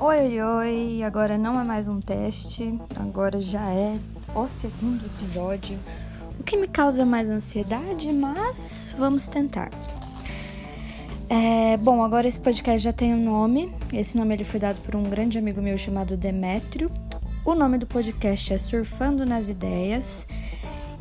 [0.00, 4.00] Oi, oi, agora não é mais um teste, agora já é
[4.34, 5.78] o segundo episódio,
[6.40, 9.68] o que me causa mais ansiedade, mas vamos tentar.
[11.30, 14.96] É, bom, agora esse podcast já tem um nome, esse nome ele foi dado por
[14.96, 16.90] um grande amigo meu chamado Demétrio.
[17.44, 20.26] O nome do podcast é Surfando nas Ideias,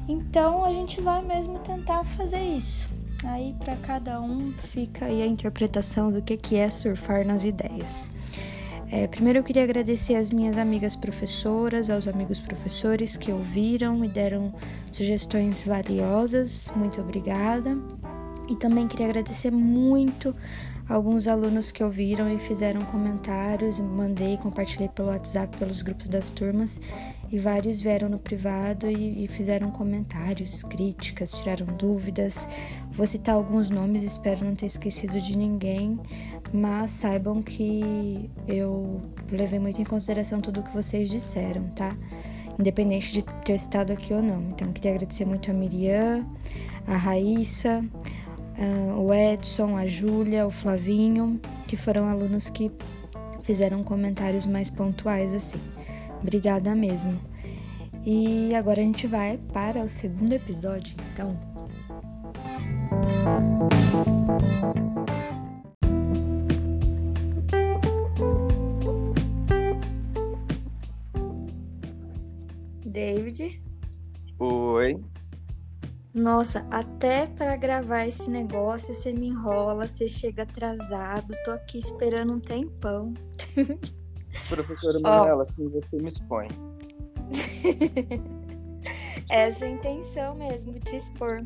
[0.05, 2.89] então a gente vai mesmo tentar fazer isso.
[3.23, 8.09] Aí para cada um fica aí a interpretação do que, que é surfar nas ideias.
[8.91, 14.09] É, primeiro eu queria agradecer às minhas amigas professoras, aos amigos professores que ouviram e
[14.09, 14.53] deram
[14.91, 16.69] sugestões valiosas.
[16.75, 17.77] Muito obrigada.
[18.47, 20.33] E também queria agradecer muito
[20.89, 26.79] alguns alunos que ouviram e fizeram comentários, mandei, compartilhei pelo WhatsApp, pelos grupos das turmas,
[27.29, 32.47] e vários vieram no privado e, e, fizeram comentários, críticas, tiraram dúvidas.
[32.91, 35.99] Vou citar alguns nomes, espero não ter esquecido de ninguém,
[36.53, 41.95] mas saibam que eu levei muito em consideração tudo o que vocês disseram, tá?
[42.57, 44.41] Independente de ter estado aqui ou não.
[44.49, 46.25] Então, queria agradecer muito a Miriam,
[46.87, 47.83] a Raíssa,
[48.97, 52.71] o Edson, a Júlia, o Flavinho, que foram alunos que
[53.43, 55.59] fizeram comentários mais pontuais assim.
[56.21, 57.19] Obrigada mesmo.
[58.05, 61.37] E agora a gente vai para o segundo episódio, então.
[72.85, 73.61] David?
[74.39, 74.95] Oi.
[76.17, 82.33] Nossa, até para gravar esse negócio você me enrola, você chega atrasado, tô aqui esperando
[82.33, 83.13] um tempão.
[84.49, 85.41] Professora Manuela, oh.
[85.41, 86.47] assim você me expõe.
[89.29, 91.45] Essa é a intenção mesmo, te expor.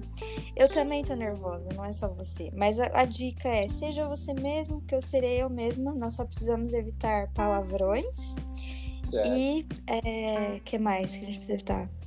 [0.55, 2.49] Eu também tô nervosa, não é só você.
[2.55, 5.93] Mas a, a, dica é: seja você mesmo, que eu serei eu mesma.
[5.93, 8.17] Nós só precisamos evitar palavrões.
[9.03, 9.35] Certo.
[9.35, 12.00] E é, que mais que a gente precisa evitar?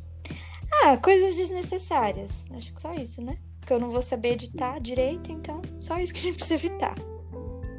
[0.82, 2.44] Ah, coisas desnecessárias.
[2.50, 3.38] Acho que só isso, né?
[3.60, 6.94] Porque eu não vou saber editar direito, então só isso que a gente precisa evitar.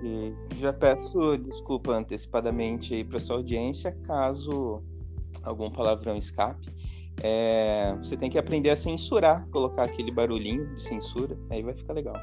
[0.03, 4.84] E já peço desculpa antecipadamente aí para sua audiência, caso
[5.44, 6.73] algum palavrão escape.
[7.22, 11.94] É, você tem que aprender a censurar, colocar aquele barulhinho de censura, aí vai ficar
[11.94, 12.16] legal.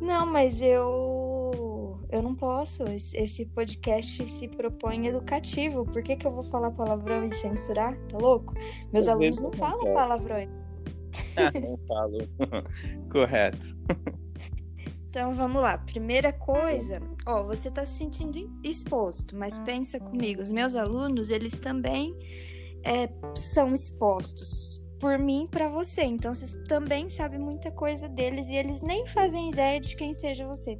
[0.00, 1.29] Não, mas eu
[2.10, 2.84] eu não posso.
[2.84, 5.84] Esse podcast se propõe educativo.
[5.84, 7.96] Por que, que eu vou falar palavrão e censurar?
[8.08, 8.54] Tá louco?
[8.92, 10.48] Meus Às alunos não falam palavrões.
[11.62, 12.18] não falo.
[13.10, 13.76] Correto.
[15.08, 15.76] Então vamos lá.
[15.78, 21.58] Primeira coisa, ó, você está se sentindo exposto, mas pensa comigo, os meus alunos, eles
[21.58, 22.16] também
[22.84, 26.02] é, são expostos por mim para você.
[26.02, 30.46] Então vocês também sabem muita coisa deles e eles nem fazem ideia de quem seja
[30.46, 30.78] você.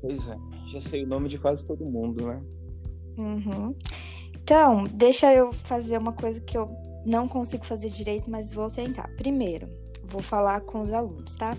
[0.00, 0.36] Pois é,
[0.66, 2.42] já sei o nome de quase todo mundo, né?
[3.18, 3.74] Uhum.
[4.34, 6.70] Então, deixa eu fazer uma coisa que eu
[7.04, 9.08] não consigo fazer direito, mas vou tentar.
[9.16, 9.68] Primeiro,
[10.04, 11.56] vou falar com os alunos, tá?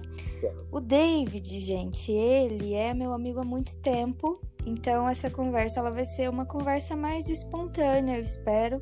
[0.72, 6.06] O David, gente, ele é meu amigo há muito tempo, então essa conversa ela vai
[6.06, 8.82] ser uma conversa mais espontânea, eu espero.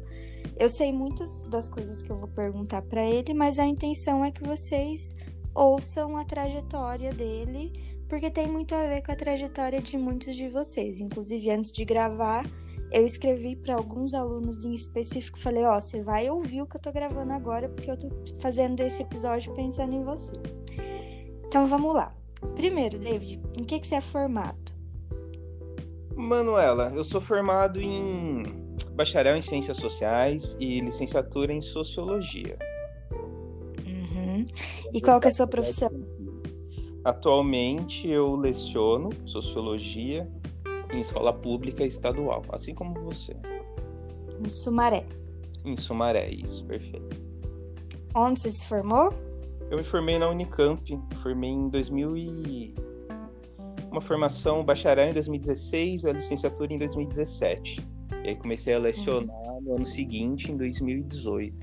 [0.58, 4.32] Eu sei muitas das coisas que eu vou perguntar para ele, mas a intenção é
[4.32, 5.14] que vocês
[5.54, 7.74] ouçam a trajetória dele,
[8.08, 11.00] porque tem muito a ver com a trajetória de muitos de vocês.
[11.00, 12.46] Inclusive, antes de gravar,
[12.92, 16.78] eu escrevi para alguns alunos em específico, falei, ó, oh, você vai ouvir o que
[16.78, 20.34] eu tô gravando agora, porque eu tô fazendo esse episódio pensando em você.
[21.46, 22.16] Então vamos lá.
[22.56, 24.74] Primeiro, David, em que, que você é formado?
[26.16, 28.44] Manuela, eu sou formado em
[28.94, 32.58] bacharel em Ciências Sociais e licenciatura em Sociologia.
[33.86, 34.46] Uhum.
[34.94, 35.90] E qual que é a sua profissão?
[37.06, 40.28] Atualmente eu leciono Sociologia
[40.92, 43.38] em escola pública estadual, assim como você.
[44.44, 45.06] Em Sumaré.
[45.64, 47.24] Em Sumaré, isso, perfeito.
[48.16, 49.14] Onde você se formou?
[49.70, 52.76] Eu me formei na Unicamp, formei em 2000 e...
[53.92, 57.86] uma formação bacharel em 2016, a licenciatura em 2017.
[58.24, 59.62] E aí comecei a lecionar uhum.
[59.62, 61.56] no ano seguinte, em 2018.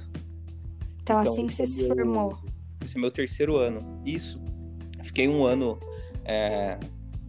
[1.02, 2.38] Então, então assim que você se formou?
[2.84, 4.00] Esse é meu terceiro ano.
[4.04, 4.40] Isso.
[5.02, 5.78] Fiquei um ano
[6.24, 6.78] é,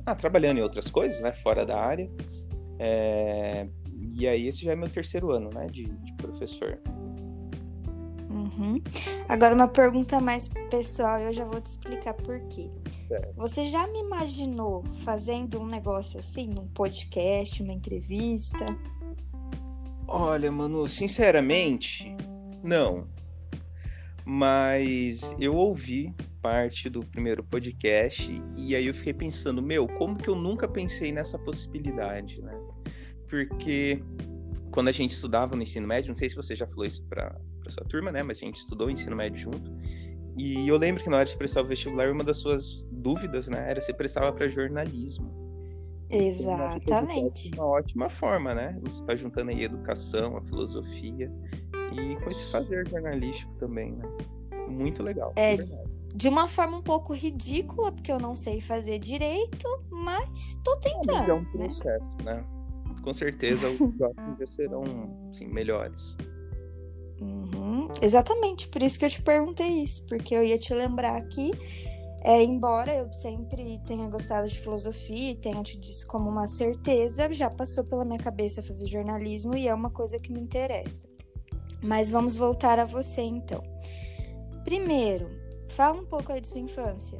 [0.05, 2.09] ah, trabalhando em outras coisas, né, fora da área.
[2.79, 3.67] É,
[4.15, 6.79] e aí esse já é meu terceiro ano, né, de, de professor.
[8.29, 8.81] Uhum.
[9.29, 12.69] Agora, uma pergunta mais pessoal, eu já vou te explicar por quê.
[13.07, 13.33] Certo.
[13.35, 18.65] Você já me imaginou fazendo um negócio assim, um podcast, uma entrevista?
[20.07, 22.15] Olha, mano, sinceramente,
[22.63, 23.07] não.
[24.25, 30.29] Mas eu ouvi parte do primeiro podcast e aí eu fiquei pensando, meu, como que
[30.29, 32.53] eu nunca pensei nessa possibilidade, né?
[33.29, 34.01] Porque
[34.71, 37.35] quando a gente estudava no ensino médio, não sei se você já falou isso para
[37.69, 38.23] sua turma, né?
[38.23, 39.71] Mas a gente estudou o ensino médio junto.
[40.37, 43.69] E eu lembro que na hora de prestar o vestibular, uma das suas dúvidas, né,
[43.69, 45.31] era se prestava para jornalismo.
[46.09, 47.51] Exatamente.
[47.55, 48.77] Uma ótima forma, né?
[48.83, 51.31] Você está juntando aí a educação, a filosofia
[51.91, 54.05] e com esse fazer jornalístico também, né?
[54.67, 55.33] Muito legal.
[55.35, 55.57] É,
[56.15, 61.29] de uma forma um pouco ridícula, porque eu não sei fazer direito, mas tô tentando.
[61.29, 61.49] É um né?
[61.51, 62.35] processo, né?
[62.35, 62.45] né?
[63.03, 64.83] com certeza os próximos serão
[65.29, 66.15] assim, melhores.
[67.21, 71.51] Uhum, exatamente, por isso que eu te perguntei isso, porque eu ia te lembrar que,
[72.21, 77.31] é, embora eu sempre tenha gostado de filosofia e tenha te dito como uma certeza,
[77.31, 81.12] já passou pela minha cabeça fazer jornalismo e é uma coisa que me interessa.
[81.83, 83.61] Mas vamos voltar a você então.
[84.63, 85.29] Primeiro,
[85.69, 87.19] fala um pouco aí de sua infância.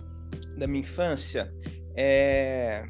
[0.58, 1.54] Da minha infância,
[1.96, 2.86] é...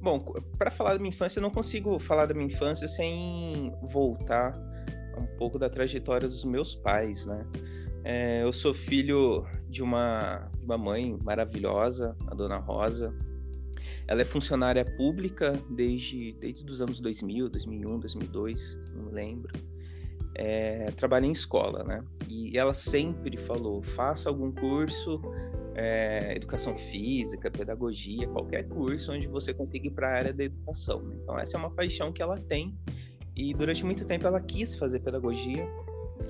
[0.00, 0.20] Bom,
[0.56, 4.56] para falar da minha infância, eu não consigo falar da minha infância sem voltar
[5.18, 7.44] um pouco da trajetória dos meus pais, né?
[8.04, 13.12] É, eu sou filho de uma, uma mãe maravilhosa, a Dona Rosa.
[14.06, 19.52] Ela é funcionária pública desde, desde os anos 2000, 2001, 2002, não lembro.
[20.38, 22.02] É, trabalha em escola, né?
[22.28, 25.20] E ela sempre falou: faça algum curso
[25.74, 31.02] é, educação física, pedagogia, qualquer curso onde você consiga ir para a área da educação.
[31.02, 31.16] Né?
[31.22, 32.76] Então, essa é uma paixão que ela tem
[33.36, 35.64] e durante muito tempo ela quis fazer pedagogia,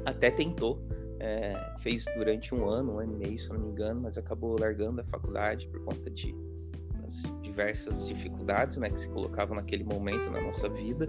[0.05, 0.79] até tentou,
[1.19, 4.61] é, fez durante um ano, um ano e meio, se não me engano, mas acabou
[4.61, 6.35] largando a faculdade por conta de
[7.41, 11.09] diversas dificuldades né, que se colocavam naquele momento na nossa vida.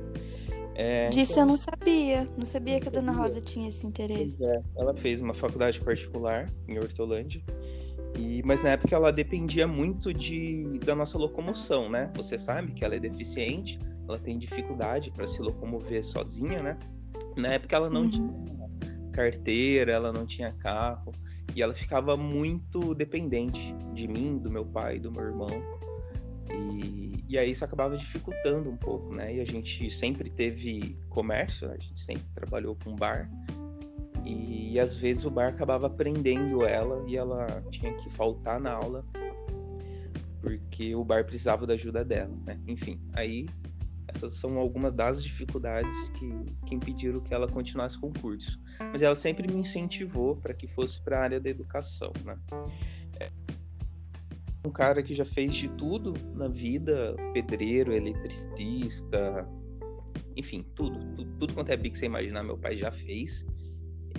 [0.81, 2.29] É, Disso então, eu não sabia.
[2.37, 4.49] Não sabia que a Dona Rosa tinha esse interesse.
[4.49, 7.43] É, ela fez uma faculdade particular em Hortolândia
[8.17, 12.09] e, mas na época ela dependia muito de, da nossa locomoção, né?
[12.15, 13.77] Você sabe que ela é deficiente,
[14.07, 16.77] ela tem dificuldade para se locomover sozinha, né?
[17.35, 18.09] Na época ela não uhum.
[18.09, 18.69] tinha
[19.11, 21.11] carteira, ela não tinha carro
[21.53, 25.78] e ela ficava muito dependente de mim, do meu pai, do meu irmão.
[26.51, 29.35] E, e aí isso acabava dificultando um pouco, né?
[29.35, 33.29] E a gente sempre teve comércio, a gente sempre trabalhou com bar.
[34.25, 38.71] E, e às vezes o bar acabava prendendo ela e ela tinha que faltar na
[38.71, 39.05] aula
[40.41, 42.59] porque o bar precisava da ajuda dela, né?
[42.67, 43.47] Enfim, aí
[44.07, 46.29] essas são algumas das dificuldades que,
[46.65, 48.59] que impediram que ela continuasse com o curso.
[48.79, 52.37] Mas ela sempre me incentivou para que fosse para a área da educação, né?
[54.65, 59.47] Um cara que já fez de tudo na vida, pedreiro, eletricista,
[60.35, 63.45] enfim, tudo, tudo, tudo quanto é bico que você imaginar, meu pai já fez.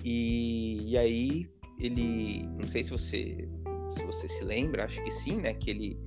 [0.04, 3.48] E, e aí ele, não sei se você
[3.90, 5.98] se você se lembra, acho que sim, né, que ele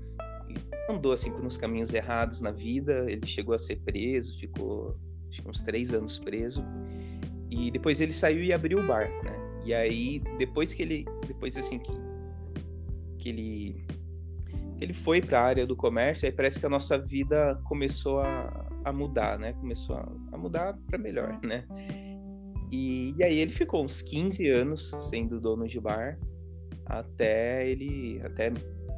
[0.89, 4.97] andou assim por uns caminhos errados na vida, ele chegou a ser preso, ficou
[5.45, 6.63] uns três anos preso
[7.49, 9.35] e depois ele saiu e abriu o bar, né?
[9.65, 11.91] E aí depois que ele, depois assim que
[13.19, 13.85] que ele
[14.79, 18.69] ele foi para a área do comércio, aí parece que a nossa vida começou a,
[18.83, 19.53] a mudar, né?
[19.53, 21.65] Começou a, a mudar para melhor, né?
[22.71, 26.17] E, e aí ele ficou uns 15 anos sendo dono de bar
[26.85, 28.51] até ele até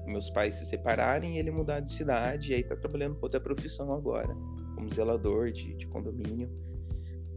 [0.07, 3.39] meus pais se separarem e ele mudar de cidade e aí tá trabalhando com outra
[3.39, 4.33] profissão agora,
[4.75, 6.49] como zelador de, de condomínio.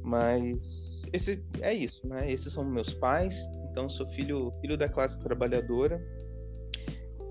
[0.02, 2.30] Mas esse é isso, né?
[2.30, 6.00] Esses são meus pais, então sou filho filho da classe trabalhadora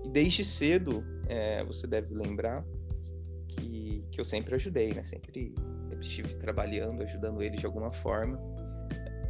[0.08, 2.64] e desde cedo é, você deve lembrar
[3.48, 5.04] que, que eu sempre ajudei, né?
[5.04, 5.54] Sempre,
[6.00, 8.38] estive trabalhando, ajudando eles de alguma forma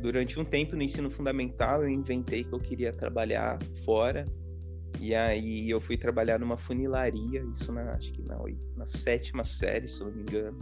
[0.01, 4.25] durante um tempo no ensino fundamental eu inventei que eu queria trabalhar fora
[5.01, 8.37] e aí eu fui trabalhar numa funilaria, isso na, acho que na,
[8.77, 10.59] na sétima série, se não me engano.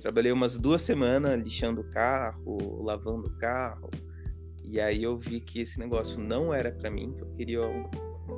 [0.00, 3.90] Trabalhei umas duas semanas lixando o carro, lavando o carro.
[4.64, 7.60] E aí eu vi que esse negócio não era para mim, que eu queria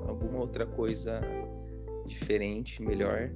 [0.08, 1.20] alguma outra coisa
[2.06, 3.30] diferente, melhor.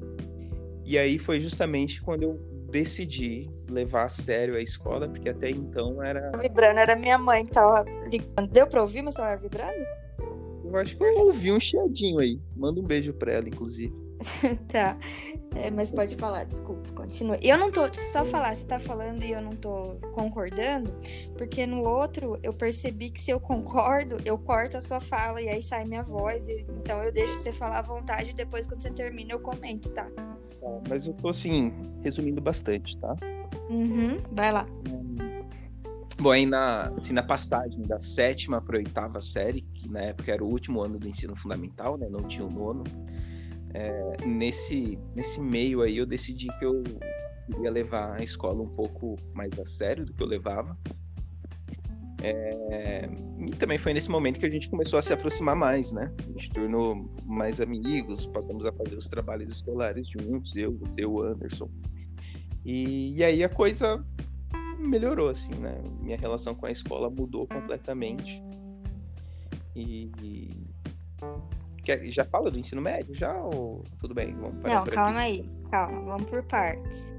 [0.85, 2.39] E aí foi justamente quando eu
[2.71, 6.31] decidi levar a sério a escola, porque até então era.
[6.39, 8.49] Vibrando, era minha mãe que tava ligando.
[8.51, 9.85] Deu pra ouvir meu celular vibrando?
[10.65, 12.41] Eu acho que eu ouvi um chiadinho aí.
[12.55, 14.06] Manda um beijo pra ela, inclusive.
[14.69, 14.97] tá.
[15.55, 17.39] É, mas pode falar, desculpa, continua.
[17.41, 20.95] Eu não tô, só falar, você tá falando e eu não tô concordando,
[21.37, 25.49] porque no outro eu percebi que se eu concordo, eu corto a sua fala e
[25.49, 26.49] aí sai minha voz.
[26.49, 29.91] E, então eu deixo você falar à vontade e depois quando você termina eu comento,
[29.91, 30.05] tá?
[30.05, 30.37] tá
[30.89, 33.17] mas eu tô assim, resumindo bastante, tá?
[33.71, 34.67] Uhum, vai lá.
[36.19, 40.43] Bom, aí na, assim, na passagem da sétima para oitava série, que na época era
[40.43, 42.09] o último ano do ensino fundamental, né?
[42.11, 42.85] Não tinha o nono
[43.77, 46.83] é, nesse, nesse meio aí eu decidi que eu
[47.45, 50.77] queria levar a escola um pouco mais a sério do que eu levava.
[52.23, 53.07] É,
[53.47, 56.11] e também foi nesse momento que a gente começou a se aproximar mais, né?
[56.19, 61.21] A gente tornou mais amigos, passamos a fazer os trabalhos escolares juntos, eu, você, o
[61.21, 61.69] Anderson.
[62.65, 64.03] E, e aí a coisa
[64.79, 65.79] melhorou, assim, né?
[66.01, 68.43] Minha relação com a escola mudou completamente.
[69.77, 70.11] E,
[72.11, 73.15] Já fala do ensino médio?
[73.15, 74.35] Já ou tudo bem?
[74.35, 75.49] Vamos Não, calma aí.
[75.71, 77.13] Calma, vamos por partes.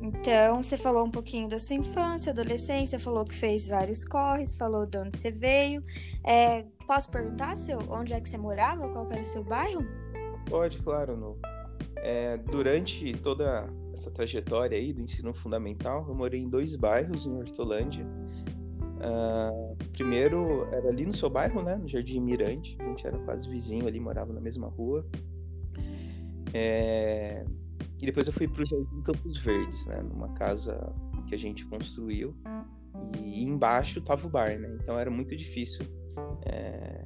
[0.00, 4.84] Então, você falou um pouquinho da sua infância, adolescência, falou que fez vários corres, falou
[4.84, 5.82] de onde você veio.
[6.22, 8.86] É, posso perguntar seu, onde é que você morava?
[8.90, 9.82] Qual era o seu bairro?
[10.46, 11.16] Pode, claro.
[11.16, 11.38] No,
[11.96, 17.32] é, durante toda essa trajetória aí do ensino fundamental, eu morei em dois bairros em
[17.32, 18.06] Hortolândia.
[19.04, 21.76] Uh, primeiro era ali no seu bairro, né?
[21.76, 22.76] No Jardim Mirante.
[22.80, 25.06] A gente era quase vizinho ali, morava na mesma rua.
[26.54, 27.44] É...
[28.00, 30.00] E depois eu fui para o Jardim Campos Verdes, né?
[30.02, 30.78] Numa casa
[31.28, 32.34] que a gente construiu.
[33.22, 34.76] E embaixo tava o bar, né?
[34.80, 35.84] Então era muito difícil
[36.46, 37.04] é...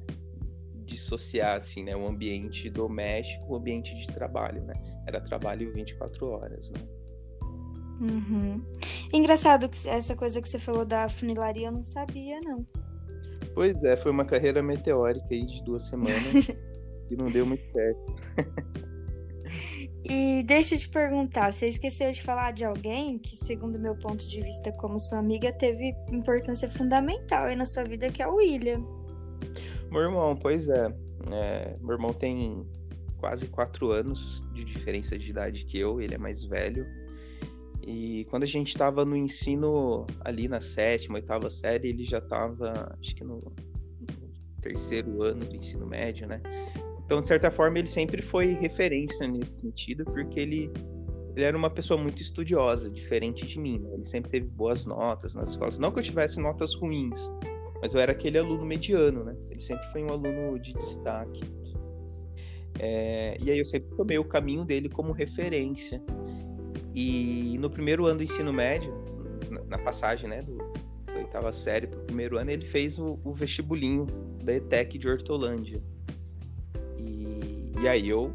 [0.85, 1.95] dissociar, assim, né?
[1.95, 4.73] O ambiente doméstico, o ambiente de trabalho, né?
[5.05, 6.79] Era trabalho 24 horas, né?
[7.99, 8.61] Uhum.
[9.11, 12.65] Engraçado que essa coisa que você falou da funilaria eu não sabia, não.
[13.55, 16.13] Pois é, foi uma carreira meteórica aí de duas semanas
[17.09, 18.15] e não deu muito certo.
[20.05, 24.27] e deixa eu te perguntar, você esqueceu de falar de alguém que, segundo meu ponto
[24.27, 28.35] de vista como sua amiga, teve importância fundamental aí na sua vida, que é o
[28.35, 28.85] William.
[29.91, 30.85] Meu irmão, pois é.
[31.31, 32.65] é meu irmão tem
[33.17, 36.85] quase quatro anos de diferença de idade que eu, ele é mais velho.
[37.89, 42.95] E quando a gente estava no ensino ali na sétima, oitava série, ele já estava,
[43.01, 44.29] acho que no, no,
[44.61, 46.39] terceiro ano do ensino médio, né?
[47.03, 50.71] Então, de certa forma, ele sempre foi referência nesse sentido, porque ele,
[51.35, 53.79] ele era uma pessoa muito estudiosa, diferente de mim.
[53.79, 53.89] Né?
[53.95, 55.79] Ele sempre teve boas notas nas escolas.
[55.79, 57.27] Não que eu tivesse notas ruins,
[57.81, 59.35] mas eu era aquele aluno mediano, né?
[59.49, 61.41] Ele sempre foi um aluno de destaque.
[62.77, 65.99] É, e aí eu sempre tomei o caminho dele como referência.
[66.93, 68.93] E no primeiro ano do ensino médio,
[69.67, 70.57] na passagem, né, do,
[71.05, 74.05] da oitava série para o primeiro ano, ele fez o, o, vestibulinho
[74.43, 75.81] da ETEC de Hortolândia.
[76.97, 78.33] E, e aí eu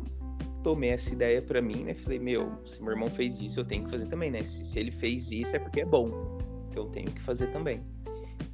[0.62, 1.94] tomei essa ideia para mim, né?
[1.94, 4.42] Falei, meu, se meu irmão fez isso, eu tenho que fazer também, né?
[4.42, 6.38] Se, se ele fez isso, é porque é bom.
[6.74, 7.80] Eu tenho que fazer também.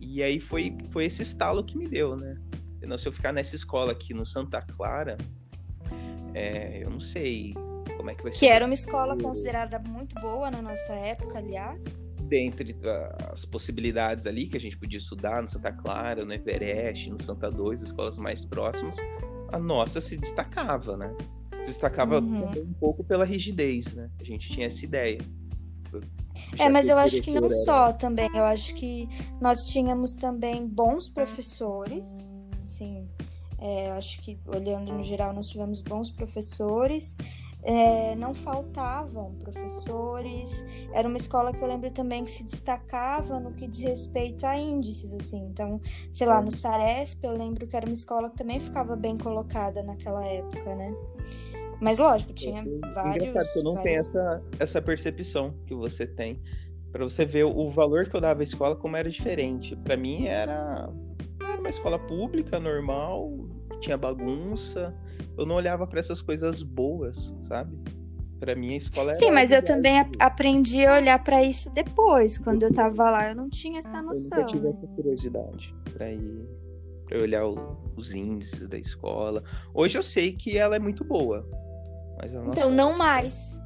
[0.01, 2.37] E aí foi, foi esse estalo que me deu, né?
[2.83, 5.17] Não, se eu ficar nessa escola aqui no Santa Clara,
[6.35, 7.55] é, eu não sei
[8.01, 8.39] como é que vai ser.
[8.39, 12.09] Que era uma escola considerada muito boa na nossa época, aliás.
[12.29, 12.75] Dentre
[13.31, 17.51] as possibilidades ali que a gente podia estudar no Santa Clara, no Everest, no Santa
[17.51, 18.97] 2, escolas mais próximas,
[19.53, 21.15] a nossa se destacava, né?
[21.63, 22.63] Se destacava uhum.
[22.63, 24.11] um pouco pela rigidez, né?
[24.19, 25.19] A gente tinha essa ideia.
[26.59, 27.57] é, mas eu acho que não era...
[27.65, 28.31] só também.
[28.35, 29.07] Eu acho que
[29.41, 33.07] nós tínhamos também bons professores, sim.
[33.59, 37.15] É, acho que olhando no geral nós tivemos bons professores
[37.63, 40.65] é, não faltavam professores.
[40.93, 44.57] Era uma escola que eu lembro também que se destacava no que diz respeito a
[44.57, 45.45] índices, assim.
[45.47, 45.81] Então,
[46.13, 49.83] sei lá, no Saresp eu lembro que era uma escola que também ficava bem colocada
[49.83, 50.95] naquela época, né?
[51.81, 53.29] Mas lógico, tinha é, vários.
[53.29, 54.13] Engraçado, eu não vários...
[54.13, 56.41] tenho essa, essa percepção que você tem.
[56.93, 59.77] para você ver o valor que eu dava à escola como era diferente.
[59.77, 60.91] Para mim era
[61.59, 63.31] uma escola pública, normal,
[63.81, 64.95] tinha bagunça.
[65.37, 67.77] Eu não olhava para essas coisas boas, sabe?
[68.39, 72.39] Para mim a escola era Sim, mas eu também aprendi a olhar para isso depois,
[72.39, 74.39] quando eu tava lá, eu não tinha essa noção.
[74.39, 76.49] Eu tive essa curiosidade para ir
[77.11, 79.43] para olhar o, os índices da escola.
[79.75, 81.45] Hoje eu sei que ela é muito boa.
[82.17, 83.61] Mas então não mais.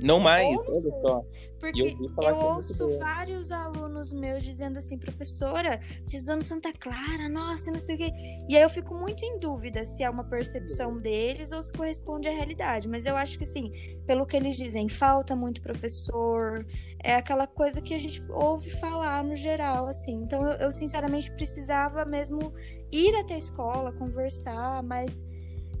[0.00, 1.24] Não mais, olha só.
[1.58, 7.28] Porque eu, eu é ouço vários alunos meus dizendo assim, professora, vocês estudam Santa Clara,
[7.28, 8.10] nossa, não sei o quê.
[8.48, 12.28] E aí eu fico muito em dúvida se é uma percepção deles ou se corresponde
[12.28, 12.88] à realidade.
[12.88, 13.72] Mas eu acho que, assim,
[14.06, 16.64] pelo que eles dizem, falta muito professor,
[17.02, 20.14] é aquela coisa que a gente ouve falar no geral, assim.
[20.22, 22.52] Então eu, eu sinceramente precisava mesmo
[22.92, 25.26] ir até a escola, conversar, mas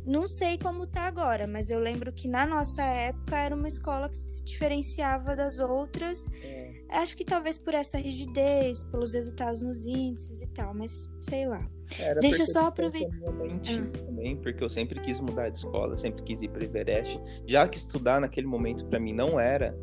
[0.08, 4.08] não sei como tá agora, mas eu lembro que na nossa época era uma escola
[4.08, 6.30] que se diferenciava das outras.
[6.42, 6.72] É.
[6.90, 11.68] Acho que talvez por essa rigidez, pelos resultados nos índices e tal, mas sei lá.
[11.98, 13.16] Era Deixa eu só aproveitar.
[13.22, 13.98] Ah.
[14.06, 17.20] Também, porque eu sempre quis mudar de escola, sempre quis ir para Everest.
[17.46, 19.76] Já que estudar naquele momento para mim não era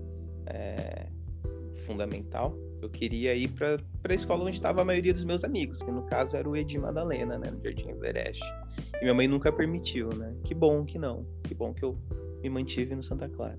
[0.48, 1.08] é,
[1.86, 3.78] fundamental, eu queria ir para
[4.10, 6.78] a escola onde estava a maioria dos meus amigos, que no caso era o Edi
[6.78, 8.44] Madalena, né, no Jardim Everest.
[9.00, 10.36] E minha mãe nunca permitiu, né?
[10.44, 11.26] Que bom que não.
[11.44, 11.98] Que bom que eu
[12.42, 13.58] me mantive no Santa Clara.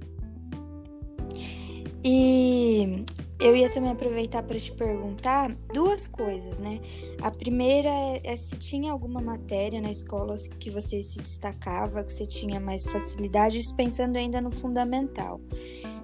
[2.05, 3.05] E
[3.41, 6.81] eu ia também aproveitar para te perguntar duas coisas, né?
[7.21, 12.13] A primeira é, é, se tinha alguma matéria na escola que você se destacava, que
[12.13, 15.41] você tinha mais facilidade, pensando ainda no fundamental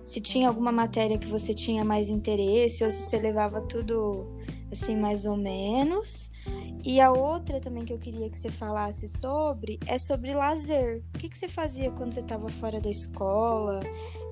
[0.04, 4.26] se tinha alguma matéria que você tinha mais interesse ou se você levava tudo
[4.70, 6.30] assim mais ou menos.
[6.84, 11.02] E a outra também que eu queria que você falasse sobre é sobre lazer.
[11.14, 13.80] O que, que você fazia quando você estava fora da escola?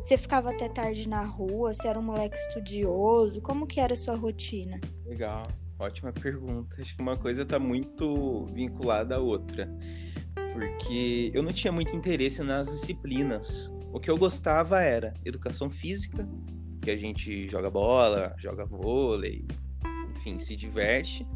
[0.00, 1.72] Você ficava até tarde na rua?
[1.72, 3.40] Você era um moleque estudioso?
[3.40, 4.80] Como que era a sua rotina?
[5.06, 5.46] Legal,
[5.78, 6.74] ótima pergunta.
[6.80, 9.72] Acho que uma coisa está muito vinculada à outra.
[10.52, 16.28] Porque eu não tinha muito interesse nas disciplinas o que eu gostava era educação física,
[16.80, 19.44] que a gente joga bola, joga vôlei,
[20.16, 21.26] enfim, se diverte.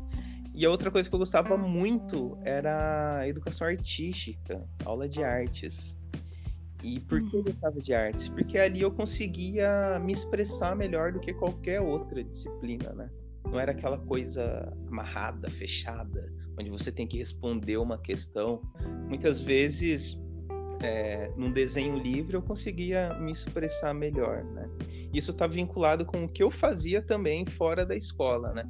[0.54, 5.96] E a outra coisa que eu gostava muito era educação artística, aula de artes.
[6.82, 7.46] E por que eu uhum.
[7.46, 8.28] gostava de artes?
[8.28, 13.10] Porque ali eu conseguia me expressar melhor do que qualquer outra disciplina, né?
[13.44, 18.62] Não era aquela coisa amarrada, fechada, onde você tem que responder uma questão.
[19.08, 20.20] Muitas vezes
[20.82, 24.68] é, num desenho livre eu conseguia me expressar melhor, né?
[25.14, 28.68] Isso está vinculado com o que eu fazia também fora da escola, né?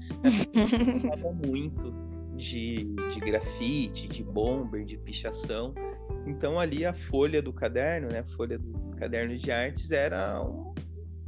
[0.52, 1.92] Eu gostava muito
[2.36, 5.74] de, de grafite, de bomber, de pichação.
[6.26, 8.20] Então ali a folha do caderno, né?
[8.20, 10.74] A folha do caderno de artes era um,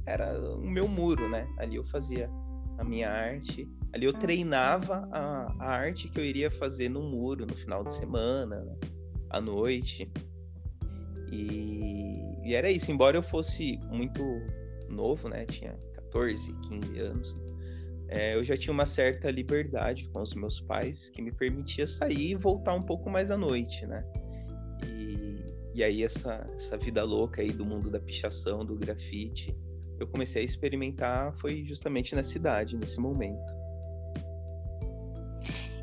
[0.05, 1.47] era o meu muro, né?
[1.59, 2.31] Ali eu fazia
[2.79, 3.69] a minha arte.
[3.93, 7.95] Ali eu treinava a, a arte que eu iria fazer no muro no final de
[7.95, 8.77] semana, né?
[9.31, 10.11] à noite.
[11.31, 14.23] E, e era isso, embora eu fosse muito
[14.89, 15.45] novo, né?
[15.47, 17.37] Tinha 14, 15 anos.
[18.09, 22.31] É, eu já tinha uma certa liberdade com os meus pais que me permitia sair
[22.31, 24.05] e voltar um pouco mais à noite, né?
[24.87, 25.45] E,
[25.75, 29.57] e aí essa, essa vida louca aí do mundo da pichação, do grafite,
[29.99, 33.57] eu comecei a experimentar foi justamente na cidade, nesse momento.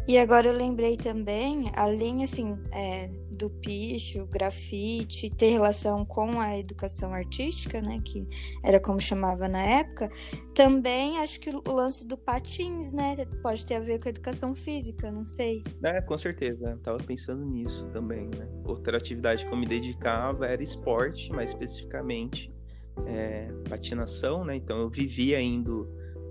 [0.07, 6.57] E agora eu lembrei também, além assim, é, do picho, grafite, ter relação com a
[6.57, 8.27] educação artística, né, que
[8.63, 10.09] era como chamava na época,
[10.53, 14.55] também acho que o lance do patins, né, pode ter a ver com a educação
[14.55, 15.63] física, não sei.
[15.83, 18.47] É, com certeza, tava pensando nisso também, né.
[18.65, 22.51] Outra atividade que eu me dedicava era esporte, mais especificamente
[23.07, 25.89] é, patinação, né, então eu vivia indo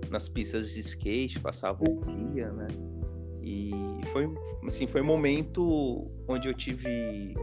[0.09, 2.67] nas pistas de skate, passava o dia, né,
[3.43, 3.71] e
[4.13, 4.33] foi,
[4.65, 7.33] assim, foi um momento onde eu tive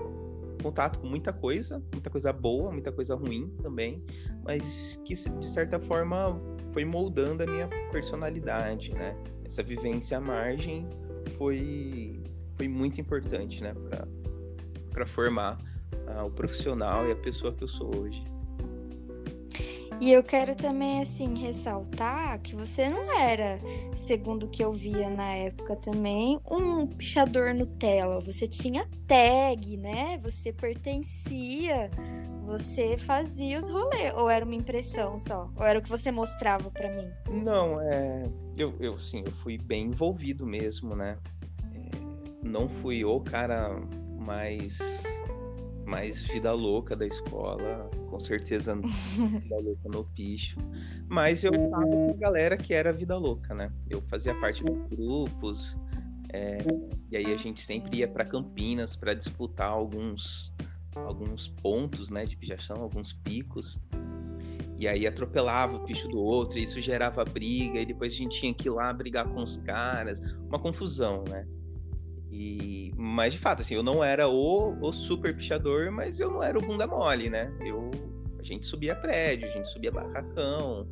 [0.62, 4.02] contato com muita coisa, muita coisa boa, muita coisa ruim também,
[4.44, 6.40] mas que de certa forma
[6.72, 9.16] foi moldando a minha personalidade, né?
[9.44, 10.88] Essa vivência à margem
[11.36, 12.22] foi,
[12.56, 13.74] foi muito importante, né,
[14.90, 15.58] para formar
[16.06, 18.22] uh, o profissional e a pessoa que eu sou hoje.
[20.00, 23.60] E eu quero também, assim, ressaltar que você não era,
[23.94, 28.18] segundo o que eu via na época também, um pichador Nutella.
[28.18, 30.18] Você tinha tag, né?
[30.22, 31.90] Você pertencia,
[32.46, 34.14] você fazia os rolês.
[34.16, 35.50] Ou era uma impressão só?
[35.54, 37.10] Ou era o que você mostrava para mim?
[37.30, 38.24] Não, é.
[38.56, 41.18] Eu, eu, sim, eu fui bem envolvido mesmo, né?
[41.74, 41.90] É...
[42.42, 43.78] Não fui o cara
[44.18, 44.78] mais
[45.90, 48.74] mais vida louca da escola, com certeza
[49.40, 50.56] vida louca no picho.
[51.08, 53.72] Mas eu tava com galera que era vida louca, né?
[53.88, 55.76] Eu fazia parte dos grupos,
[56.32, 56.58] é,
[57.10, 60.52] e aí a gente sempre ia para Campinas para disputar alguns
[60.94, 63.78] alguns pontos, né, de pichação, alguns picos.
[64.78, 68.40] E aí atropelava o picho do outro, e isso gerava briga, e depois a gente
[68.40, 71.46] tinha que ir lá brigar com os caras, uma confusão, né?
[72.40, 76.42] E, mas de fato, assim, eu não era o, o super pichador, mas eu não
[76.42, 77.52] era o bunda mole, né?
[77.60, 77.90] Eu,
[78.38, 80.88] a gente subia prédio, a gente subia barracão,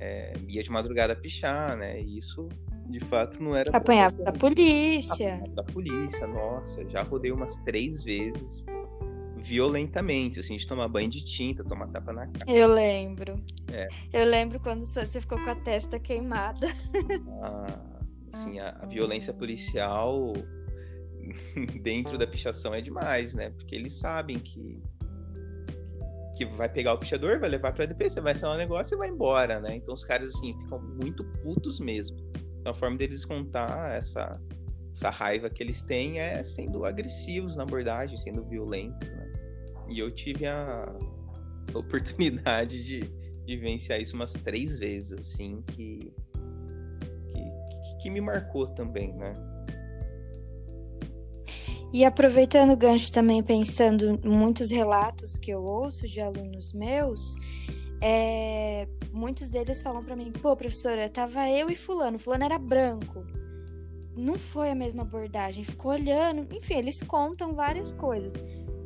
[0.00, 2.00] é, ia de madrugada pichar, né?
[2.00, 2.48] E isso,
[2.88, 3.70] de fato, não era.
[3.70, 5.34] Apanhava da polícia.
[5.34, 8.64] Apanhava da polícia, nossa, já rodei umas três vezes
[9.36, 12.50] violentamente, assim, de tomar banho de tinta, tomar tapa na cara.
[12.50, 13.36] Eu lembro.
[13.70, 13.86] É.
[14.12, 16.66] Eu lembro quando você ficou com a testa queimada.
[17.40, 17.78] Ah,
[18.32, 20.32] assim, a, a violência policial
[21.82, 23.50] dentro da pichação é demais, né?
[23.50, 24.82] Porque eles sabem que
[26.34, 28.98] que vai pegar o pichador, vai levar para DP, você vai assinar um negócio e
[28.98, 29.76] vai embora, né?
[29.76, 32.16] Então os caras assim ficam muito putos mesmo.
[32.60, 34.40] Então a forma deles contar essa
[34.92, 39.32] essa raiva que eles têm é sendo agressivos na abordagem, sendo violentos, né?
[39.88, 40.94] E eu tive a
[41.74, 46.12] oportunidade de, de vivenciar isso umas três vezes, assim, que,
[47.32, 49.34] que, que me marcou também, né?
[51.92, 57.36] E aproveitando o gancho também, pensando em muitos relatos que eu ouço de alunos meus,
[58.00, 63.26] é, muitos deles falam para mim: pô, professora, tava eu e Fulano, Fulano era branco.
[64.16, 66.46] Não foi a mesma abordagem, ficou olhando.
[66.54, 68.42] Enfim, eles contam várias coisas.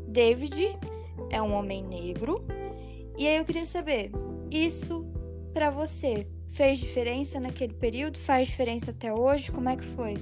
[0.08, 0.76] David
[1.30, 2.44] é um homem negro.
[3.16, 4.10] E aí eu queria saber:
[4.50, 5.06] isso
[5.54, 8.18] para você fez diferença naquele período?
[8.18, 9.52] Faz diferença até hoje?
[9.52, 10.14] Como é que foi?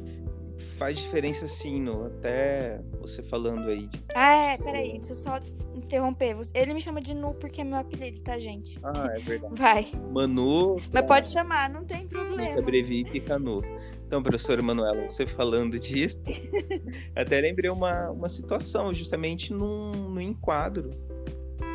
[0.79, 3.87] Faz diferença sim, no, até você falando aí.
[3.87, 4.01] De...
[4.15, 5.41] Ah, é, peraí, deixa eu só
[5.75, 6.37] interromper.
[6.55, 8.79] Ele me chama de Nu porque é meu apelido, tá, gente?
[8.83, 9.55] Ah, é verdade.
[9.55, 9.87] Vai.
[10.13, 10.77] Manu.
[10.93, 12.59] Mas pode chamar, não tem problema.
[12.59, 13.63] Abrevia e fica Nu.
[14.07, 16.23] Então, professora Manuela, você falando disso,
[17.17, 20.91] até lembrei uma, uma situação, justamente num, num enquadro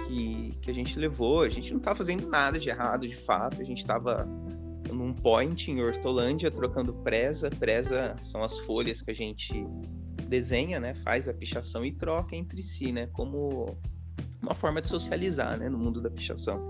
[0.07, 1.41] que, que a gente levou.
[1.41, 3.61] A gente não estava fazendo nada de errado, de fato.
[3.61, 4.27] A gente estava
[4.91, 7.49] num point em Hortolândia, trocando presa.
[7.49, 9.53] Presa são as folhas que a gente
[10.27, 10.95] desenha, né?
[11.03, 13.07] Faz a pichação e troca entre si, né?
[13.07, 13.77] Como
[14.41, 15.69] uma forma de socializar, né?
[15.69, 16.69] No mundo da pichação.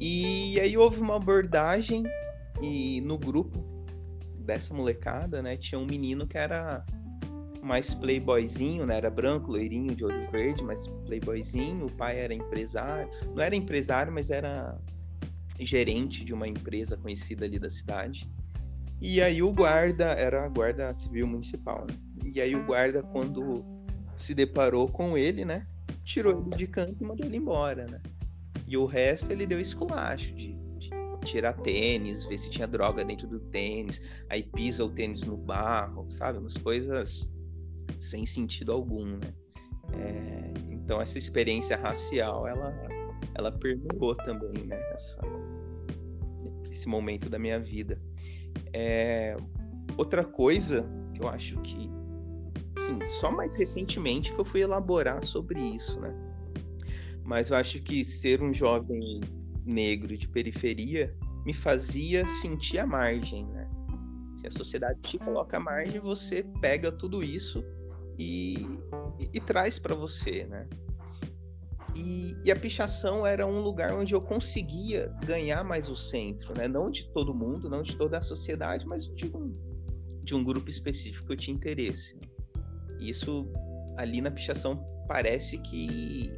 [0.00, 2.04] E aí houve uma abordagem
[2.62, 3.64] e no grupo
[4.38, 5.56] dessa molecada, né?
[5.56, 6.84] Tinha um menino que era
[7.62, 8.96] mais playboyzinho, né?
[8.96, 11.86] Era branco, loirinho, de olho verde, mas playboyzinho.
[11.86, 13.10] O pai era empresário.
[13.34, 14.78] Não era empresário, mas era
[15.60, 18.30] gerente de uma empresa conhecida ali da cidade.
[19.00, 21.96] E aí o guarda, era a guarda civil municipal, né?
[22.34, 23.64] E aí o guarda, quando
[24.16, 25.66] se deparou com ele, né?
[26.04, 28.00] Tirou ele de canto e mandou ele embora, né?
[28.66, 30.90] E o resto ele deu esculacho de, de
[31.24, 36.06] tirar tênis, ver se tinha droga dentro do tênis, aí pisa o tênis no barro,
[36.10, 36.38] sabe?
[36.38, 37.28] Umas coisas
[38.00, 39.32] sem sentido algum, né?
[39.92, 42.74] É, então essa experiência racial, ela
[43.36, 44.80] ela permeou também, né?
[44.94, 45.20] Essa,
[46.70, 48.00] esse momento da minha vida.
[48.72, 49.36] É,
[49.96, 51.90] outra coisa que eu acho que,
[52.76, 56.14] assim, só mais recentemente que eu fui elaborar sobre isso, né?
[57.24, 59.20] Mas eu acho que ser um jovem
[59.64, 63.68] negro de periferia me fazia sentir a margem, né?
[64.36, 67.64] Se a sociedade te coloca à margem, você pega tudo isso
[68.18, 68.66] e,
[69.18, 70.68] e, e traz para você, né?
[71.96, 76.68] E, e, a pichação era um lugar onde eu conseguia ganhar mais o centro, né?
[76.68, 79.56] Não de todo mundo, não de toda a sociedade, mas de um,
[80.22, 82.16] de um grupo específico que eu tinha interesse.
[82.16, 82.22] Né?
[83.00, 83.50] Isso
[83.96, 86.28] ali na pichação parece que,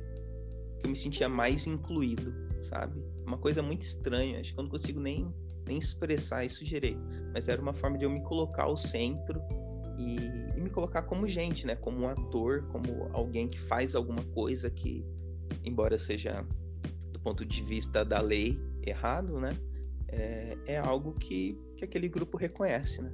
[0.79, 3.03] que eu me sentia mais incluído, sabe?
[3.27, 5.33] Uma coisa muito estranha, acho que eu não consigo nem,
[5.67, 9.43] nem expressar isso direito, mas era uma forma de eu me colocar ao centro
[9.99, 10.17] e,
[10.57, 11.75] e me colocar como gente, né?
[11.75, 15.05] Como um ator, como alguém que faz alguma coisa que
[15.65, 16.45] embora seja
[17.13, 19.57] do ponto de vista da lei errado, né?
[20.09, 23.13] É, é algo que, que aquele grupo reconhece, né?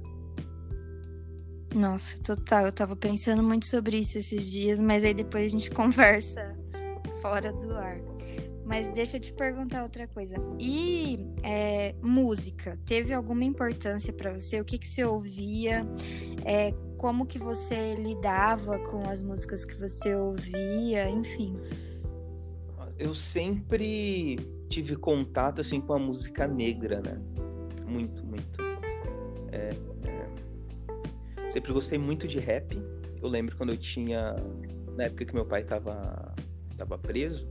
[1.73, 2.65] Nossa, total.
[2.65, 6.55] Eu tava pensando muito sobre isso esses dias, mas aí depois a gente conversa
[7.21, 7.99] fora do ar.
[8.63, 10.37] Mas deixa eu te perguntar outra coisa.
[10.57, 14.59] E é, música, teve alguma importância para você?
[14.59, 15.85] O que, que você ouvia?
[16.45, 21.09] É, como que você lidava com as músicas que você ouvia?
[21.09, 21.59] Enfim
[22.97, 24.37] eu sempre
[24.69, 27.21] tive contato assim com a música negra, né?
[27.87, 28.61] Muito, muito.
[29.51, 29.69] É,
[30.07, 31.49] é...
[31.49, 32.81] Sempre gostei muito de rap.
[33.21, 34.35] Eu lembro quando eu tinha,
[34.95, 36.33] na época que meu pai tava,
[36.77, 37.47] tava preso,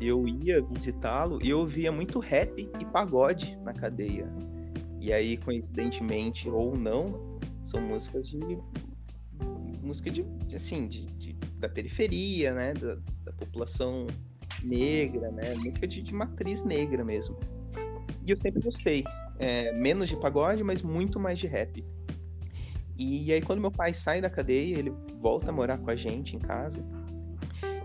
[0.00, 4.28] eu ia visitá-lo e eu ouvia muito rap e pagode na cadeia.
[5.00, 8.38] E aí, coincidentemente ou não, são músicas de
[9.82, 14.06] música de, assim, de, de, da periferia, né, da, da população
[14.62, 15.54] negra, né?
[15.54, 17.36] Música de, de matriz negra mesmo.
[18.26, 19.04] E eu sempre gostei.
[19.38, 21.84] É, menos de pagode, mas muito mais de rap.
[22.98, 26.34] E aí quando meu pai sai da cadeia, ele volta a morar com a gente
[26.34, 26.82] em casa.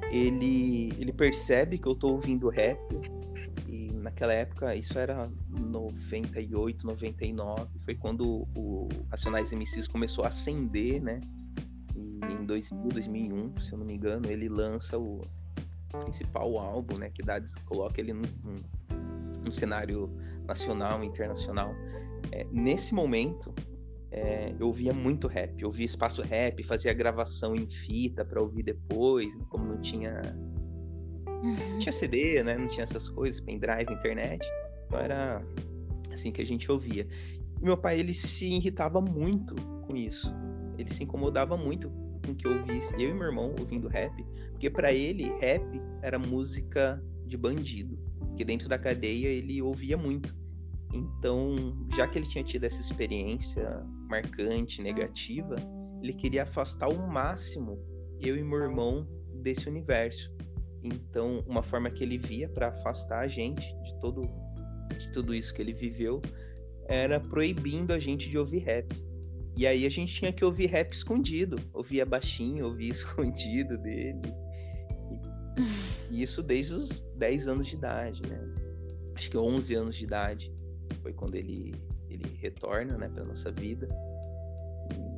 [0.10, 2.80] Ele, ele percebe que eu tô ouvindo rap.
[3.68, 7.68] E naquela época, isso era 98, 99.
[7.84, 11.20] Foi quando o Racionais MCs começou a ascender, né?
[11.96, 15.22] E em 2000, 2001, se eu não me engano, ele lança o
[16.00, 18.22] principal álbum, né, que dá, coloca ele num,
[19.44, 20.10] num, cenário
[20.48, 21.74] nacional, internacional.
[22.32, 23.54] É, nesse momento,
[24.12, 25.60] é, eu ouvia muito rap.
[25.62, 30.36] Eu ouvia espaço rap, fazia gravação em fita para ouvir depois, como não tinha.
[31.44, 32.56] Não tinha CD, né?
[32.56, 34.46] Não tinha essas coisas, pendrive, internet.
[34.86, 35.44] Então era
[36.14, 37.08] assim que a gente ouvia.
[37.60, 39.56] E meu pai, ele se irritava muito
[39.88, 40.32] com isso.
[40.78, 44.70] Ele se incomodava muito com que eu ouvisse, eu e meu irmão ouvindo rap, porque
[44.70, 45.64] para ele, rap
[46.02, 47.98] era música de bandido.
[48.20, 50.36] Porque dentro da cadeia ele ouvia muito.
[50.94, 51.56] Então,
[51.96, 55.56] já que ele tinha tido essa experiência marcante, negativa,
[56.02, 57.80] ele queria afastar o máximo
[58.20, 59.08] eu e meu irmão
[59.42, 60.32] desse universo.
[60.84, 64.22] Então, uma forma que ele via para afastar a gente de todo
[64.98, 66.22] de tudo isso que ele viveu
[66.88, 68.94] era proibindo a gente de ouvir rap.
[69.56, 74.34] E aí a gente tinha que ouvir rap escondido, ouvia baixinho, ouvia escondido dele.
[76.10, 78.40] E isso desde os 10 anos de idade, né?
[79.16, 80.54] Acho que 11 anos de idade
[81.02, 81.76] foi quando ele,
[82.10, 83.88] ele retorna, né, para nossa vida.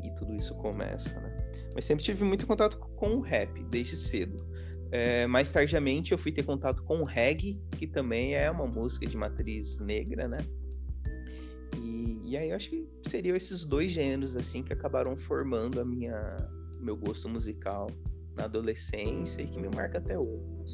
[0.03, 1.51] E, e, tudo isso começa, né?
[1.73, 4.45] Mas sempre tive muito contato com o rap, desde cedo.
[4.91, 9.07] É, mais tardiamente eu fui ter contato com o reggae, que também é uma música
[9.07, 10.37] de matriz negra, né?
[12.33, 16.49] E, aí eu acho que seriam esses dois gêneros, assim, que acabaram formando a minha
[16.79, 17.91] meu gosto musical
[18.35, 20.73] na adolescência e que me marca até hoje.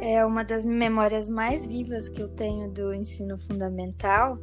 [0.00, 4.38] É uma das memórias mais vivas que eu tenho do ensino fundamental.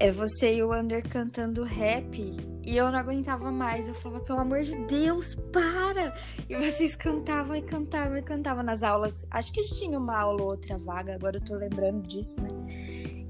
[0.00, 2.34] É você e o Under cantando rap
[2.64, 3.88] e eu não aguentava mais.
[3.88, 6.14] Eu falava, pelo amor de Deus, para!
[6.48, 9.26] E vocês cantavam e cantavam e cantavam nas aulas.
[9.30, 12.40] Acho que a gente tinha uma aula ou outra vaga, agora eu tô lembrando disso,
[12.40, 12.50] né?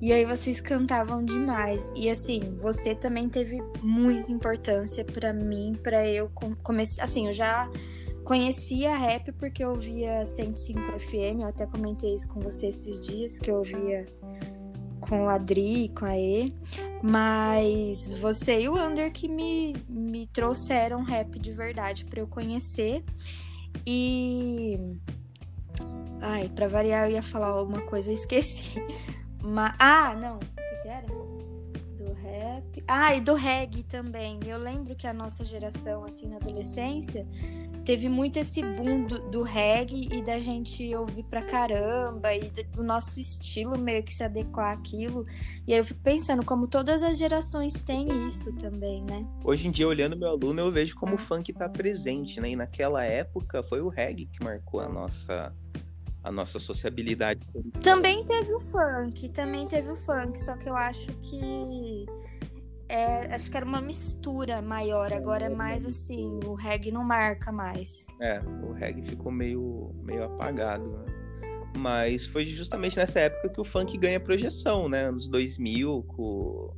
[0.01, 1.93] E aí vocês cantavam demais.
[1.95, 6.29] E assim, você também teve muita importância para mim, para eu
[6.63, 7.05] começar.
[7.05, 7.71] Assim, eu já
[8.25, 13.39] conhecia rap porque eu ouvia 105 FM, eu até comentei isso com você esses dias,
[13.39, 14.07] que eu ouvia
[15.09, 16.55] com o Adri, com a E,
[17.03, 23.05] mas você e o Under que me, me trouxeram rap de verdade para eu conhecer.
[23.87, 24.79] E.
[26.21, 28.81] Ai, pra variar, eu ia falar uma coisa, esqueci.
[29.43, 29.75] Mas...
[29.79, 30.37] Ah, não.
[30.37, 31.07] O que, que era?
[31.07, 32.85] Do rap.
[32.87, 34.39] Ah, e do reggae também.
[34.47, 37.27] Eu lembro que a nossa geração, assim, na adolescência,
[37.85, 42.83] teve muito esse boom do, do, reggae e da gente ouvir pra caramba e do
[42.83, 45.27] nosso estilo meio que se adequar àquilo.
[45.67, 49.27] E aí eu fico pensando como todas as gerações têm isso também, né?
[49.45, 52.51] Hoje em dia, olhando meu aluno, eu vejo como o funk tá presente, né?
[52.51, 55.53] E naquela época foi o reggae que marcou a nossa
[56.23, 57.41] a nossa sociabilidade.
[57.83, 62.07] Também teve o funk, também teve o funk, só que eu acho que
[62.93, 67.51] é, acho que era uma mistura maior, agora é mais assim, o reggae não marca
[67.51, 68.07] mais.
[68.21, 71.05] É, o reggae ficou meio, meio apagado, né?
[71.75, 75.07] Mas foi justamente nessa época que o funk ganha projeção, né?
[75.07, 76.71] Anos 2000, com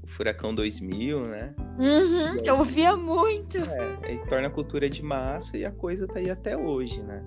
[0.00, 1.52] o Furacão 2000, né?
[1.76, 3.58] Uhum, aí, eu ouvia muito.
[3.58, 7.20] É, e torna a cultura de massa e a coisa tá aí até hoje, né?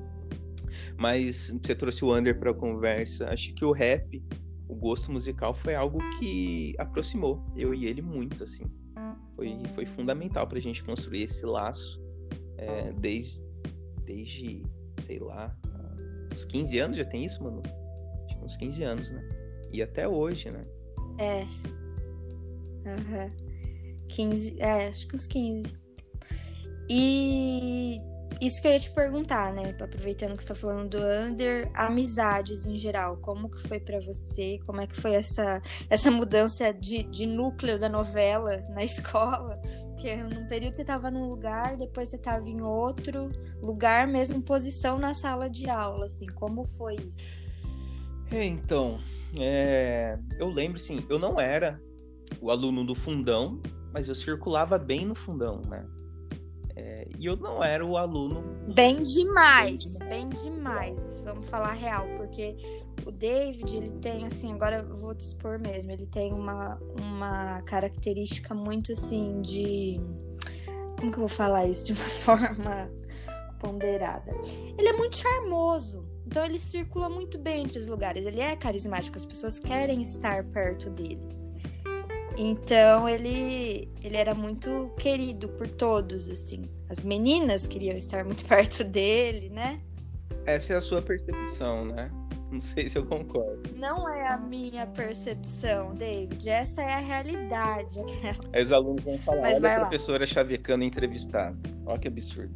[0.97, 3.29] Mas você trouxe o Under para a conversa.
[3.29, 4.23] Acho que o rap,
[4.67, 8.65] o gosto musical, foi algo que aproximou eu e ele muito, assim.
[9.35, 12.01] Foi, foi fundamental para a gente construir esse laço
[12.57, 13.41] é, desde,
[14.05, 14.63] desde,
[15.01, 15.55] sei lá,
[16.33, 17.61] uns 15 anos já tem isso, mano?
[18.25, 19.29] Acho que uns 15 anos, né?
[19.73, 20.65] E até hoje, né?
[21.17, 21.41] É.
[22.87, 23.25] Aham.
[23.25, 23.45] Uhum.
[24.07, 25.65] 15, é, acho que uns 15.
[26.89, 27.99] E
[28.41, 29.75] isso que eu ia te perguntar, né?
[29.79, 34.59] Aproveitando que você tá falando do Under, amizades em geral, como que foi para você?
[34.65, 39.59] Como é que foi essa, essa mudança de, de núcleo da novela na escola?
[39.89, 44.97] Porque num período você tava num lugar, depois você tava em outro lugar, mesmo posição
[44.97, 47.23] na sala de aula, assim, como foi isso?
[48.31, 48.99] É, então,
[49.37, 50.17] é...
[50.37, 51.79] eu lembro, assim, eu não era
[52.41, 53.61] o aluno do fundão,
[53.93, 55.85] mas eu circulava bem no fundão, né?
[56.75, 58.43] É, e eu não era o aluno.
[58.73, 61.21] Bem demais, bem demais.
[61.21, 62.57] Vamos falar real, porque
[63.05, 67.61] o David, ele tem, assim, agora eu vou te expor mesmo, ele tem uma, uma
[67.61, 70.01] característica muito assim de.
[70.99, 71.85] Como que eu vou falar isso?
[71.85, 72.91] De uma forma
[73.59, 74.31] ponderada.
[74.77, 76.05] Ele é muito charmoso.
[76.25, 78.25] Então ele circula muito bem entre os lugares.
[78.25, 81.34] Ele é carismático, as pessoas querem estar perto dele.
[82.37, 86.69] Então ele ele era muito querido por todos, assim.
[86.89, 89.79] As meninas queriam estar muito perto dele, né?
[90.45, 92.11] Essa é a sua percepção, né?
[92.51, 93.63] Não sei se eu concordo.
[93.75, 96.47] Não é a minha percepção, David.
[96.47, 97.99] Essa é a realidade.
[98.53, 100.27] Aí os alunos vão falar, Mas olha a professora lá.
[100.27, 101.57] chavecando entrevistado.
[101.85, 102.53] Olha que absurdo.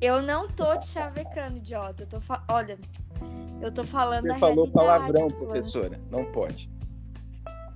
[0.00, 2.02] Eu não tô te chavecando, idiota.
[2.02, 2.42] Eu tô fa...
[2.48, 2.78] Olha,
[3.62, 4.72] eu tô falando Você a falou realidade.
[4.72, 6.00] palavrão, professora.
[6.10, 6.68] Não pode.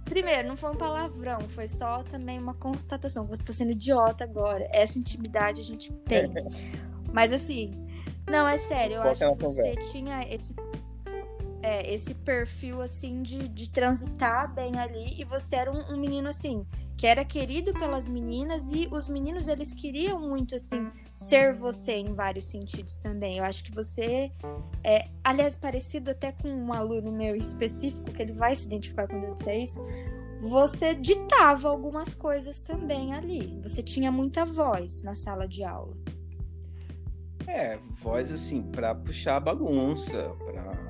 [0.05, 3.25] Primeiro, não foi um palavrão, foi só também uma constatação.
[3.25, 4.69] Você tá sendo idiota agora.
[4.73, 6.31] Essa intimidade a gente tem.
[7.13, 7.73] Mas assim,
[8.29, 10.55] não, é sério, eu Qual acho que você tinha esse
[11.65, 15.19] é, esse perfil, assim, de, de transitar bem ali.
[15.19, 18.71] E você era um, um, menino, assim, que era querido pelas meninas.
[18.71, 23.39] E os meninos, eles queriam muito, assim, ser você em vários sentidos também.
[23.39, 24.31] Eu acho que você
[24.85, 29.63] é, aliás, parecido até com um aluno meu específico, que ele vai se identificar disser
[29.63, 29.83] isso.
[30.41, 33.59] Você ditava algumas coisas também ali.
[33.63, 35.97] Você tinha muita voz na sala de aula.
[37.47, 40.84] É, voz assim, para puxar a bagunça, pra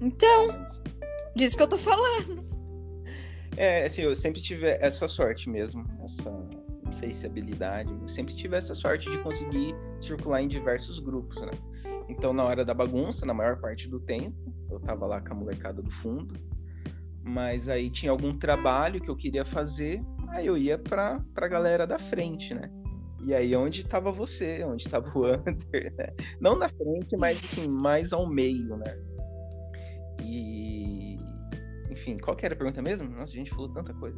[0.00, 0.66] então,
[1.34, 2.44] disso que eu tô falando.
[3.56, 8.34] É, assim, eu sempre tive essa sorte mesmo, essa, não sei se habilidade, eu sempre
[8.34, 11.52] tive essa sorte de conseguir circular em diversos grupos, né?
[12.08, 14.36] Então, na hora da bagunça, na maior parte do tempo,
[14.70, 16.34] eu tava lá com a molecada do fundo,
[17.24, 21.86] mas aí tinha algum trabalho que eu queria fazer, aí eu ia pra, pra galera
[21.86, 22.70] da frente, né?
[23.24, 26.14] E aí, onde tava você, onde tava o Under, né?
[26.40, 28.96] Não na frente, mas assim, mais ao meio, né?
[30.26, 31.18] E.
[31.90, 33.08] Enfim, qual que era a pergunta mesmo?
[33.08, 34.16] Nossa, a gente falou tanta coisa.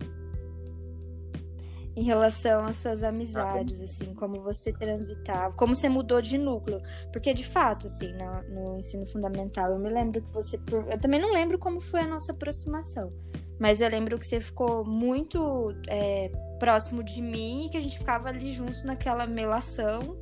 [1.95, 6.81] Em relação às suas amizades, ah, assim, como você transitava, como você mudou de núcleo.
[7.13, 8.43] Porque, de fato, assim, no,
[8.73, 10.57] no ensino fundamental, eu me lembro que você.
[10.91, 13.13] Eu também não lembro como foi a nossa aproximação.
[13.59, 17.99] Mas eu lembro que você ficou muito é, próximo de mim e que a gente
[17.99, 20.17] ficava ali juntos naquela melação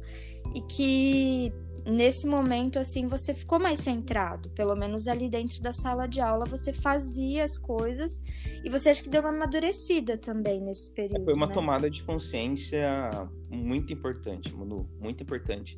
[0.54, 1.52] e que
[1.86, 4.50] nesse momento, assim, você ficou mais centrado.
[4.50, 8.24] Pelo menos ali dentro da sala de aula, você fazia as coisas
[8.64, 11.24] e você acha que deu uma amadurecida também nesse período.
[11.24, 11.54] Foi uma né?
[11.54, 13.10] tomada de consciência
[13.48, 15.76] muito importante, Manu, muito importante.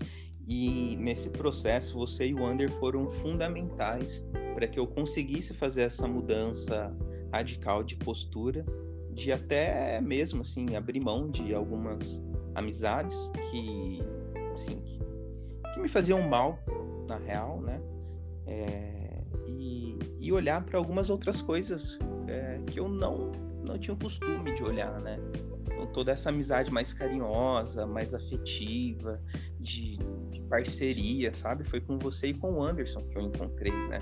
[0.49, 6.09] E nesse processo, você e o Ander foram fundamentais para que eu conseguisse fazer essa
[6.09, 6.97] mudança
[7.31, 8.65] radical de postura,
[9.13, 12.19] de até mesmo assim abrir mão de algumas
[12.55, 13.99] amizades que,
[14.55, 14.98] assim, que
[15.79, 16.59] me faziam mal,
[17.07, 17.81] na real, né?
[18.47, 23.99] É, e, e, olhar para algumas outras coisas é, que eu não, não tinha o
[23.99, 25.19] costume de olhar, né?
[25.65, 29.21] Então, toda essa amizade mais carinhosa, mais afetiva,
[29.61, 29.99] de,
[30.31, 31.65] de, parceria, sabe?
[31.65, 34.01] Foi com você e com o Anderson que eu encontrei, né?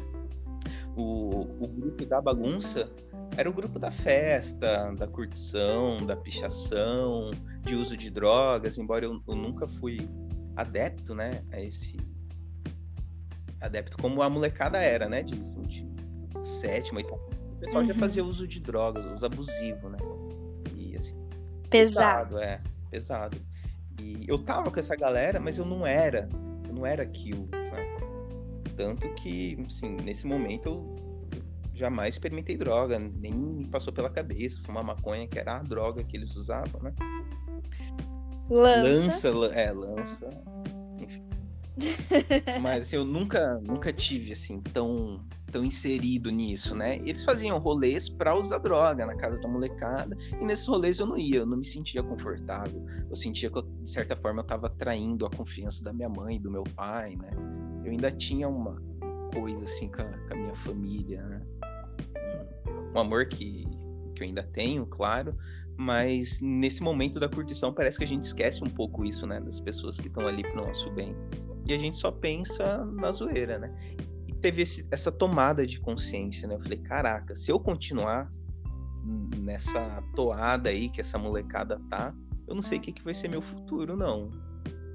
[0.97, 2.89] O, o grupo da bagunça
[3.37, 7.31] era o grupo da festa, da curtição, da pichação,
[7.63, 10.09] de uso de drogas, embora eu, eu nunca fui
[10.57, 11.97] adepto, né, a esse
[13.61, 15.87] adepto como a molecada era, né, de, assim, de
[16.47, 17.23] sétima, oitava.
[17.57, 17.89] O pessoal uhum.
[17.89, 19.99] já fazia uso de drogas, uso abusivo, né?
[20.75, 21.17] E assim,
[21.71, 22.59] pesado, pesado é,
[22.91, 23.39] pesado.
[23.99, 26.29] E eu tava com essa galera, mas eu não era,
[26.69, 27.97] eu não era aquilo, né?
[28.77, 30.97] Tanto que, assim, nesse momento eu
[31.75, 36.17] jamais experimentei droga, nem me passou pela cabeça fumar maconha, que era a droga que
[36.17, 36.95] eles usavam, né?
[38.49, 39.31] Lança.
[39.31, 40.31] Lança, é, lança.
[42.63, 45.21] Mas assim, eu nunca, nunca tive assim tão,
[45.53, 46.97] tão inserido nisso, né?
[46.99, 51.19] Eles faziam rolês para usar droga na casa da molecada, e nesses rolês eu não
[51.19, 52.85] ia, eu não me sentia confortável.
[53.11, 56.41] Eu sentia que, eu, de certa forma, eu estava traindo a confiança da minha mãe,
[56.41, 57.31] do meu pai, né?
[57.85, 58.81] Eu ainda tinha uma
[59.35, 61.43] coisa assim com a, com a minha família, né?
[62.67, 63.67] Um, um amor que,
[64.15, 65.37] que eu ainda tenho, claro,
[65.77, 69.41] mas nesse momento da curtição parece que a gente esquece um pouco isso, né?
[69.41, 71.15] Das pessoas que estão ali pro nosso bem.
[71.67, 73.75] E a gente só pensa na zoeira, né?
[74.27, 76.55] E teve esse, essa tomada de consciência, né?
[76.55, 78.33] Eu falei, caraca, se eu continuar
[79.39, 82.15] nessa toada aí que essa molecada tá,
[82.47, 84.31] eu não sei o que, que vai ser meu futuro, não.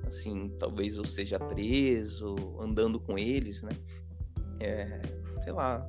[0.08, 3.72] Assim, talvez eu seja preso, andando com eles, né?
[4.60, 5.02] É,
[5.44, 5.86] sei lá,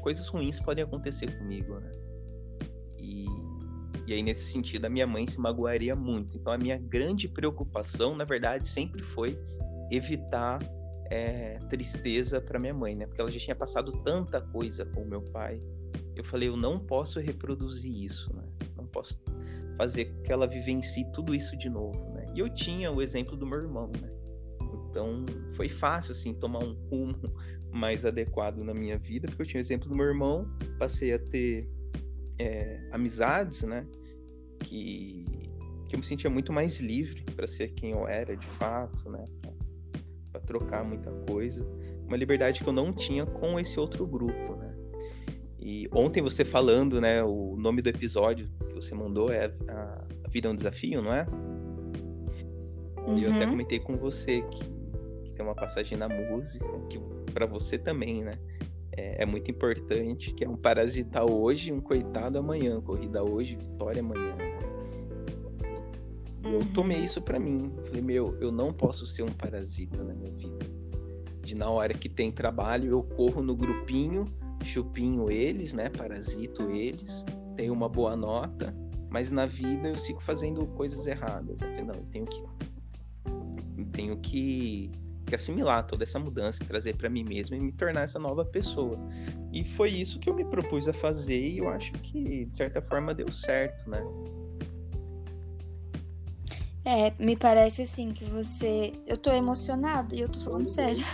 [0.00, 1.90] coisas ruins podem acontecer comigo, né?
[4.08, 6.34] E aí, nesse sentido, a minha mãe se magoaria muito.
[6.38, 9.38] Então, a minha grande preocupação, na verdade, sempre foi
[9.90, 10.58] evitar
[11.10, 13.06] é, tristeza para minha mãe, né?
[13.06, 15.60] Porque ela já tinha passado tanta coisa com meu pai.
[16.16, 18.44] Eu falei, eu não posso reproduzir isso, né?
[18.78, 19.20] Não posso
[19.76, 22.32] fazer que ela vivencie tudo isso de novo, né?
[22.34, 24.10] E eu tinha o exemplo do meu irmão, né?
[24.88, 27.30] Então, foi fácil, assim, tomar um rumo
[27.70, 31.18] mais adequado na minha vida, porque eu tinha o exemplo do meu irmão, passei a
[31.18, 31.68] ter
[32.38, 33.86] é, amizades, né?
[34.60, 35.24] Que,
[35.88, 39.24] que eu me sentia muito mais livre para ser quem eu era de fato, né?
[40.30, 41.66] Para trocar muita coisa.
[42.06, 44.74] Uma liberdade que eu não tinha com esse outro grupo, né?
[45.58, 47.22] E ontem você falando, né?
[47.22, 51.12] O nome do episódio que você mandou é A, a Vida é um Desafio, não
[51.12, 51.26] é?
[53.06, 53.18] Uhum.
[53.18, 53.50] E eu até uhum.
[53.50, 54.64] comentei com você que,
[55.24, 56.98] que tem uma passagem na música, que
[57.32, 58.38] para você também, né?
[58.98, 64.02] É, é, muito importante, que é um parasita hoje, um coitado amanhã, corrida hoje, vitória
[64.02, 64.36] amanhã.
[66.42, 66.72] Eu uhum.
[66.72, 67.72] tomei isso para mim.
[67.86, 70.66] Falei, meu, eu não posso ser um parasita na minha vida.
[71.42, 74.24] De na hora que tem trabalho, eu corro no grupinho,
[74.64, 75.88] chupinho eles, né?
[75.88, 77.24] Parasito eles,
[77.56, 78.74] tenho uma boa nota,
[79.08, 81.62] mas na vida eu sigo fazendo coisas erradas.
[81.62, 82.42] Eu falei, não, eu tenho que
[83.92, 84.90] tenho que,
[85.28, 88.98] que assimilar toda essa mudança, trazer para mim mesmo e me tornar essa nova pessoa.
[89.52, 92.80] E foi isso que eu me propus a fazer e eu acho que de certa
[92.80, 94.02] forma deu certo, né?
[96.84, 98.92] É, me parece assim que você.
[99.06, 101.04] Eu tô emocionado e eu tô falando sério.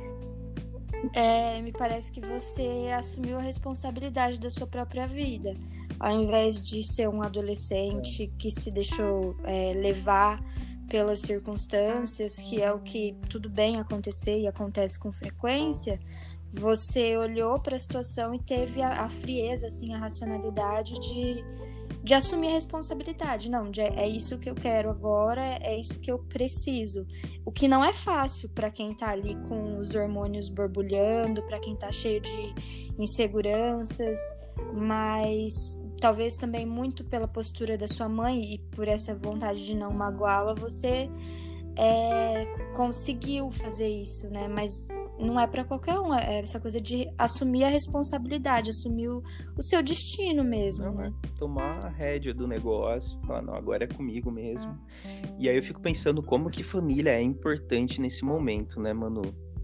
[1.14, 5.56] é, me parece que você assumiu a responsabilidade da sua própria vida.
[5.98, 10.38] Ao invés de ser um adolescente que se deixou é, levar
[10.88, 15.98] pelas circunstâncias, que é o que tudo bem acontecer e acontece com frequência,
[16.52, 21.44] você olhou para a situação e teve a, a, frieza, assim, a racionalidade de,
[22.02, 23.50] de assumir a responsabilidade.
[23.50, 27.06] Não, de, é isso que eu quero agora, é isso que eu preciso.
[27.44, 31.74] O que não é fácil para quem está ali com os hormônios borbulhando, para quem
[31.74, 32.54] está cheio de
[32.98, 34.18] inseguranças,
[34.72, 39.90] mas talvez também muito pela postura da sua mãe e por essa vontade de não
[39.90, 41.08] magoá-la, você
[41.78, 42.44] é,
[42.76, 44.46] conseguiu fazer isso, né?
[44.46, 44.88] Mas
[45.18, 49.22] não é para qualquer um, é essa coisa de assumir a responsabilidade, assumir o,
[49.56, 51.14] o seu destino mesmo, não, né?
[51.24, 54.78] É tomar a rédea do negócio, falar, não, agora é comigo mesmo.
[55.38, 59.22] E aí eu fico pensando como que família é importante nesse momento, né, Manu?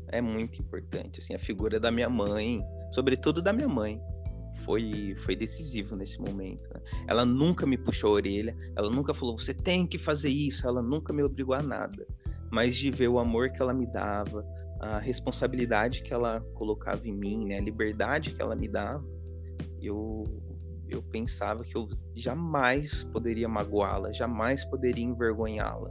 [0.09, 2.63] É muito importante, assim, a figura da minha mãe,
[2.93, 4.01] sobretudo da minha mãe
[4.71, 6.63] foi, foi decisivo nesse momento.
[6.73, 6.81] Né?
[7.09, 10.81] Ela nunca me puxou a orelha, ela nunca falou, você tem que fazer isso, ela
[10.81, 12.07] nunca me obrigou a nada.
[12.53, 14.47] Mas de ver o amor que ela me dava,
[14.79, 17.59] a responsabilidade que ela colocava em mim, né?
[17.59, 19.05] a liberdade que ela me dava,
[19.83, 20.23] eu,
[20.89, 25.91] eu pensava que eu jamais poderia magoá-la, jamais poderia envergonhá-la.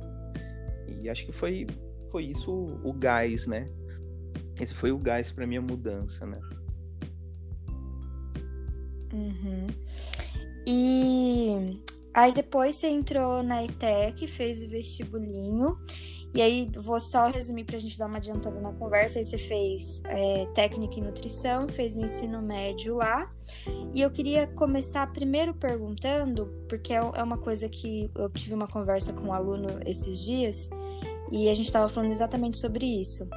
[1.02, 1.68] E acho que foi,
[2.12, 3.66] foi isso o, o gás, né?
[4.60, 6.40] Esse foi o gás para minha mudança, né?
[9.14, 9.68] Uhum.
[10.66, 11.82] E
[12.14, 15.78] aí depois você entrou na ETEC, fez o vestibulinho.
[16.32, 19.18] E aí, vou só resumir para a gente dar uma adiantada na conversa.
[19.18, 23.32] Aí você fez é, técnica em nutrição, fez o ensino médio lá.
[23.96, 28.68] E eu queria começar primeiro perguntando, porque é, é uma coisa que eu tive uma
[28.68, 30.70] conversa com um aluno esses dias,
[31.32, 33.28] e a gente estava falando exatamente sobre isso.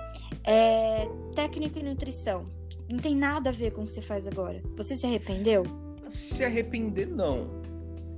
[0.44, 2.46] É, técnica em nutrição
[2.92, 4.62] não tem nada a ver com o que você faz agora.
[4.76, 5.64] Você se arrependeu?
[6.08, 7.62] Se arrepender, não.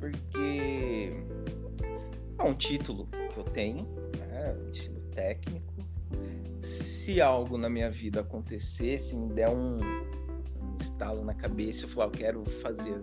[0.01, 1.13] Porque
[2.37, 3.87] é um título que eu tenho,
[4.19, 4.57] né?
[4.69, 5.73] ensino técnico.
[6.61, 11.89] Se algo na minha vida acontecer, se me der um, um estalo na cabeça, eu
[11.89, 13.01] falar, eu quero fazer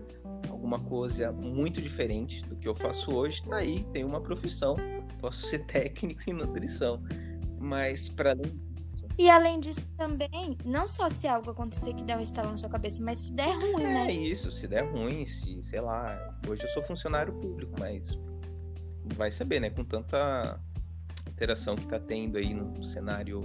[0.50, 4.76] alguma coisa muito diferente do que eu faço hoje, tá aí, tem uma profissão,
[5.22, 7.02] posso ser técnico em nutrição.
[7.58, 8.71] Mas para além
[9.18, 12.70] e além disso também, não só se algo acontecer que der um estalo na sua
[12.70, 14.08] cabeça, mas se der ruim, é né?
[14.08, 18.18] É isso, se der ruim, se, sei lá, hoje eu sou funcionário público, mas
[19.16, 19.70] vai saber, né?
[19.70, 20.60] Com tanta
[21.28, 23.42] interação que tá tendo aí no cenário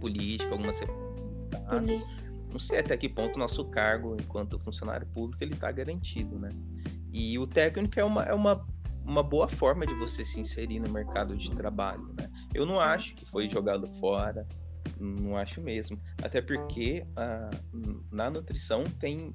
[0.00, 0.80] político, algumas
[1.34, 1.86] estado,
[2.50, 6.50] não sei até que ponto o nosso cargo enquanto funcionário público ele tá garantido, né?
[7.12, 8.66] E o técnico é uma, é uma,
[9.04, 12.30] uma boa forma de você se inserir no mercado de trabalho, né?
[12.54, 14.46] Eu não acho que foi jogado fora,
[14.98, 16.00] não acho mesmo.
[16.22, 19.32] Até porque uh, na nutrição tem,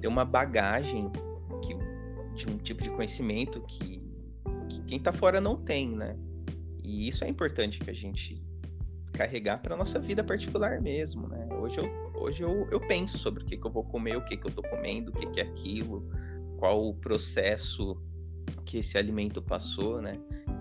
[0.00, 1.10] tem uma bagagem
[1.62, 1.74] que,
[2.34, 4.02] de um tipo de conhecimento que,
[4.68, 6.16] que quem está fora não tem, né?
[6.82, 8.42] E isso é importante que a gente
[9.12, 11.48] carregar para nossa vida particular mesmo, né?
[11.60, 14.36] Hoje eu, hoje eu, eu penso sobre o que, que eu vou comer, o que,
[14.36, 16.08] que eu estou comendo, o que, que é aquilo,
[16.56, 18.00] qual o processo
[18.64, 20.12] que esse alimento passou, né?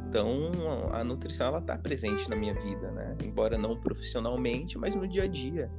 [0.10, 0.52] Então,
[0.94, 3.18] a nutrição ela está presente na minha vida, né?
[3.24, 5.70] Embora não profissionalmente, mas no dia a dia.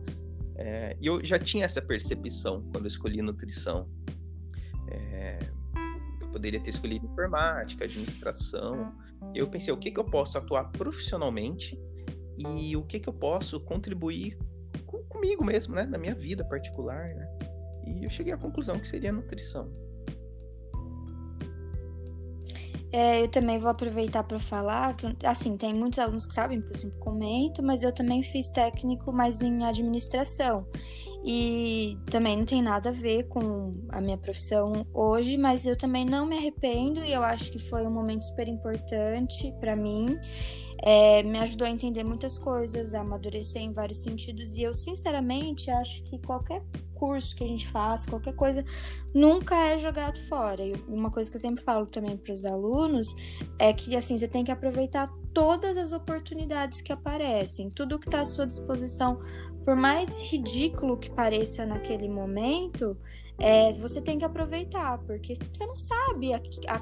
[0.57, 3.89] É, e eu já tinha essa percepção quando eu escolhi nutrição.
[4.91, 5.39] É,
[6.21, 8.93] eu poderia ter escolhido informática, administração.
[9.35, 11.81] Eu pensei, o que, que eu posso atuar profissionalmente
[12.39, 14.39] e o que, que eu posso contribuir
[14.85, 15.87] com, comigo mesmo, né?
[15.87, 17.29] Na minha vida particular, né?
[17.87, 19.88] E eu cheguei à conclusão que seria nutrição.
[22.93, 26.75] É, eu também vou aproveitar para falar que, assim, tem muitos alunos que sabem, porque
[26.77, 30.67] eu sempre comento, mas eu também fiz técnico, mas em administração.
[31.25, 36.05] e também não tem nada a ver com a minha profissão hoje, mas eu também
[36.05, 40.17] não me arrependo e eu acho que foi um momento super importante para mim.
[40.83, 45.71] É, me ajudou a entender muitas coisas, a amadurecer em vários sentidos e eu sinceramente
[45.71, 46.63] acho que qualquer
[46.95, 48.65] curso que a gente faça, qualquer coisa,
[49.15, 50.65] nunca é jogado fora.
[50.65, 53.15] E uma coisa que eu sempre falo também para os alunos
[53.59, 58.21] é que assim você tem que aproveitar todas as oportunidades que aparecem, tudo que está
[58.21, 59.21] à sua disposição
[59.69, 62.97] por mais ridículo que pareça naquele momento,
[63.39, 66.81] é, você tem que aproveitar, porque você não sabe a, a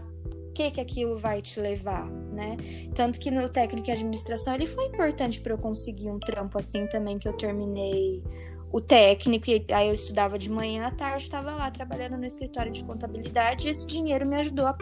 [0.56, 2.56] que que aquilo vai te levar, né?
[2.94, 6.86] Tanto que no técnico de administração ele foi importante para eu conseguir um trampo assim
[6.86, 8.22] também que eu terminei
[8.72, 12.72] o técnico e aí eu estudava de manhã à tarde, estava lá trabalhando no escritório
[12.72, 14.76] de contabilidade e esse dinheiro me ajudou a,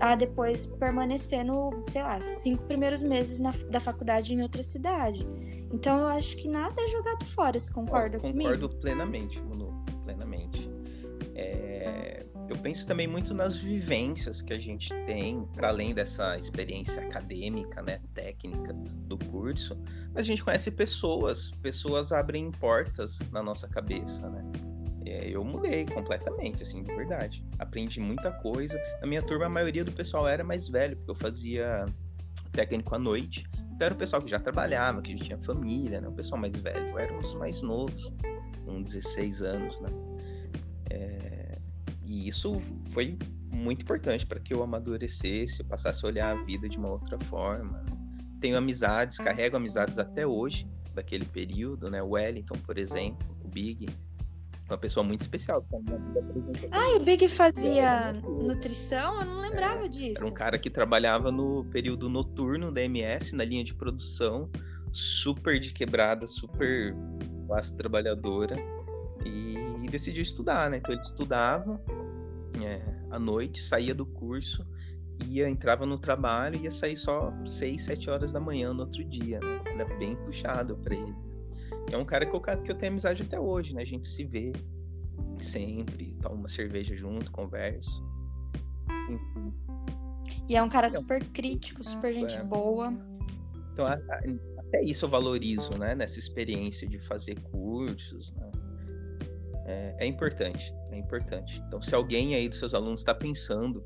[0.00, 5.20] a depois permanecer no, sei lá, cinco primeiros meses na, da faculdade em outra cidade.
[5.72, 8.38] Então eu acho que nada é jogado fora, você concorda eu comigo?
[8.38, 9.47] Concordo plenamente, Manu, plenamente.
[12.48, 17.82] Eu penso também muito nas vivências que a gente tem, para além dessa experiência acadêmica,
[17.82, 19.76] né, técnica do curso,
[20.14, 24.42] a gente conhece pessoas, pessoas abrem portas na nossa cabeça, né?
[25.04, 27.44] É, eu mudei completamente, assim, de verdade.
[27.58, 28.78] Aprendi muita coisa.
[29.00, 31.86] Na minha turma, a maioria do pessoal era mais velho, porque eu fazia
[32.52, 33.46] técnico à noite.
[33.74, 36.08] Então era o pessoal que já trabalhava, que já tinha família, né?
[36.08, 36.88] O pessoal mais velho.
[36.88, 38.12] Eu era um dos mais novos,
[38.64, 39.88] com 16 anos, né?
[40.90, 41.37] É...
[42.08, 43.18] E isso foi
[43.52, 47.18] muito importante para que eu amadurecesse, eu passasse a olhar a vida de uma outra
[47.26, 47.84] forma.
[48.40, 52.02] Tenho amizades, carrego amizades até hoje, daquele período, né?
[52.02, 53.86] O Wellington, por exemplo, o Big,
[54.68, 55.66] uma pessoa muito especial.
[56.70, 59.20] Ah, o Big fazia nutrição?
[59.20, 60.18] Eu não lembrava é, disso.
[60.18, 64.50] Era um cara que trabalhava no período noturno da MS, na linha de produção,
[64.92, 66.94] super de quebrada, super
[67.46, 68.56] classe trabalhadora,
[69.28, 70.78] e decidiu estudar, né?
[70.78, 71.80] Então ele estudava
[72.62, 74.66] é, à noite, saía do curso,
[75.26, 79.04] ia, entrava no trabalho e ia sair só 6, 7 horas da manhã no outro
[79.04, 79.62] dia, né?
[79.66, 81.28] Era bem puxado para ele
[81.94, 83.82] é um cara que eu, que eu tenho amizade até hoje, né?
[83.82, 84.52] A gente se vê
[85.40, 87.90] sempre, toma uma cerveja junto, conversa.
[89.08, 89.54] Enfim.
[90.48, 92.42] E é um cara então, super crítico, super gente é.
[92.42, 92.92] boa.
[93.72, 95.94] Então, até isso eu valorizo, né?
[95.94, 98.50] Nessa experiência de fazer cursos, né?
[99.68, 101.62] É, é importante, é importante.
[101.66, 103.84] Então, se alguém aí dos seus alunos está pensando,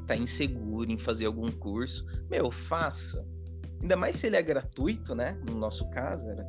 [0.00, 3.22] está inseguro em fazer algum curso, meu, faça.
[3.82, 5.38] Ainda mais se ele é gratuito, né?
[5.46, 6.46] No nosso caso, era.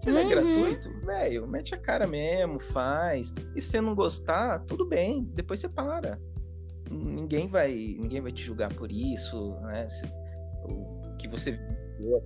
[0.00, 0.28] Se não é uhum.
[0.30, 3.34] gratuito, velho, mete a cara mesmo, faz.
[3.54, 6.18] E se você não gostar, tudo bem, depois você para.
[6.90, 9.86] Ninguém vai, ninguém vai te julgar por isso, né?
[9.90, 10.06] Se,
[10.64, 11.52] o que você
[11.98, 12.22] viu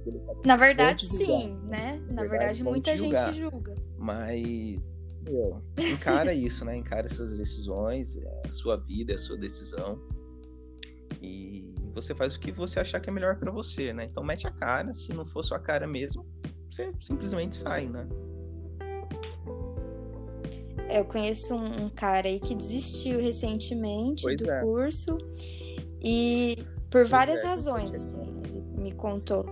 [0.46, 2.00] Na verdade, sim, né?
[2.06, 3.74] Na, Na verdade, verdade muita gente julga.
[3.96, 4.78] Mas
[5.22, 6.76] meu, encara isso, né?
[6.76, 10.00] Encara essas decisões, é a sua vida, é a sua decisão.
[11.20, 14.04] E você faz o que você achar que é melhor para você, né?
[14.04, 16.26] Então mete a cara, se não for sua cara mesmo,
[16.70, 18.06] você simplesmente sai, né?
[20.90, 24.60] Eu conheço um, um cara aí que desistiu recentemente pois do é.
[24.62, 25.18] curso
[26.00, 26.56] e
[26.90, 29.44] por pois várias é, razões, assim, ele me contou.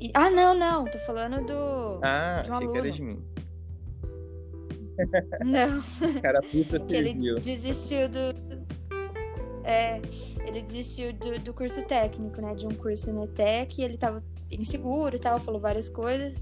[0.00, 2.00] E, ah, não, não, tô falando do.
[2.02, 2.90] Ah, de um aluno.
[2.90, 3.33] de mim.
[5.44, 6.20] Não.
[6.20, 8.18] Carapuça que ele desistiu do.
[9.64, 10.00] É,
[10.46, 12.54] ele desistiu do, do curso técnico, né?
[12.54, 16.40] De um curso na ETEC ele tava inseguro e tal, falou várias coisas.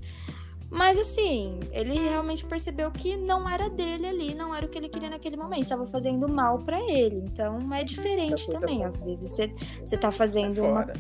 [0.73, 4.89] Mas assim, ele realmente percebeu que não era dele ali, não era o que ele
[4.89, 7.17] queria naquele momento, estava fazendo mal para ele.
[7.17, 8.83] Então é diferente também.
[8.83, 10.91] Às vezes você, você tá fazendo uma.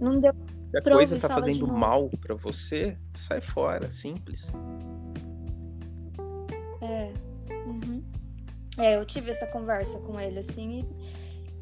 [0.00, 0.32] Não deu.
[0.66, 4.44] Se a coisa tá fazendo mal para você, sai fora, simples.
[8.78, 10.86] É, eu tive essa conversa com ele assim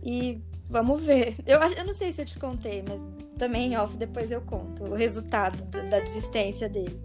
[0.03, 1.37] e, e vamos ver.
[1.47, 3.01] Eu, eu não sei se eu te contei, mas
[3.39, 7.01] também off depois eu conto o resultado da desistência dele.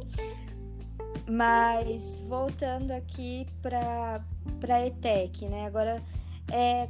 [1.27, 4.23] Mas voltando aqui para
[4.59, 5.65] para ETEC, né?
[5.65, 6.01] Agora
[6.51, 6.89] é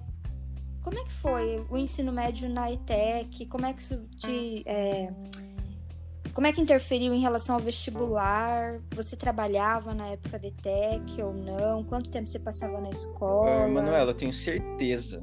[0.82, 3.46] como é que foi o ensino médio na ETEC?
[3.48, 5.12] Como é que isso te é,
[6.34, 8.80] como é que interferiu em relação ao vestibular?
[8.96, 11.84] Você trabalhava na época da ETEC ou não?
[11.84, 13.66] Quanto tempo você passava na escola?
[13.66, 15.22] Uh, Manuela, eu tenho certeza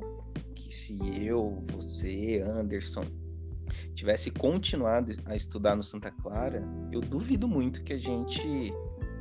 [0.54, 3.04] que se eu, você, Anderson,
[3.94, 8.72] tivesse continuado a estudar no Santa Clara, eu duvido muito que a gente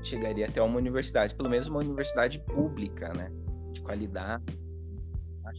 [0.04, 3.32] chegaria até uma universidade, pelo menos uma universidade pública, né?
[3.72, 4.44] De qualidade.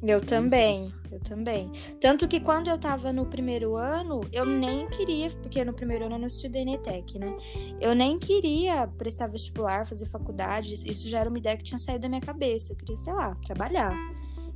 [0.03, 1.71] Eu também, eu também.
[2.01, 6.17] Tanto que quando eu tava no primeiro ano, eu nem queria, porque no primeiro ano
[6.17, 7.35] eu não estudei na ETEC, né?
[7.81, 12.03] Eu nem queria prestar vestibular, fazer faculdade, isso já era uma ideia que tinha saído
[12.03, 12.73] da minha cabeça.
[12.73, 13.95] Eu queria, sei lá, trabalhar.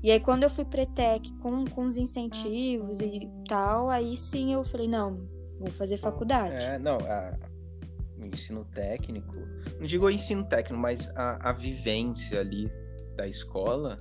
[0.03, 4.53] E aí quando eu fui pra ETEC com, com os incentivos e tal, aí sim
[4.53, 5.27] eu falei, não,
[5.59, 6.65] vou fazer faculdade.
[6.65, 7.39] É, não, a,
[8.19, 9.35] o ensino técnico,
[9.79, 12.71] não digo o ensino técnico, mas a, a vivência ali
[13.17, 14.01] da escola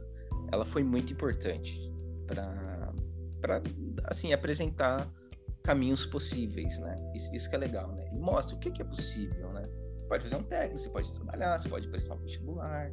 [0.51, 1.91] ela foi muito importante
[2.27, 3.61] para
[4.05, 5.09] assim apresentar
[5.63, 7.11] caminhos possíveis, né?
[7.15, 8.09] Isso, isso, que é legal, né?
[8.13, 9.63] E mostra o que, que é possível, né?
[10.07, 12.91] Pode fazer um técnico, você pode trabalhar, você pode prestar um vestibular,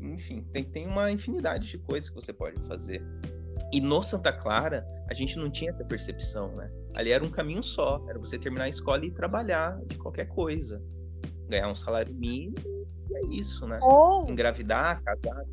[0.00, 3.02] enfim, tem, tem uma infinidade de coisas que você pode fazer.
[3.72, 6.70] E no Santa Clara, a gente não tinha essa percepção, né?
[6.96, 10.82] Ali era um caminho só, era você terminar a escola e trabalhar de qualquer coisa.
[11.48, 12.56] Ganhar um salário mínimo,
[13.10, 13.78] e é isso, né?
[13.82, 14.28] Ou...
[14.28, 15.44] Engravidar, casar,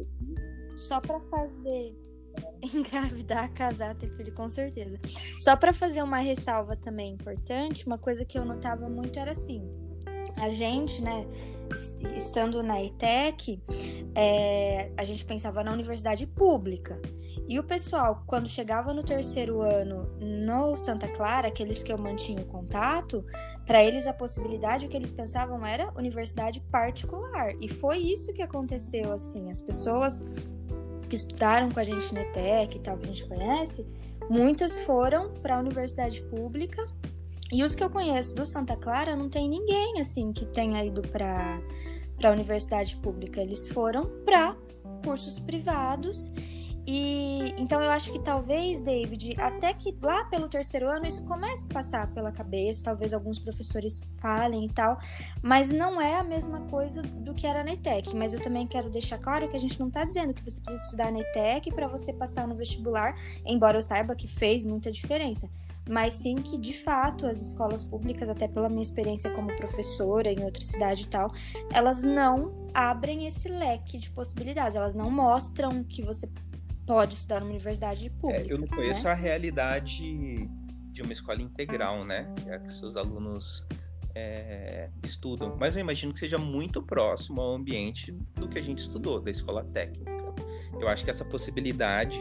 [0.82, 1.96] só para fazer
[2.74, 5.00] engravidar, casar, ter filho, com certeza.
[5.40, 9.62] Só para fazer uma ressalva também importante, uma coisa que eu notava muito era assim:
[10.38, 11.26] a gente, né,
[12.16, 13.62] estando na ETEC,
[14.16, 17.00] é, a gente pensava na universidade pública.
[17.48, 22.46] E o pessoal, quando chegava no terceiro ano no Santa Clara, aqueles que eu mantinha
[22.46, 23.26] contato,
[23.66, 27.54] para eles a possibilidade, o que eles pensavam era universidade particular.
[27.60, 29.50] E foi isso que aconteceu, assim.
[29.50, 30.26] As pessoas
[31.12, 33.86] que estudaram com a gente na ETEC e tal, que a gente conhece,
[34.30, 36.88] muitas foram para a universidade pública.
[37.52, 41.02] E os que eu conheço do Santa Clara, não tem ninguém assim que tenha ido
[41.02, 41.60] para
[42.24, 43.42] a universidade pública.
[43.42, 44.56] Eles foram para
[45.04, 46.32] cursos privados
[46.86, 51.68] e então eu acho que talvez, David, até que lá pelo terceiro ano isso comece
[51.70, 54.98] a passar pela cabeça, talvez alguns professores falem e tal,
[55.42, 58.16] mas não é a mesma coisa do que era na ETEC.
[58.16, 60.84] Mas eu também quero deixar claro que a gente não está dizendo que você precisa
[60.84, 63.16] estudar na ETEC para você passar no vestibular,
[63.46, 65.50] embora eu saiba que fez muita diferença
[65.90, 70.44] mas sim que de fato as escolas públicas, até pela minha experiência como professora em
[70.44, 71.34] outra cidade e tal,
[71.72, 76.30] elas não abrem esse leque de possibilidades, elas não mostram que você
[76.86, 78.50] pode estudar numa universidade pública.
[78.50, 79.12] É, eu não conheço né?
[79.12, 80.50] a realidade
[80.92, 82.34] de uma escola integral, né?
[82.36, 83.64] Que, é que seus alunos
[84.14, 88.80] é, estudam, mas eu imagino que seja muito próximo ao ambiente do que a gente
[88.80, 90.12] estudou, da escola técnica.
[90.80, 92.20] Eu acho que essa possibilidade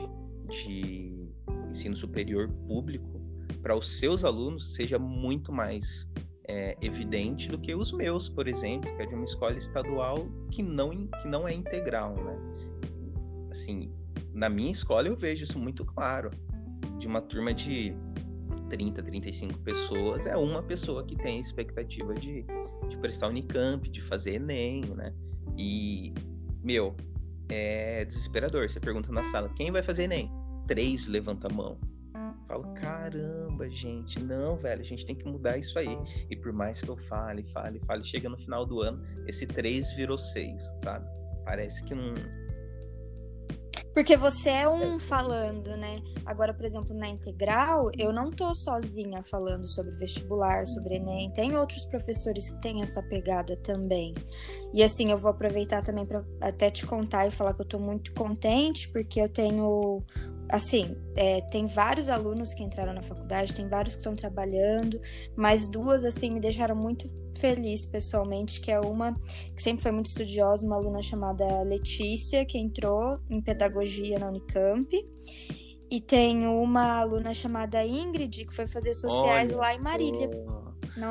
[0.48, 1.28] de
[1.68, 3.20] ensino superior público
[3.62, 6.08] para os seus alunos seja muito mais
[6.46, 10.62] é, evidente do que os meus, por exemplo, que é de uma escola estadual que
[10.62, 12.38] não, que não é integral, né?
[13.50, 13.92] Assim,
[14.32, 16.30] na minha escola eu vejo isso muito claro.
[16.98, 17.94] De uma turma de
[18.70, 22.44] 30, 35 pessoas, é uma pessoa que tem expectativa de,
[22.88, 25.12] de prestar Unicamp, de fazer Enem, né?
[25.56, 26.12] E,
[26.62, 26.94] meu,
[27.48, 28.70] é desesperador.
[28.70, 30.30] Você pergunta na sala, quem vai fazer Enem?
[30.66, 31.78] Três levanta a mão.
[32.46, 35.96] Falo, caramba, gente, não, velho, a gente tem que mudar isso aí.
[36.28, 39.92] E por mais que eu fale, fale, fale, chega no final do ano, esse três
[39.92, 41.08] virou seis, sabe?
[41.44, 42.12] Parece que não,
[43.92, 46.00] porque você é um falando, né?
[46.24, 51.32] Agora, por exemplo, na integral, eu não tô sozinha falando sobre vestibular, sobre Enem.
[51.32, 54.14] Tem outros professores que têm essa pegada também.
[54.72, 57.78] E assim, eu vou aproveitar também para até te contar e falar que eu tô
[57.78, 60.02] muito contente, porque eu tenho.
[60.50, 65.00] Assim, é, tem vários alunos que entraram na faculdade, tem vários que estão trabalhando,
[65.36, 69.14] mas duas, assim, me deixaram muito feliz pessoalmente, que é uma
[69.54, 74.88] que sempre foi muito estudiosa, uma aluna chamada Letícia, que entrou em pedagogia na Unicamp.
[75.90, 80.30] E tem uma aluna chamada Ingrid, que foi fazer sociais Olha, lá em Marília.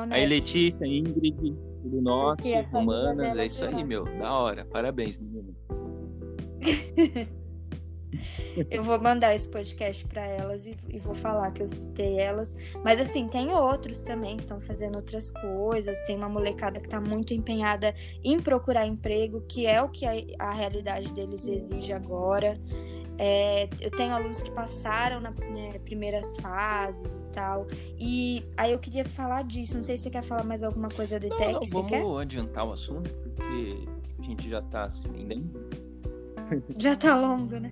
[0.09, 1.35] Aí, Letícia, Ingrid,
[1.81, 4.05] tudo nosso, humanas, é isso aí, meu.
[4.05, 4.65] Da hora.
[4.65, 5.53] Parabéns, menina.
[8.69, 12.55] Eu vou mandar esse podcast para elas e, e, vou falar que eu citei elas.
[12.83, 16.01] Mas assim, tem outros também que estão fazendo outras coisas.
[16.03, 17.93] Tem uma molecada que está muito empenhada
[18.23, 22.59] em procurar emprego, que é o que a, a realidade deles exige agora.
[23.21, 27.67] É, eu tenho alunos que passaram nas né, primeiras fases e tal.
[27.97, 29.75] E aí eu queria falar disso.
[29.75, 31.69] Não sei se você quer falar mais alguma coisa de tech.
[31.69, 32.03] vamos quer?
[32.21, 33.87] adiantar o assunto, porque
[34.19, 35.49] a gente já está se estendendo.
[36.79, 37.69] Já tá longo, né?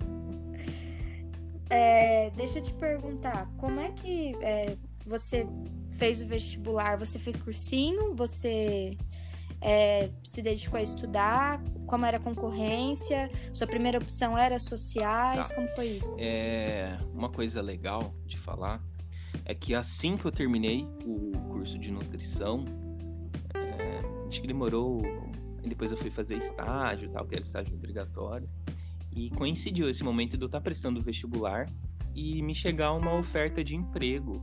[1.70, 5.46] É, deixa eu te perguntar, como é que é, você
[5.92, 6.96] fez o vestibular?
[6.98, 8.14] Você fez cursinho?
[8.14, 8.96] Você
[9.60, 11.62] é, se dedicou a estudar?
[11.86, 13.30] Como era a concorrência?
[13.52, 15.48] Sua primeira opção era sociais?
[15.48, 15.54] Tá.
[15.54, 16.14] Como foi isso?
[16.18, 18.82] É, uma coisa legal de falar
[19.44, 22.62] é que assim que eu terminei o curso de nutrição,
[23.54, 25.02] é, acho que demorou.
[25.66, 28.48] Depois eu fui fazer estágio, tal, que era estágio obrigatório.
[29.12, 31.66] E coincidiu esse momento de eu estar prestando o vestibular
[32.14, 34.42] e me chegar uma oferta de emprego.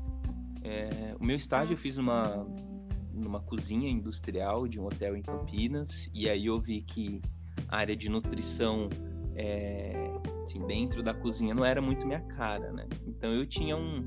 [0.63, 2.45] É, o meu estágio eu fiz numa,
[3.13, 7.21] numa cozinha industrial de um hotel em Campinas, e aí eu vi que
[7.67, 8.89] a área de nutrição
[9.35, 9.93] é,
[10.43, 12.87] assim, dentro da cozinha não era muito minha cara, né?
[13.05, 14.05] Então eu tinha um,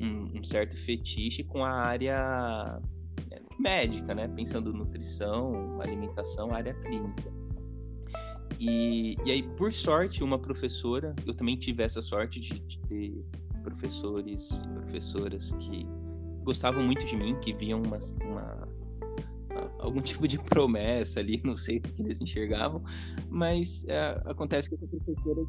[0.00, 2.80] um, um certo fetiche com a área
[3.30, 4.28] é, médica, né?
[4.28, 7.37] Pensando nutrição, alimentação, área clínica.
[8.58, 13.24] E, e aí, por sorte, uma professora, eu também tive essa sorte de, de ter
[13.62, 15.86] professores e professoras que
[16.42, 18.68] gostavam muito de mim, que viam uma, uma,
[19.78, 22.82] algum tipo de promessa ali, não sei o que eles enxergavam,
[23.28, 25.42] mas é, acontece que essa professora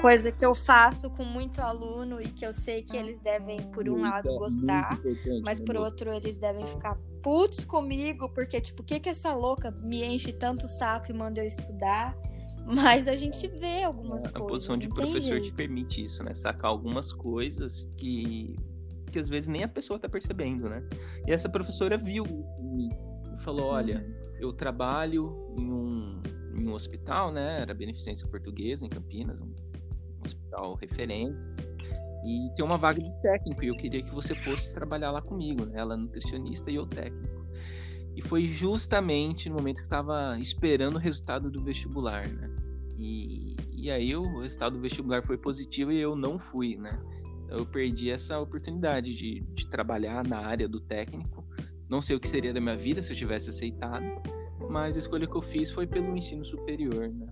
[0.00, 3.88] coisa que eu faço com muito aluno e que eu sei que eles devem, por
[3.88, 4.98] um lado, é gostar,
[5.42, 9.70] mas por outro, eles devem ficar putos comigo, porque, tipo, o que que essa louca
[9.70, 12.16] me enche tanto saco e manda eu estudar?
[12.64, 14.46] Mas a gente vê algumas a coisas.
[14.46, 16.32] A posição de professor te permite isso, né?
[16.32, 18.56] Sacar algumas coisas que,
[19.10, 20.80] que às vezes nem a pessoa tá percebendo, né?
[21.26, 24.36] E essa professora viu e falou: olha, uhum.
[24.38, 26.22] eu trabalho em um,
[26.54, 27.62] em um hospital, né?
[27.62, 29.52] Era Beneficência Portuguesa, em Campinas, um
[30.52, 31.48] hospital referente.
[32.24, 35.64] E tem uma vaga de técnico e eu queria que você fosse trabalhar lá comigo,
[35.64, 35.80] né?
[35.80, 37.42] Ela é nutricionista e eu técnico.
[38.14, 42.48] E foi justamente no momento que estava esperando o resultado do vestibular, né?
[42.96, 47.02] E, e aí o resultado do vestibular foi positivo e eu não fui, né?
[47.48, 51.44] Eu perdi essa oportunidade de, de trabalhar na área do técnico.
[51.88, 54.04] Não sei o que seria da minha vida se eu tivesse aceitado,
[54.70, 57.26] mas a escolha que eu fiz foi pelo ensino superior, né?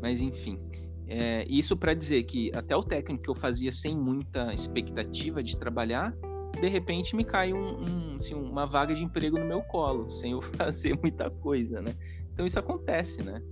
[0.00, 0.58] Mas enfim,
[1.06, 5.56] é, isso para dizer que até o técnico que eu fazia sem muita expectativa de
[5.56, 6.14] trabalhar,
[6.60, 10.32] de repente me cai um, um, assim, uma vaga de emprego no meu colo, sem
[10.32, 11.94] eu fazer muita coisa, né?
[12.32, 13.42] Então isso acontece, né?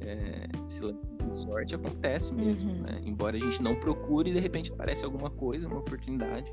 [0.00, 2.82] É, esse de sorte acontece mesmo, uhum.
[2.82, 3.00] né?
[3.04, 6.50] Embora a gente não procure, de repente aparece alguma coisa, uma oportunidade,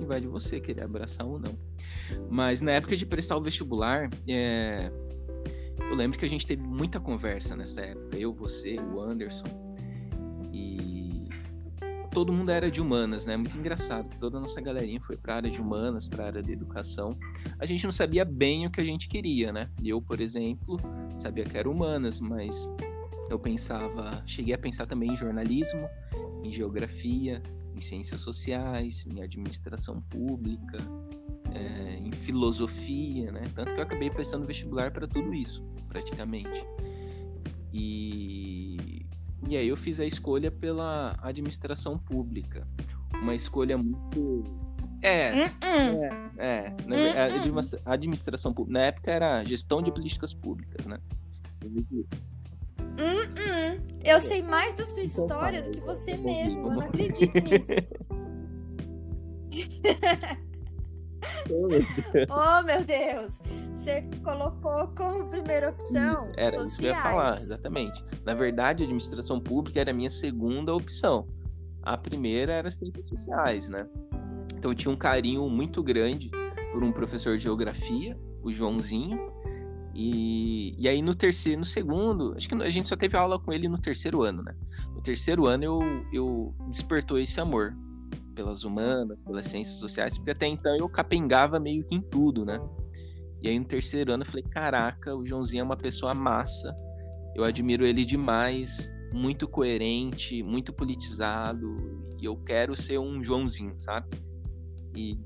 [0.00, 1.56] e vai de você querer abraçar ou não.
[2.30, 4.90] Mas na época de prestar o vestibular, é...
[5.78, 9.65] eu lembro que a gente teve muita conversa nessa época, eu, você, o Anderson,
[12.16, 13.36] todo mundo era de humanas, né?
[13.36, 14.08] Muito engraçado.
[14.18, 17.14] Toda a nossa galerinha foi para a área de humanas, para a área de educação.
[17.58, 19.68] A gente não sabia bem o que a gente queria, né?
[19.84, 20.78] Eu, por exemplo,
[21.18, 22.66] sabia que era humanas, mas
[23.28, 25.86] eu pensava, cheguei a pensar também em jornalismo,
[26.42, 27.42] em geografia,
[27.74, 30.78] em ciências sociais, em administração pública,
[31.52, 33.42] é, em filosofia, né?
[33.54, 36.64] Tanto que eu acabei prestando vestibular para tudo isso, praticamente.
[37.74, 38.75] E
[39.48, 42.66] e aí eu fiz a escolha pela administração pública.
[43.14, 44.44] Uma escolha muito.
[45.02, 46.32] É, uh -uh.
[46.38, 46.76] é, é.
[46.86, 48.78] Na, uh a administração pública.
[48.78, 50.98] Na época era gestão de políticas públicas, né?
[54.04, 56.68] Eu sei mais da sua então, história do que você mesmo.
[56.68, 57.72] Eu não acredito nisso.
[62.30, 63.40] oh, meu Deus!
[63.72, 66.14] Você colocou como primeira opção.
[66.14, 66.68] Isso, era sociais.
[66.68, 68.04] isso que eu ia falar, exatamente.
[68.24, 71.28] Na verdade, a administração pública era a minha segunda opção.
[71.82, 73.86] A primeira era ciências sociais, né?
[74.56, 76.30] Então eu tinha um carinho muito grande
[76.72, 79.30] por um professor de geografia, o Joãozinho.
[79.94, 83.52] E, e aí no terceiro, no segundo, acho que a gente só teve aula com
[83.52, 84.54] ele no terceiro ano, né?
[84.94, 85.80] No terceiro ano eu,
[86.12, 87.74] eu despertou esse amor
[88.36, 92.60] pelas humanas, pelas ciências sociais, porque até então eu capengava meio que em tudo, né?
[93.42, 96.72] E aí no terceiro ano eu falei, caraca, o Joãozinho é uma pessoa massa,
[97.34, 101.74] eu admiro ele demais, muito coerente, muito politizado,
[102.20, 104.08] e eu quero ser um Joãozinho, sabe?
[104.94, 105.18] E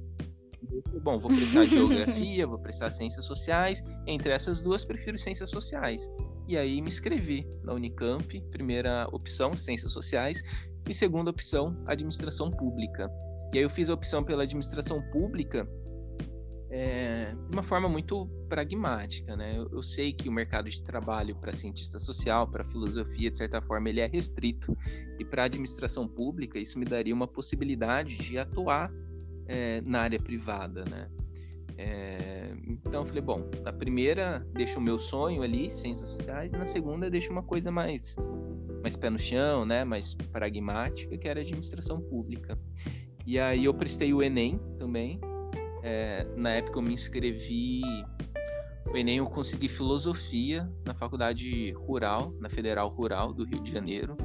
[1.03, 3.83] bom, vou prestar geografia, vou prestar ciências sociais.
[4.07, 6.09] Entre essas duas, prefiro ciências sociais.
[6.51, 10.43] E aí me inscrevi na Unicamp, primeira opção, ciências sociais,
[10.89, 13.09] e segunda opção, administração pública.
[13.55, 15.65] E aí eu fiz a opção pela administração pública
[16.69, 19.57] é, de uma forma muito pragmática, né?
[19.57, 23.63] Eu, eu sei que o mercado de trabalho para cientista social, para filosofia, de certa
[23.63, 24.77] forma, ele é restrito
[25.21, 28.93] e para administração pública isso me daria uma possibilidade de atuar
[29.47, 31.09] é, na área privada, né?
[31.83, 36.57] É, então eu falei, bom, na primeira deixo o meu sonho ali, ciências sociais, e
[36.57, 38.16] na segunda deixo uma coisa mais
[38.83, 42.59] mais pé no chão, né, mais pragmática, que era administração pública.
[43.26, 45.20] E aí eu prestei o Enem também.
[45.83, 47.83] É, na época eu me inscrevi.
[48.91, 54.16] O Enem eu consegui filosofia na faculdade rural, na Federal Rural do Rio de Janeiro.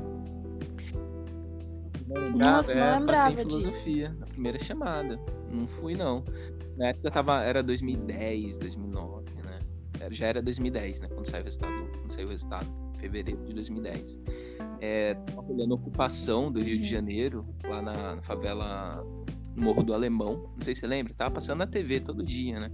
[2.36, 4.20] Nossa, é, não lembrava passei em filosofia disso.
[4.20, 5.20] na primeira chamada.
[5.49, 6.24] Não fui não.
[6.78, 9.60] Na época eu tava, era 2010, 2009, né?
[10.12, 11.08] Já era 2010, né?
[11.08, 12.68] Quando saiu o resultado, quando saiu o resultado
[13.00, 14.20] fevereiro de 2010.
[14.82, 15.16] É,
[15.48, 16.86] olhando a ocupação do Rio de.
[16.86, 19.04] Janeiro, lá na, na favela
[19.56, 20.50] Morro do Alemão.
[20.56, 22.72] Não sei se você lembra, tava passando na TV todo dia, né?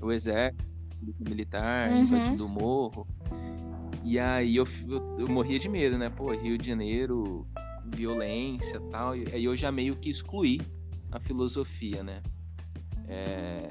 [0.00, 0.68] O exército,
[0.98, 2.02] polícia militar, uhum.
[2.02, 3.06] invadindo o morro.
[4.04, 6.10] E aí eu, eu, eu, morria de medo, né?
[6.10, 7.46] Pô, Rio de Janeiro,
[7.86, 9.16] violência tal.
[9.16, 10.60] E aí eu já meio que excluí
[11.10, 12.22] a filosofia, né?
[13.10, 13.68] É,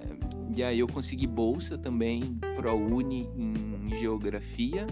[0.53, 4.85] e aí eu consegui bolsa também pro Uni em geografia.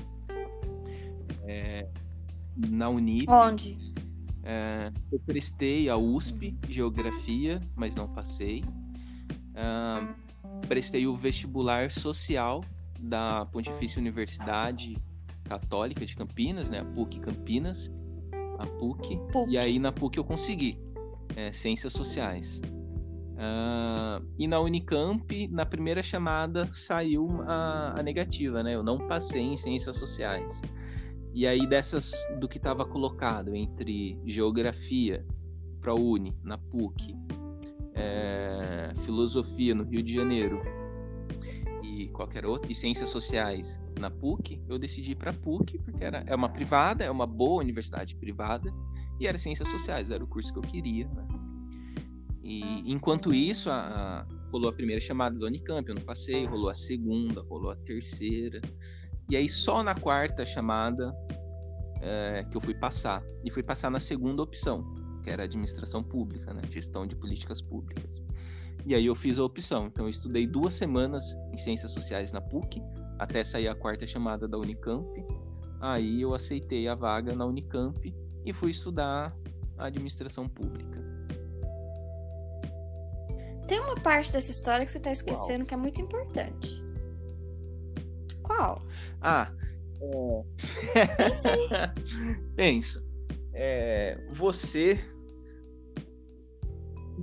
[1.44, 1.88] É,
[2.56, 3.30] na Unip.
[3.30, 3.78] Onde?
[4.44, 8.64] É, eu prestei a USP Geografia, mas não passei.
[9.54, 10.08] É,
[10.68, 12.64] prestei o vestibular social
[12.98, 14.98] da Pontifícia Universidade
[15.44, 16.80] Católica de Campinas, né?
[16.80, 17.92] A PUC Campinas,
[18.58, 19.18] a PUC.
[19.34, 19.52] PUC.
[19.52, 20.78] E aí na PUC eu consegui
[21.36, 22.62] é, Ciências Sociais.
[23.38, 28.74] Uh, e na Unicamp, na primeira chamada, saiu a, a, negativa, né?
[28.74, 30.60] Eu não passei em Ciências Sociais.
[31.36, 35.24] E aí dessas do que estava colocado entre geografia
[35.80, 37.16] para Uni na PUC,
[37.94, 40.60] é, filosofia no Rio de Janeiro
[41.84, 46.24] e qualquer outro e ciências sociais na PUC, eu decidi ir para PUC porque era
[46.26, 48.74] é uma privada, é uma boa universidade privada
[49.20, 51.08] e era ciências sociais, era o curso que eu queria.
[51.08, 51.37] Né?
[52.48, 56.70] E enquanto isso, a, a, rolou a primeira chamada do Unicamp, eu não passei, rolou
[56.70, 58.62] a segunda, rolou a terceira.
[59.30, 61.14] E aí só na quarta chamada
[62.02, 63.22] é, que eu fui passar.
[63.44, 64.82] E fui passar na segunda opção,
[65.26, 66.62] que era administração pública, né?
[66.72, 68.24] gestão de políticas públicas.
[68.86, 69.88] E aí eu fiz a opção.
[69.88, 72.82] Então eu estudei duas semanas em ciências sociais na PUC,
[73.20, 75.06] até sair a quarta chamada da Unicamp.
[75.82, 79.36] Aí eu aceitei a vaga na Unicamp e fui estudar
[79.78, 81.07] administração pública.
[83.68, 85.68] Tem uma parte dessa história que você está esquecendo Qual?
[85.68, 86.84] que é muito importante.
[88.42, 88.82] Qual?
[89.22, 89.52] Ah,
[90.02, 90.44] é...
[92.56, 93.06] Penso.
[93.54, 95.00] É, você.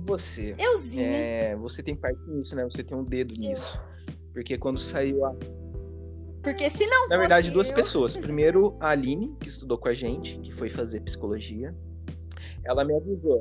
[0.05, 0.53] Você.
[0.57, 1.03] Euzinho.
[1.03, 2.63] É, você tem parte nisso, né?
[2.65, 3.39] Você tem um dedo eu.
[3.39, 3.81] nisso.
[4.33, 5.35] Porque quando saiu a.
[6.43, 7.75] Porque se não Na verdade, duas eu...
[7.75, 8.15] pessoas.
[8.15, 11.73] Primeiro, a Aline, que estudou com a gente, que foi fazer psicologia.
[12.63, 13.39] Ela me avisou.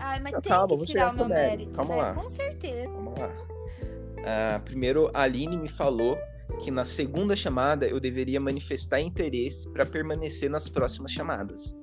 [0.00, 2.02] Ai, mas tem calma, que tirar o meu mérito, Calma né?
[2.02, 2.14] lá.
[2.14, 2.90] Com certeza.
[2.90, 3.28] Calma lá.
[3.28, 6.18] Uh, primeiro, a Aline me falou
[6.62, 11.74] que na segunda chamada eu deveria manifestar interesse para permanecer nas próximas chamadas.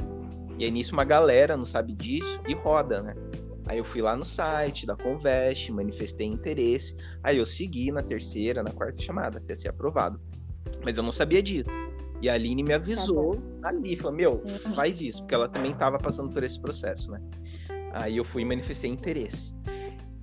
[0.57, 3.15] E aí nisso uma galera não sabe disso e roda, né?
[3.67, 8.63] Aí eu fui lá no site da Convest, manifestei interesse, aí eu segui na terceira,
[8.63, 10.19] na quarta chamada, até ser aprovado.
[10.83, 11.69] Mas eu não sabia disso.
[12.21, 14.73] E a Aline me avisou tá ali, falou, meu, uhum.
[14.73, 17.21] faz isso, porque ela também estava passando por esse processo, né?
[17.99, 19.53] Aí eu fui e manifestei interesse.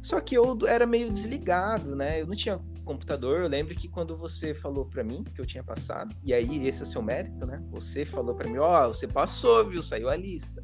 [0.02, 2.20] Só que eu era meio desligado, né?
[2.20, 3.40] Eu não tinha computador.
[3.40, 6.82] Eu lembro que quando você falou para mim que eu tinha passado, e aí esse
[6.82, 7.62] é seu mérito, né?
[7.70, 9.82] Você falou para mim, ó, oh, você passou, viu?
[9.82, 10.62] Saiu a lista.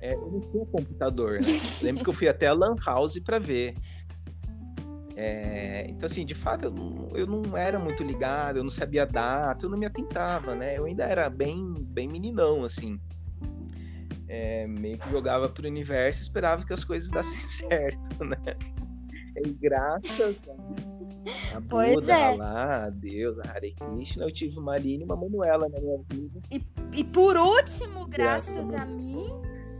[0.00, 1.46] É, eu não tinha computador, né?
[1.82, 3.74] lembro que eu fui até a Lan House para ver.
[5.16, 9.04] É, então, assim, de fato, eu não, eu não, era muito ligado, eu não sabia
[9.04, 10.78] data, eu não me atentava, né?
[10.78, 13.00] Eu ainda era bem, bem meninão, assim.
[14.28, 18.36] É, meio que jogava pro universo e esperava que as coisas dessem certo, né?
[19.44, 20.46] E graças
[21.54, 22.36] a Buda, é.
[22.36, 25.98] lá, a Deus, a Hare Krishna, eu tive uma Aline e uma Manuela na minha
[26.10, 26.40] vida.
[26.50, 26.60] E,
[26.92, 29.28] e por último, graças, graças a mim,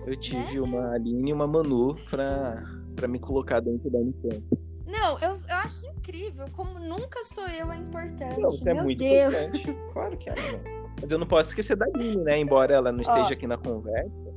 [0.06, 0.60] eu tive né?
[0.60, 2.62] uma Aline e uma Manu pra,
[2.96, 4.42] pra me colocar dentro da Unicamp.
[4.86, 8.40] Não, eu, eu acho incrível como nunca sou eu a importante.
[8.40, 9.34] Não, você é Meu é muito Deus.
[9.34, 9.78] importante.
[9.92, 10.78] Claro que é, não.
[11.00, 12.38] Mas eu não posso esquecer da Aline, né?
[12.38, 14.27] Embora ela não esteja Ó, aqui na conversa,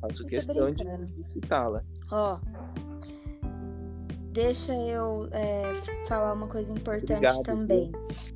[0.00, 1.82] faço questão de, de citá-la.
[2.10, 2.38] Ó,
[4.32, 5.74] deixa eu é,
[6.06, 7.92] falar uma coisa importante Obrigado, também.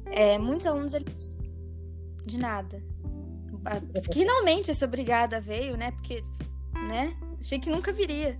[0.06, 1.38] É, muitos alunos, eles.
[2.24, 2.82] De nada.
[4.12, 5.90] Finalmente essa obrigada veio, né?
[5.92, 6.22] Porque,
[6.88, 7.16] né?
[7.40, 8.36] Achei que nunca viria.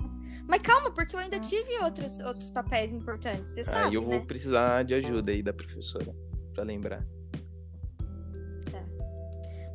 [0.46, 3.88] Mas calma, porque eu ainda tive outros, outros papéis importantes, você ah, sabe.
[3.88, 4.24] Ah, eu vou né?
[4.26, 6.14] precisar de ajuda aí da professora,
[6.52, 7.04] para lembrar.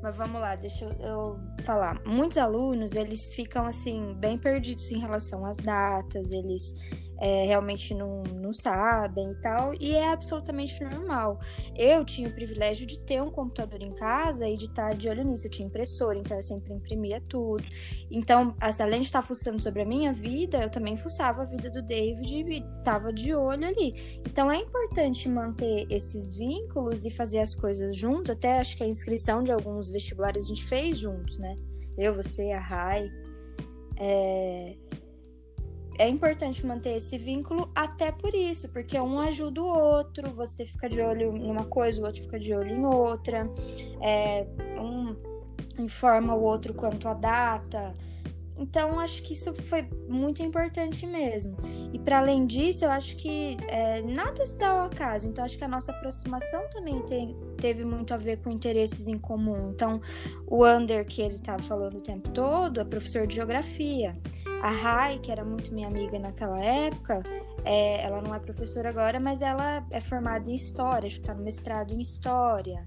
[0.01, 2.01] Mas vamos lá, deixa eu falar.
[2.05, 6.73] Muitos alunos, eles ficam, assim, bem perdidos em relação às datas, eles
[7.19, 11.39] é, realmente não, não sabem e tal, e é absolutamente normal.
[11.75, 15.23] Eu tinha o privilégio de ter um computador em casa e de estar de olho
[15.23, 15.47] nisso.
[15.47, 17.63] Eu tinha impressora, então eu sempre imprimia tudo.
[18.09, 21.81] Então, além de estar fuçando sobre a minha vida, eu também fuçava a vida do
[21.81, 24.19] David e estava de olho ali.
[24.27, 28.31] Então, é importante manter esses vínculos e fazer as coisas juntos.
[28.31, 31.57] Até acho que a inscrição de alguns vestibulares a gente fez juntos, né?
[31.97, 33.09] Eu, você, a Rai.
[34.01, 34.77] É
[35.99, 40.89] é importante manter esse vínculo até por isso, porque um ajuda o outro, você fica
[40.89, 43.45] de olho numa coisa, o outro fica de olho em outra,
[44.01, 44.47] é,
[44.79, 45.13] um
[45.77, 47.93] informa o outro quanto à data.
[48.59, 51.55] Então, acho que isso foi muito importante mesmo.
[51.93, 55.29] E para além disso, eu acho que é, nada se dá ao acaso.
[55.29, 59.17] Então, acho que a nossa aproximação também tem, teve muito a ver com interesses em
[59.17, 59.71] comum.
[59.73, 60.01] Então,
[60.45, 64.17] o Ander, que ele estava falando o tempo todo, é professor de geografia.
[64.61, 67.23] A Rai, que era muito minha amiga naquela época,
[67.63, 71.33] é, ela não é professora agora, mas ela é formada em história, acho que está
[71.33, 72.85] no mestrado em história.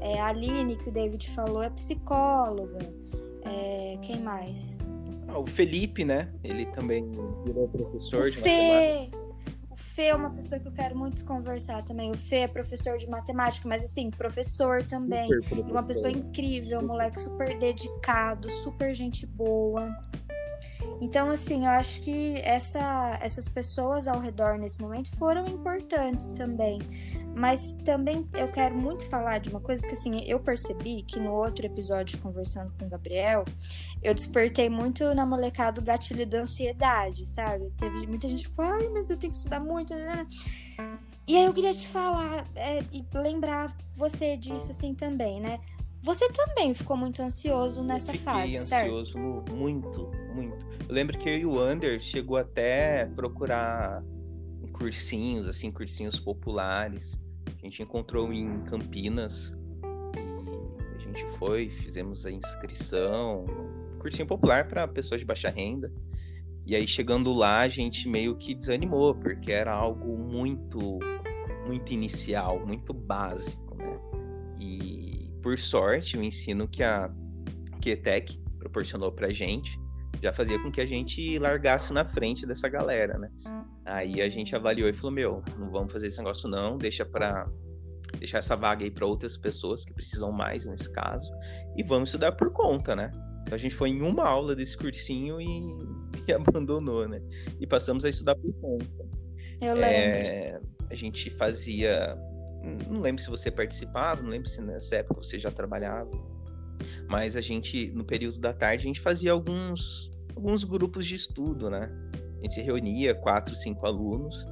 [0.00, 2.78] É, a Aline, que o David falou, é psicóloga.
[3.44, 4.76] É, quem mais?
[5.34, 6.28] Ah, o Felipe, né?
[6.44, 7.10] Ele também
[7.44, 9.24] virou professor o de Fê, matemática.
[9.68, 12.12] O Fê é uma pessoa que eu quero muito conversar também.
[12.12, 15.28] O Fê é professor de matemática, mas assim, professor também.
[15.28, 15.70] Professor.
[15.70, 19.92] Uma pessoa incrível, um moleque super dedicado, super gente boa.
[21.00, 26.78] Então, assim, eu acho que essa, essas pessoas ao redor nesse momento foram importantes também.
[27.34, 31.32] Mas também eu quero muito falar de uma coisa, porque assim, eu percebi que no
[31.32, 33.44] outro episódio, conversando com o Gabriel,
[34.02, 37.72] eu despertei muito na molecada o gatilho da ansiedade, sabe?
[37.76, 40.26] Teve muita gente que falou, ai, mas eu tenho que estudar muito, né?
[41.26, 45.58] E aí eu queria te falar é, e lembrar você disso assim também, né?
[46.04, 49.54] Você também ficou muito ansioso nessa eu fase, ansioso certo?
[49.54, 50.66] muito, muito.
[50.86, 54.04] Eu lembro que eu e o Under chegou até procurar
[54.74, 57.18] cursinhos, assim, cursinhos populares.
[57.46, 59.56] A gente encontrou em Campinas
[60.14, 63.46] e a gente foi, fizemos a inscrição,
[63.98, 65.90] cursinho popular para pessoas de baixa renda.
[66.66, 70.98] E aí chegando lá, a gente meio que desanimou, porque era algo muito
[71.66, 73.63] muito inicial, muito básico,
[75.44, 77.10] por sorte, o ensino que a
[77.82, 79.78] QTEC proporcionou pra gente
[80.22, 83.30] já fazia com que a gente largasse na frente dessa galera, né?
[83.84, 87.46] Aí a gente avaliou e falou: Meu, não vamos fazer esse negócio, não, deixa para
[88.18, 91.30] deixar essa vaga aí para outras pessoas que precisam mais nesse caso,
[91.76, 93.10] e vamos estudar por conta, né?
[93.42, 95.44] Então a gente foi em uma aula desse cursinho e,
[96.26, 97.20] e abandonou, né?
[97.60, 98.86] E passamos a estudar por conta.
[99.60, 99.86] Eu lembro.
[99.86, 102.16] É, a gente fazia.
[102.88, 106.10] Não lembro se você participava, não lembro se nessa época você já trabalhava.
[107.08, 111.70] Mas a gente, no período da tarde, a gente fazia alguns, alguns grupos de estudo,
[111.70, 111.90] né?
[112.40, 114.46] A gente reunia quatro, cinco alunos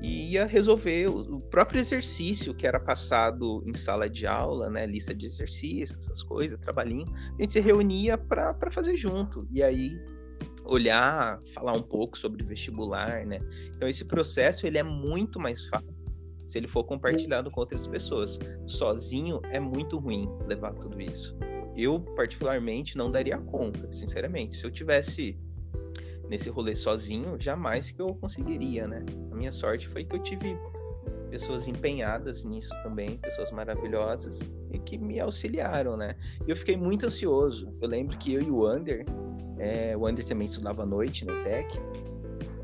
[0.00, 4.86] e ia resolver o próprio exercício que era passado em sala de aula, né?
[4.86, 7.06] Lista de exercícios, essas coisas, trabalhinho.
[7.38, 9.46] A gente se reunia para fazer junto.
[9.50, 9.98] E aí
[10.64, 13.40] olhar, falar um pouco sobre vestibular, né?
[13.74, 15.97] Então esse processo ele é muito mais fácil
[16.48, 18.38] se ele for compartilhado com outras pessoas.
[18.66, 21.36] Sozinho é muito ruim levar tudo isso.
[21.76, 24.56] Eu particularmente não daria conta, sinceramente.
[24.56, 25.38] Se eu tivesse
[26.28, 29.04] nesse rolê sozinho, jamais que eu conseguiria, né?
[29.30, 30.56] A minha sorte foi que eu tive
[31.30, 34.40] pessoas empenhadas nisso também, pessoas maravilhosas
[34.70, 36.16] e que me auxiliaram, né?
[36.46, 37.72] Eu fiquei muito ansioso.
[37.80, 39.04] Eu lembro que eu e o Ander,
[39.58, 41.78] é, o Ander também estudava à noite no TEC,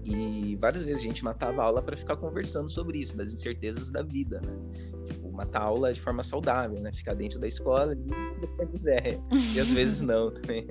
[0.04, 3.90] e várias vezes a gente matava a aula para ficar conversando sobre isso, das incertezas
[3.90, 4.92] da vida, né?
[5.08, 6.92] Tipo, matar a aula de forma saudável, né?
[6.92, 9.18] Ficar dentro da escola e quiser.
[9.54, 10.66] E às vezes não também.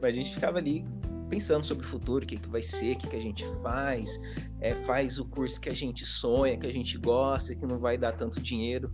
[0.00, 0.84] Mas a gente ficava ali
[1.28, 4.20] pensando sobre o futuro, o que, que vai ser, o que, que a gente faz,
[4.60, 7.98] é, faz o curso que a gente sonha, que a gente gosta, que não vai
[7.98, 8.90] dar tanto dinheiro,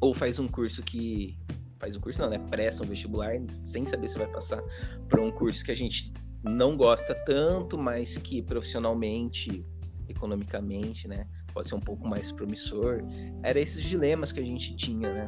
[0.00, 1.36] ou faz um curso que.
[1.78, 2.38] Faz um curso não, né?
[2.50, 4.62] Presta um vestibular sem saber se vai passar
[5.08, 6.12] para um curso que a gente
[6.42, 9.64] não gosta tanto, mas que profissionalmente,
[10.08, 11.26] economicamente, né?
[11.52, 13.02] Pode ser um pouco mais promissor.
[13.42, 15.26] Era esses dilemas que a gente tinha, né?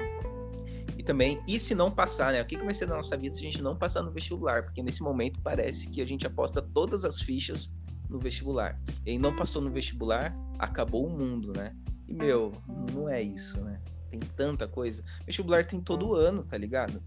[0.97, 2.41] E também, e se não passar, né?
[2.41, 4.63] O que, que vai ser da nossa vida se a gente não passar no vestibular?
[4.65, 7.73] Porque nesse momento parece que a gente aposta todas as fichas
[8.09, 8.81] no vestibular.
[9.05, 11.75] E não passou no vestibular, acabou o mundo, né?
[12.07, 12.53] E, meu,
[12.93, 13.81] não é isso, né?
[14.11, 15.03] Tem tanta coisa.
[15.27, 17.03] Vestibular tem todo ano, tá ligado?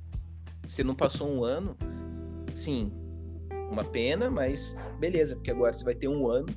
[0.68, 1.78] Se não passou um ano,
[2.54, 2.92] sim,
[3.76, 6.48] uma pena, mas beleza, porque agora você vai ter um ano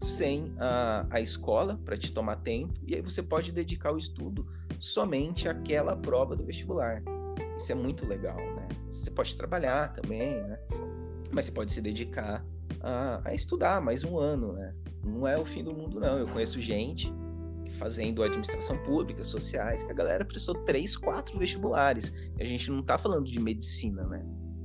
[0.00, 4.46] sem a, a escola para te tomar tempo, e aí você pode dedicar o estudo
[4.80, 7.02] somente aquela prova do vestibular.
[7.56, 8.68] Isso é muito legal, né?
[8.90, 10.58] Você pode trabalhar também, né?
[11.32, 12.44] Mas você pode se dedicar
[12.80, 14.74] a, a estudar mais um ano, né?
[15.04, 16.18] Não é o fim do mundo, não.
[16.18, 17.12] Eu conheço gente
[17.78, 22.12] fazendo administração pública, sociais, que a galera prestou três, quatro vestibulares.
[22.38, 24.24] E a gente não está falando de medicina, né?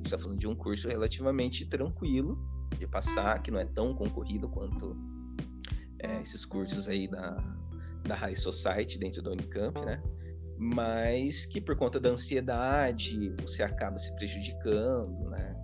[0.10, 2.36] Está falando de um curso relativamente tranquilo
[2.80, 4.98] de passar, que não é tão concorrido quanto
[6.00, 7.38] é, esses cursos aí da,
[8.08, 10.02] da High Society dentro da Unicamp, né?
[10.58, 15.56] Mas que por conta da ansiedade você acaba se prejudicando, né?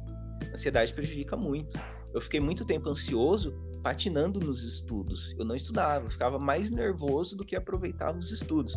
[0.52, 1.76] A ansiedade prejudica muito.
[2.14, 5.34] Eu fiquei muito tempo ansioso patinando nos estudos.
[5.40, 8.76] Eu não estudava, eu ficava mais nervoso do que aproveitava os estudos.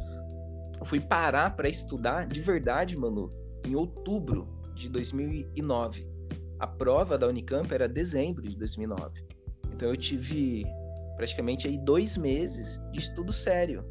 [0.80, 3.30] Eu fui parar para estudar de verdade, mano,
[3.66, 6.06] em outubro de 2009.
[6.58, 9.24] A prova da Unicamp era dezembro de 2009.
[9.72, 10.64] Então eu tive
[11.16, 13.84] praticamente aí dois meses de estudo sério.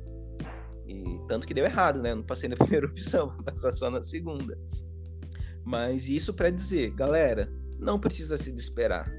[0.87, 2.11] E tanto que deu errado, né?
[2.11, 4.57] Eu não passei na primeira opção, vou passar só na segunda.
[5.63, 9.11] Mas isso para dizer, galera, não precisa se desesperar.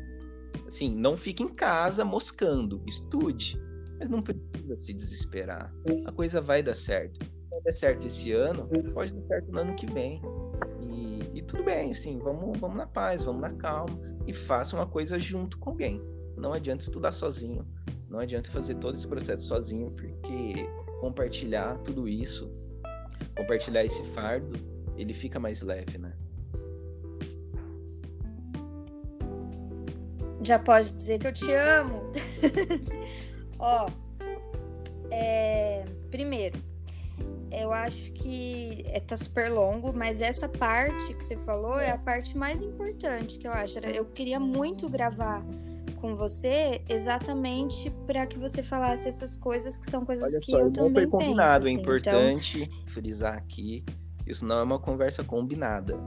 [0.67, 3.61] Assim, não fique em casa moscando, estude,
[3.99, 5.73] mas não precisa se desesperar.
[6.07, 7.19] A coisa vai dar certo.
[7.51, 10.21] Não der certo esse ano, pode dar certo no ano que vem.
[11.49, 15.59] Tudo bem, assim, vamos, vamos na paz, vamos na calma e faça uma coisa junto
[15.59, 16.03] com alguém.
[16.37, 17.67] Não adianta estudar sozinho,
[18.07, 20.69] não adianta fazer todo esse processo sozinho, porque
[21.01, 22.53] compartilhar tudo isso,
[23.35, 24.59] compartilhar esse fardo,
[24.95, 26.13] ele fica mais leve, né?
[30.43, 32.13] Já pode dizer que eu te amo.
[33.59, 33.89] Ó,
[35.11, 36.59] é, primeiro,
[37.53, 41.99] eu acho que é, tá super longo, mas essa parte que você falou é a
[41.99, 43.79] parte mais importante que eu acho.
[43.79, 45.45] Eu queria muito gravar
[46.01, 50.59] com você exatamente para que você falasse essas coisas que são coisas Olha que só,
[50.61, 51.69] eu também foi combinado, penso.
[51.69, 51.81] é assim.
[51.81, 53.85] importante Então, frisar aqui.
[54.27, 55.99] Isso não é uma conversa combinada.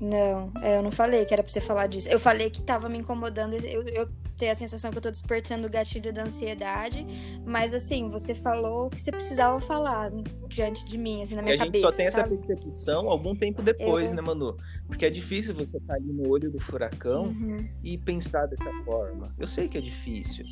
[0.00, 2.08] não, é, eu não falei que era pra você falar disso.
[2.08, 3.54] Eu falei que tava me incomodando.
[3.54, 7.06] Eu, eu tenho a sensação que eu tô despertando o gatilho da ansiedade.
[7.44, 10.10] Mas assim, você falou o que você precisava falar
[10.48, 11.90] diante de mim, assim, na E minha a gente cabeça.
[11.90, 12.36] só tem essa sabe?
[12.38, 14.56] percepção algum tempo depois, Eu- né, Manu?
[14.86, 17.56] Porque é difícil você estar ali no olho do furacão Uhum.
[17.82, 19.34] e pensar dessa forma.
[19.38, 20.44] Eu sei que é difícil,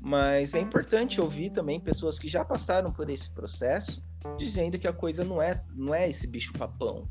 [0.00, 4.02] mas é importante ouvir também pessoas que já passaram por esse processo
[4.38, 7.08] dizendo que a coisa não é, não é esse bicho papão.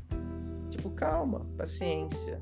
[0.70, 2.40] Tipo, calma, paciência,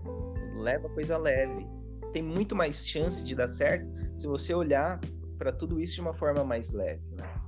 [0.57, 1.67] leva a coisa leve.
[2.13, 3.87] Tem muito mais chance de dar certo
[4.19, 5.01] se você olhar
[5.39, 7.40] para tudo isso de uma forma mais leve, né?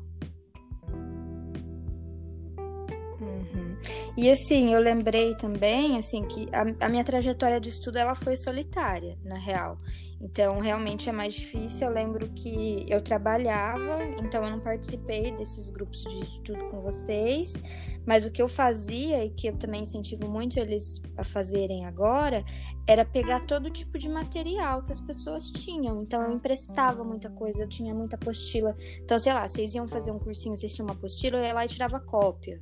[3.43, 3.77] Uhum.
[4.17, 8.37] E assim, eu lembrei também, assim, que a, a minha trajetória de estudo, ela foi
[8.37, 9.79] solitária, na real.
[10.21, 11.89] Então, realmente é mais difícil.
[11.89, 17.61] Eu lembro que eu trabalhava, então eu não participei desses grupos de estudo com vocês.
[18.07, 22.45] Mas o que eu fazia, e que eu também incentivo muito eles a fazerem agora,
[22.87, 26.03] era pegar todo tipo de material que as pessoas tinham.
[26.03, 28.77] Então, eu emprestava muita coisa, eu tinha muita apostila.
[29.03, 31.65] Então, sei lá, vocês iam fazer um cursinho, vocês tinham uma apostila, eu ia lá
[31.65, 32.61] e tirava cópia.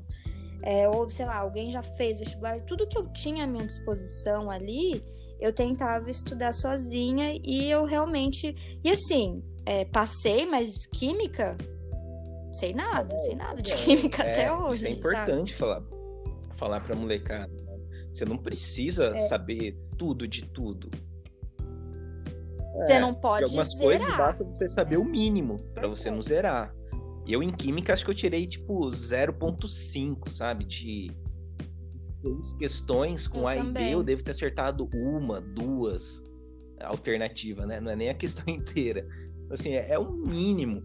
[0.63, 4.51] É, ou, sei lá, alguém já fez vestibular, tudo que eu tinha à minha disposição
[4.51, 5.03] ali,
[5.41, 8.55] eu tentava estudar sozinha e eu realmente.
[8.85, 11.57] E assim, é, passei, mas química,
[12.53, 14.87] sei nada, sei nada de química É, até hoje.
[14.87, 14.99] Isso é sabe?
[15.23, 15.83] importante falar,
[16.57, 17.49] falar pra molecada.
[17.53, 17.79] né?
[18.13, 19.17] Você não precisa É.
[19.17, 20.91] saber tudo de tudo.
[22.87, 23.85] Você É, não De pode algumas zerar.
[23.85, 26.41] coisas basta você saber o mínimo pra você não Perfeito.
[27.21, 27.33] Zerar.
[27.33, 30.65] Eu em química acho que eu tirei tipo 0.5, sabe?
[30.65, 31.11] De
[31.99, 33.93] seis questões com Eu A e B, também.
[33.93, 36.23] eu devo ter acertado uma, duas
[36.83, 37.81] alternativas, né?
[37.81, 39.07] Não é nem a questão inteira.
[39.51, 40.83] Assim, é, é o mínimo.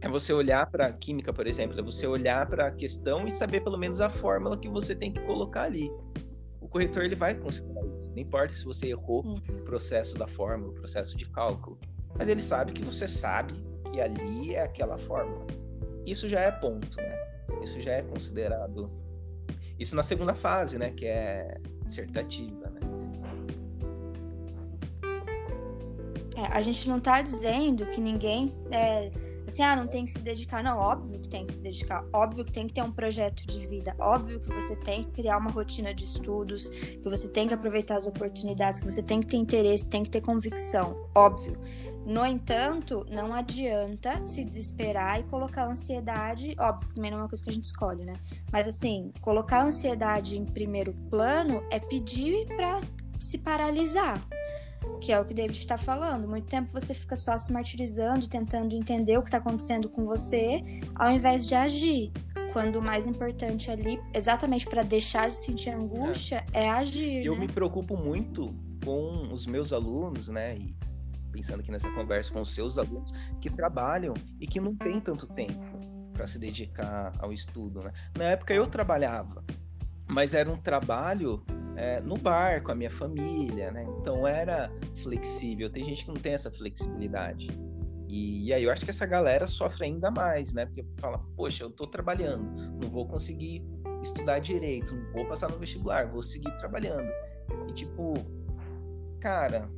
[0.00, 3.60] É você olhar para química, por exemplo, é você olhar para a questão e saber
[3.62, 5.90] pelo menos a fórmula que você tem que colocar ali.
[6.60, 8.10] O corretor ele vai considerar isso.
[8.10, 9.36] Não importa se você errou Uhum.
[9.50, 11.78] o processo da fórmula, o processo de cálculo.
[12.18, 13.54] Mas ele sabe que você sabe
[13.92, 15.46] que ali é aquela fórmula.
[16.06, 17.18] Isso já é ponto, né?
[17.62, 18.86] Isso já é considerado.
[19.78, 20.92] Isso na segunda fase, né?
[20.92, 22.80] Que é dissertativa, né?
[26.36, 29.10] É, a gente não tá dizendo que ninguém é,
[29.46, 30.62] assim, ah, não tem que se dedicar.
[30.62, 32.04] Não, óbvio que tem que se dedicar.
[32.12, 33.94] Óbvio que tem que ter um projeto de vida.
[33.98, 37.96] Óbvio que você tem que criar uma rotina de estudos, que você tem que aproveitar
[37.96, 41.08] as oportunidades, que você tem que ter interesse, tem que ter convicção.
[41.14, 41.56] Óbvio.
[42.06, 46.54] No entanto, não adianta se desesperar e colocar a ansiedade.
[46.58, 48.14] Óbvio também não é uma coisa que a gente escolhe, né?
[48.52, 52.80] Mas assim, colocar a ansiedade em primeiro plano é pedir pra
[53.18, 54.22] se paralisar
[55.00, 56.28] que é o que o David está falando.
[56.28, 60.62] Muito tempo você fica só se martirizando, tentando entender o que está acontecendo com você,
[60.94, 62.12] ao invés de agir.
[62.52, 67.24] Quando o mais importante ali, exatamente para deixar de sentir angústia, é, agir.
[67.24, 67.40] Eu né?
[67.40, 70.56] me preocupo muito com os meus alunos, né?
[70.56, 70.74] E
[71.30, 75.26] pensando aqui nessa conversa com os seus alunos que trabalham e que não têm tanto
[75.26, 75.78] tempo
[76.14, 77.92] para se dedicar ao estudo, né?
[78.16, 79.44] Na época eu trabalhava,
[80.08, 81.42] mas era um trabalho
[81.76, 83.86] é, no bar com a minha família, né?
[84.00, 84.72] Então era
[85.02, 85.70] flexível.
[85.70, 87.48] Tem gente que não tem essa flexibilidade.
[88.08, 90.66] E, e aí eu acho que essa galera sofre ainda mais, né?
[90.66, 92.44] Porque fala, poxa, eu tô trabalhando,
[92.80, 93.62] não vou conseguir
[94.02, 97.10] estudar direito, não vou passar no vestibular, vou seguir trabalhando.
[97.68, 98.14] E tipo,
[99.20, 99.68] cara,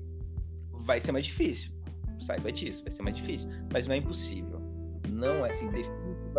[0.72, 1.72] vai ser mais difícil.
[2.20, 3.48] Saiba disso, vai ser mais difícil.
[3.72, 4.60] Mas não é impossível.
[5.08, 5.68] Não é assim,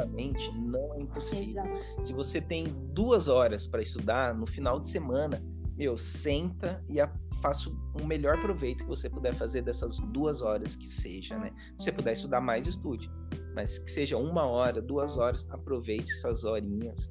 [0.05, 1.43] não é impossível.
[1.43, 2.05] Exato.
[2.05, 5.43] Se você tem duas horas para estudar no final de semana,
[5.75, 6.99] meu, senta e
[7.41, 11.51] faça o melhor proveito que você puder fazer dessas duas horas que seja, né?
[11.79, 13.09] Se você puder estudar mais, estude.
[13.55, 17.09] Mas que seja uma hora, duas horas, aproveite essas horinhas,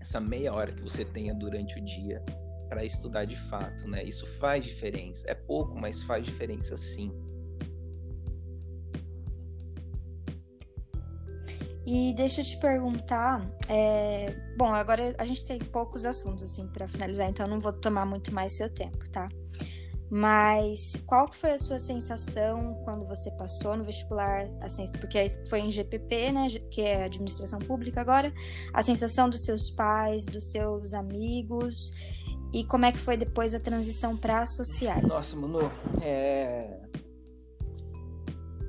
[0.00, 2.22] essa meia hora que você tenha durante o dia
[2.68, 4.02] para estudar de fato, né?
[4.04, 5.24] Isso faz diferença.
[5.28, 7.12] É pouco, mas faz diferença sim.
[11.90, 14.36] E deixa eu te perguntar, é...
[14.58, 18.04] bom, agora a gente tem poucos assuntos assim para finalizar, então eu não vou tomar
[18.04, 19.26] muito mais seu tempo, tá?
[20.10, 25.70] Mas qual foi a sua sensação quando você passou no vestibular, assim, porque foi em
[25.70, 28.34] GPP, né, que é administração pública agora,
[28.74, 31.90] a sensação dos seus pais, dos seus amigos
[32.52, 35.04] e como é que foi depois a transição para sociais?
[35.04, 36.82] Nossa, Manu, é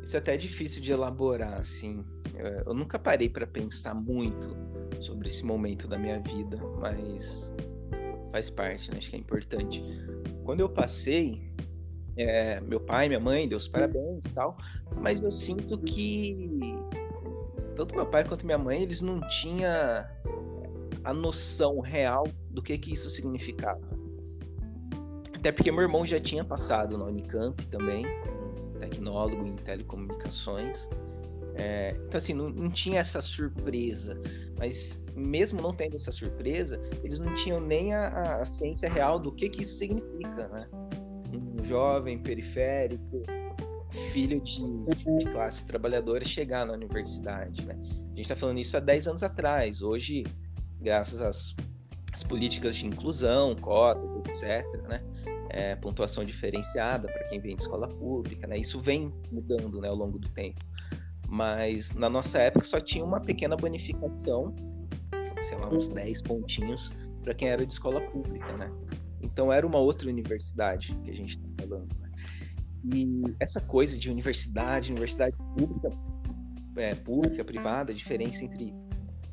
[0.02, 2.04] isso é até é difícil de elaborar, assim.
[2.66, 4.56] Eu nunca parei para pensar muito
[5.02, 7.54] sobre esse momento da minha vida, mas
[8.32, 8.98] faz parte, né?
[8.98, 9.84] Acho que é importante.
[10.44, 11.52] Quando eu passei,
[12.18, 14.58] é, meu pai, minha mãe, deu os parabéns e tal,
[14.98, 16.78] mas eu sinto que
[17.76, 19.72] tanto meu pai quanto minha mãe, eles não tinham
[21.04, 23.82] a noção real do que que isso significava.
[25.34, 28.06] Até porque meu irmão já tinha passado na Unicamp também,
[28.82, 30.90] tecnólogo em telecomunicações.
[31.60, 34.18] É, então, assim, não, não, tinha essa surpresa.
[34.58, 39.30] Mas, mesmo não tendo essa surpresa, eles não tinham nem a, a ciência real do
[39.30, 40.68] que, que isso significa, né?
[41.34, 43.24] Um jovem periférico,
[44.14, 44.62] filho de,
[45.18, 47.76] de classe trabalhadora, chegar na universidade, né?
[47.78, 49.82] A gente está falando isso há 10 anos atrás.
[49.82, 50.24] Hoje,
[50.80, 51.56] graças às,
[52.14, 55.04] às políticas de inclusão, cotas, etc., né?
[55.52, 58.60] É, pontuação diferenciada para quem vem de escola pública, né?
[58.60, 60.69] Isso vem mudando, né, ao longo do tempo
[61.30, 64.54] mas na nossa época só tinha uma pequena bonificação,
[65.42, 66.92] sei lá, uns 10 pontinhos
[67.24, 68.72] para quem era de escola pública, né?
[69.22, 71.96] Então era uma outra universidade que a gente está falando.
[72.00, 72.10] Né?
[72.96, 75.92] E essa coisa de universidade, universidade pública,
[76.78, 78.74] é, pública, privada, a diferença entre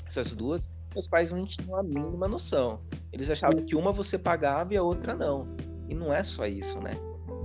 [0.04, 2.80] essas duas, meus pais não tinham a mínima noção.
[3.12, 5.36] Eles achavam que uma você pagava e a outra não.
[5.88, 6.92] E não é só isso, né?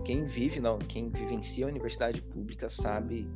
[0.04, 3.28] Quem vive, não, quem vivencia a universidade pública sabe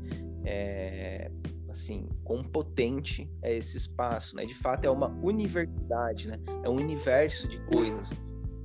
[0.45, 1.31] é,
[1.69, 4.45] assim, quão potente é esse espaço, né?
[4.45, 6.39] De fato é uma universidade, né?
[6.63, 8.13] É um universo de coisas.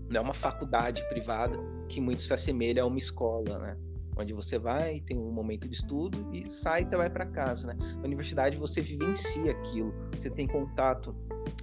[0.08, 1.56] Não é uma faculdade privada
[1.88, 3.76] que muito se assemelha a uma escola, né?
[4.16, 7.76] Onde você vai, tem um momento de estudo e sai, você vai para casa, né?
[7.96, 11.14] Na universidade você vivencia aquilo, você tem contato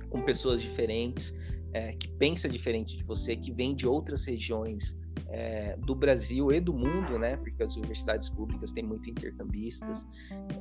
[0.10, 1.36] com pessoas diferentes,
[1.74, 4.98] é, que pensa diferente de você, que vem de outras regiões
[5.30, 7.38] é, do Brasil e do mundo, né?
[7.38, 10.06] Porque as universidades públicas têm muito intercambistas,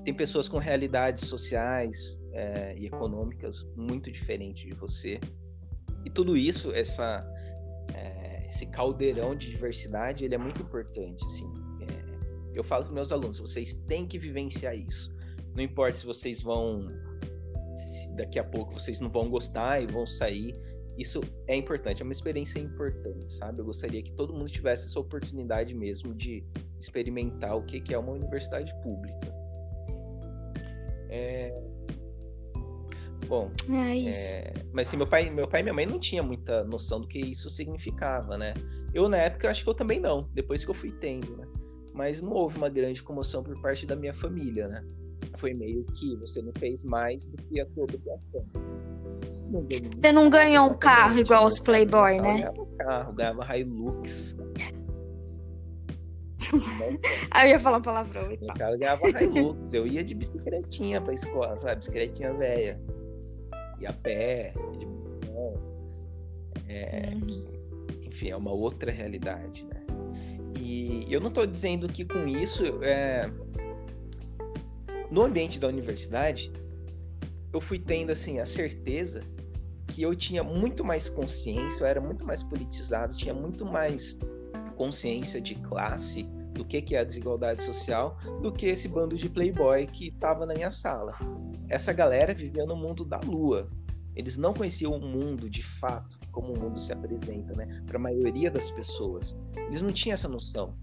[0.05, 5.21] tem pessoas com realidades sociais é, e econômicas muito diferentes de você.
[6.05, 7.25] E tudo isso, essa,
[7.95, 11.25] é, esse caldeirão de diversidade, ele é muito importante.
[11.27, 11.53] Assim.
[11.83, 15.15] É, eu falo para meus alunos, vocês têm que vivenciar isso.
[15.55, 16.89] Não importa se vocês vão,
[17.77, 20.55] se daqui a pouco vocês não vão gostar e vão sair
[20.99, 23.61] isso é importante, é uma experiência importante, sabe?
[23.61, 26.45] Eu gostaria que todo mundo tivesse essa oportunidade mesmo de
[26.81, 29.35] experimentar o que é uma universidade pública.
[31.11, 31.53] É...
[33.27, 34.55] Bom, é é...
[34.73, 37.19] mas assim, meu pai, meu pai e minha mãe não tinham muita noção do que
[37.19, 38.55] isso significava, né?
[38.95, 41.47] Eu na época acho que eu também não, depois que eu fui tendo, né?
[41.93, 44.85] Mas não houve uma grande comoção por parte da minha família, né?
[45.39, 48.47] Foi meio que você não fez mais do que a tua obrigação.
[49.51, 52.35] Você não ganhou um carro igual os Playboy, né?
[52.35, 54.37] Ganhava um carro, ganhava Hilux.
[57.31, 58.57] Aí eu ia falar palavrão e tal.
[58.57, 59.73] O cara ganhava Hilux.
[59.73, 61.77] Eu ia de bicicletinha pra escola, sabe?
[61.77, 62.81] Bicicletinha velha.
[63.81, 65.55] Ia a pé, de busão.
[66.69, 67.11] É...
[67.15, 67.45] Uhum.
[68.07, 69.85] Enfim, é uma outra realidade, né?
[70.59, 73.31] E eu não tô dizendo que com isso, é...
[75.11, 76.51] no ambiente da universidade,
[77.53, 79.23] eu fui tendo assim a certeza
[79.89, 84.19] que eu tinha muito mais consciência, eu era muito mais politizado, tinha muito mais
[84.77, 89.29] consciência de classe do que, que é a desigualdade social do que esse bando de
[89.29, 91.15] playboy que estava na minha sala.
[91.69, 93.69] Essa galera vivia no mundo da lua.
[94.15, 97.83] Eles não conheciam o mundo de fato, como o mundo se apresenta, né?
[97.87, 99.37] Para a maioria das pessoas.
[99.69, 100.75] Eles não tinham essa noção.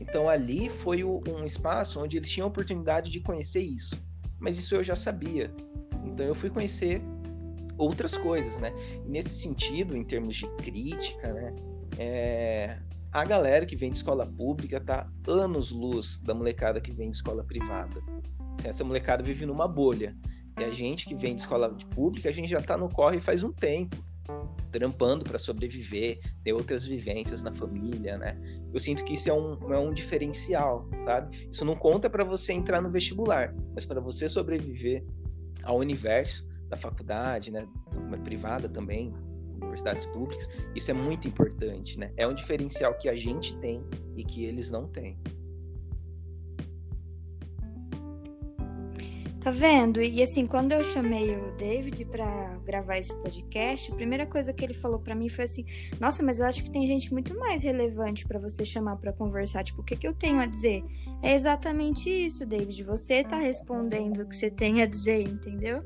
[0.00, 3.96] Então ali foi um espaço onde eles tinham a oportunidade de conhecer isso.
[4.38, 5.52] Mas isso eu já sabia.
[6.04, 7.02] Então eu fui conhecer
[7.78, 8.72] outras coisas, né?
[9.04, 11.54] Nesse sentido, em termos de crítica, né?
[11.98, 12.78] É...
[13.12, 17.16] a galera que vem de escola pública tá anos luz da molecada que vem de
[17.16, 18.02] escola privada.
[18.58, 20.16] Assim, essa molecada vive numa bolha.
[20.58, 23.42] E a gente que vem de escola pública, a gente já tá no corre faz
[23.42, 23.96] um tempo,
[24.72, 28.38] trampando para sobreviver, ter outras vivências na família, né?
[28.72, 31.48] Eu sinto que isso é um, é um diferencial, sabe?
[31.52, 35.04] Isso não conta para você entrar no vestibular, mas para você sobreviver
[35.62, 37.66] ao universo da faculdade, né?
[38.24, 39.14] Privada também,
[39.62, 42.12] universidades públicas, isso é muito importante, né?
[42.16, 43.84] É um diferencial que a gente tem
[44.16, 45.18] e que eles não têm.
[49.46, 50.02] Tá vendo?
[50.02, 54.64] E assim, quando eu chamei o David para gravar esse podcast, a primeira coisa que
[54.64, 55.64] ele falou para mim foi assim:
[56.00, 59.62] "Nossa, mas eu acho que tem gente muito mais relevante para você chamar para conversar,
[59.62, 60.82] tipo, o que que eu tenho a dizer?".
[61.22, 62.82] É exatamente isso, David.
[62.82, 65.80] Você tá respondendo o que você tem a dizer, entendeu?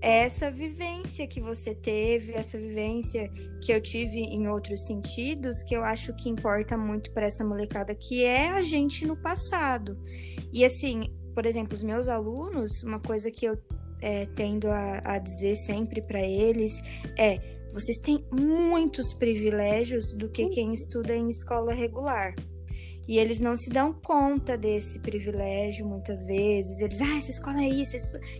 [0.00, 3.28] Essa vivência que você teve, essa vivência
[3.62, 7.94] que eu tive em outros sentidos, que eu acho que importa muito para essa molecada,
[7.94, 9.98] que é a gente no passado.
[10.52, 13.58] E assim, por exemplo, os meus alunos, uma coisa que eu
[14.00, 16.80] é, tendo a, a dizer sempre para eles
[17.16, 17.38] é:
[17.72, 22.34] vocês têm muitos privilégios do que quem estuda em escola regular.
[23.08, 26.78] E eles não se dão conta desse privilégio muitas vezes.
[26.80, 27.96] Eles, ah, essa escola é isso.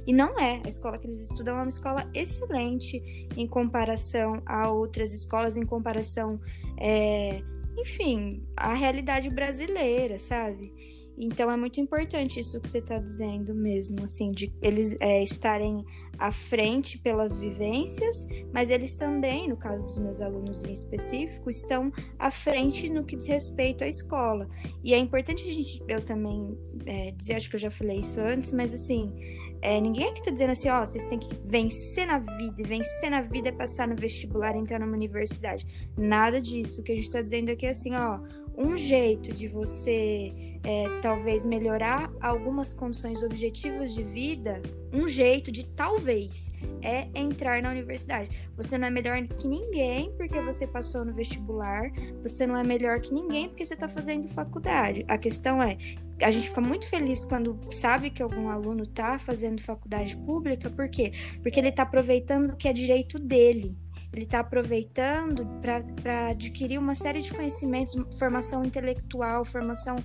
[0.06, 0.60] E não é.
[0.62, 3.00] A escola que eles estudam é uma escola excelente
[3.34, 6.38] em comparação a outras escolas, em comparação,
[6.78, 7.40] é...
[7.78, 10.74] enfim, à realidade brasileira, sabe?
[11.18, 15.84] Então é muito importante isso que você está dizendo mesmo, assim, de eles é, estarem
[16.16, 21.92] à frente pelas vivências, mas eles também, no caso dos meus alunos em específico, estão
[22.18, 24.48] à frente no que diz respeito à escola.
[24.82, 28.20] E é importante a gente, eu também é, dizer, acho que eu já falei isso
[28.20, 29.12] antes, mas assim,
[29.60, 33.10] é, ninguém aqui tá dizendo assim, ó, vocês têm que vencer na vida, e vencer
[33.10, 35.66] na vida é passar no vestibular entrar numa universidade.
[35.96, 36.80] Nada disso.
[36.80, 38.20] O que a gente tá dizendo aqui é assim, ó,
[38.56, 44.60] um jeito de você é, talvez melhorar algumas condições objetivas de vida,
[44.92, 46.52] um jeito de talvez
[46.82, 48.30] é entrar na universidade.
[48.56, 51.90] Você não é melhor que ninguém porque você passou no vestibular,
[52.22, 55.04] você não é melhor que ninguém porque você está fazendo faculdade.
[55.08, 55.76] A questão é,
[56.22, 60.88] a gente fica muito feliz quando sabe que algum aluno está fazendo faculdade pública, por
[60.88, 61.12] quê?
[61.42, 63.76] Porque ele está aproveitando o que é direito dele
[64.12, 69.96] ele está aproveitando para adquirir uma série de conhecimentos, formação intelectual, formação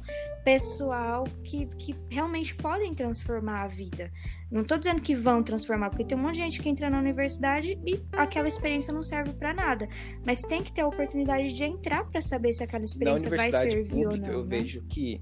[0.43, 4.11] pessoal que, que realmente podem transformar a vida.
[4.51, 6.99] Não estou dizendo que vão transformar, porque tem um monte de gente que entra na
[6.99, 9.87] universidade e aquela experiência não serve para nada.
[10.25, 14.03] Mas tem que ter a oportunidade de entrar para saber se aquela experiência vai servir
[14.03, 14.27] pública, ou não.
[14.27, 14.57] Eu né?
[14.57, 15.21] vejo que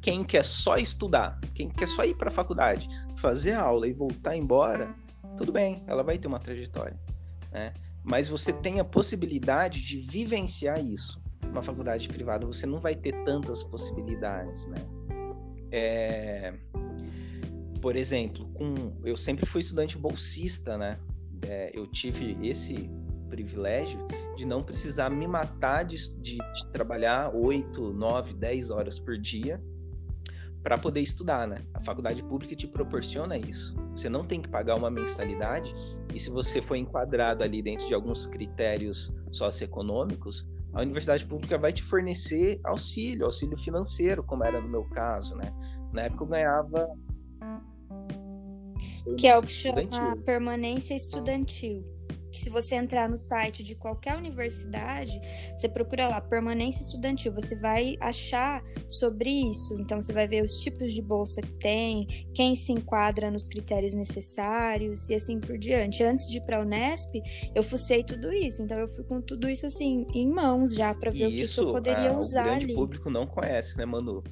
[0.00, 4.36] quem quer só estudar, quem quer só ir para a faculdade, fazer aula e voltar
[4.36, 4.94] embora,
[5.36, 6.98] tudo bem, ela vai ter uma trajetória,
[7.52, 7.72] né?
[8.02, 11.20] mas você tem a possibilidade de vivenciar isso.
[11.48, 14.78] Uma faculdade privada você não vai ter tantas possibilidades, né?
[15.72, 16.54] É...
[17.80, 18.92] Por exemplo, com...
[19.04, 20.98] eu sempre fui estudante bolsista, né?
[21.42, 22.90] É, eu tive esse
[23.30, 23.98] privilégio
[24.36, 29.60] de não precisar me matar de, de, de trabalhar 8, 9, 10 horas por dia
[30.62, 31.62] para poder estudar, né?
[31.72, 33.74] A faculdade pública te proporciona isso.
[33.92, 35.74] Você não tem que pagar uma mensalidade
[36.14, 41.72] e se você for enquadrado ali dentro de alguns critérios socioeconômicos, a universidade pública vai
[41.72, 45.52] te fornecer auxílio, auxílio financeiro, como era no meu caso, né?
[45.92, 46.88] Na época eu ganhava
[49.16, 51.84] que é o que chama permanência estudantil
[52.30, 55.20] que se você entrar no site de qualquer universidade,
[55.56, 59.78] você procura lá permanência estudantil, você vai achar sobre isso.
[59.78, 63.94] Então você vai ver os tipos de bolsa que tem, quem se enquadra nos critérios
[63.94, 66.02] necessários e assim por diante.
[66.02, 67.20] Antes de ir para a Unesp,
[67.54, 68.62] eu fucei tudo isso.
[68.62, 71.70] Então eu fui com tudo isso assim em mãos já para ver isso, o que,
[71.70, 72.74] eu poderia a, usar o grande ali.
[72.74, 74.22] público não conhece, né, Manu?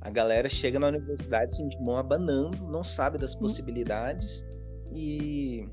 [0.00, 3.40] A galera chega na universidade assim, de mão abanando, não sabe das hum.
[3.40, 4.96] possibilidades hum.
[4.96, 5.68] e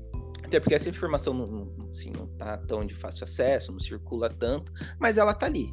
[0.48, 4.72] até porque essa informação não, assim, não tá tão de fácil acesso, não circula tanto,
[4.98, 5.72] mas ela tá ali,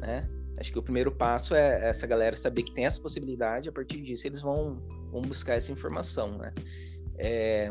[0.00, 0.28] né?
[0.58, 4.00] Acho que o primeiro passo é essa galera saber que tem essa possibilidade, a partir
[4.02, 6.52] disso eles vão, vão buscar essa informação, né?
[7.16, 7.70] É,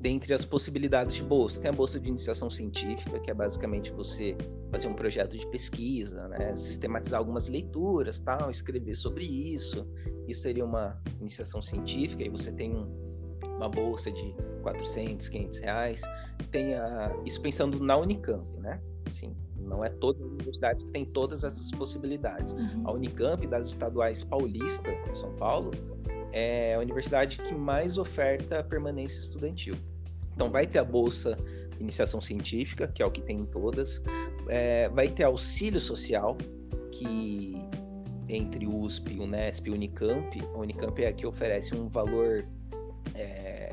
[0.00, 4.36] dentre as possibilidades de bolsa, tem a bolsa de iniciação científica, que é basicamente você
[4.70, 6.56] fazer um projeto de pesquisa, né?
[6.56, 9.86] sistematizar algumas leituras, tal, escrever sobre isso.
[10.26, 13.19] Isso seria uma iniciação científica, e você tem um,
[13.60, 16.02] uma bolsa de 400, 500 reais.
[16.50, 18.80] Tem a, isso pensando na Unicamp, né?
[19.06, 22.54] Assim, não é todas as universidades que têm todas essas possibilidades.
[22.54, 22.82] Uhum.
[22.84, 25.70] A Unicamp das estaduais paulista, São Paulo,
[26.32, 29.74] é a universidade que mais oferta permanência estudantil.
[30.34, 31.36] Então vai ter a bolsa
[31.78, 34.02] iniciação científica, que é o que tem em todas.
[34.48, 36.36] É, vai ter auxílio social,
[36.92, 37.54] que
[38.28, 42.44] entre USP, Unesp e Unicamp, a Unicamp é a que oferece um valor
[43.14, 43.70] é,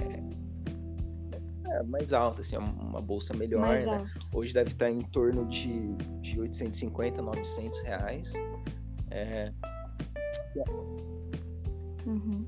[1.65, 3.67] é, mais alto, assim, uma bolsa melhor.
[3.67, 4.11] Né?
[4.33, 8.33] Hoje deve estar em torno de, de 850, 900 reais.
[9.11, 9.51] É,
[12.05, 12.45] Uhum.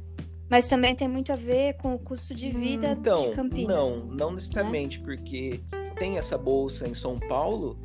[0.49, 4.05] Mas também tem muito a ver com o custo de vida então, de Campinas.
[4.07, 5.59] Não, não necessariamente, porque
[5.97, 7.77] tem essa bolsa em São Paulo,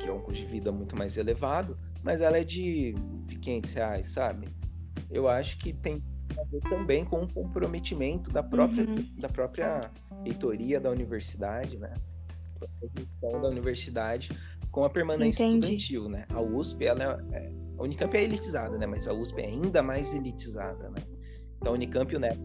[0.00, 2.94] que é um custo de vida muito mais elevado, mas ela é de
[3.40, 4.48] 500 reais, sabe?
[5.08, 6.02] Eu acho que tem
[6.68, 9.06] também com o comprometimento da própria, Uhum.
[9.18, 9.80] da própria
[10.24, 11.92] reitoria da universidade, né?
[13.20, 14.30] Da universidade
[14.70, 15.76] com a permanência Entendi.
[15.76, 16.24] estudantil, né?
[16.30, 18.86] A USP, ela é, a Unicamp é elitizada, né?
[18.86, 21.02] Mas a USP é ainda mais elitizada, né?
[21.58, 22.40] Então a Unicamp e a Unesp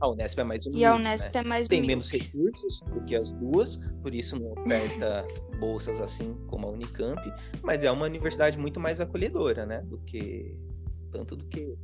[0.00, 1.40] a Unesp é mais humilde, E a Unesp né?
[1.40, 1.88] é mais tem humilde.
[1.94, 5.24] menos recursos do que as duas, por isso não oferta
[5.58, 7.20] bolsas assim como a Unicamp,
[7.62, 9.80] mas é uma universidade muito mais acolhedora, né?
[9.82, 10.54] Do que
[11.10, 11.74] tanto do que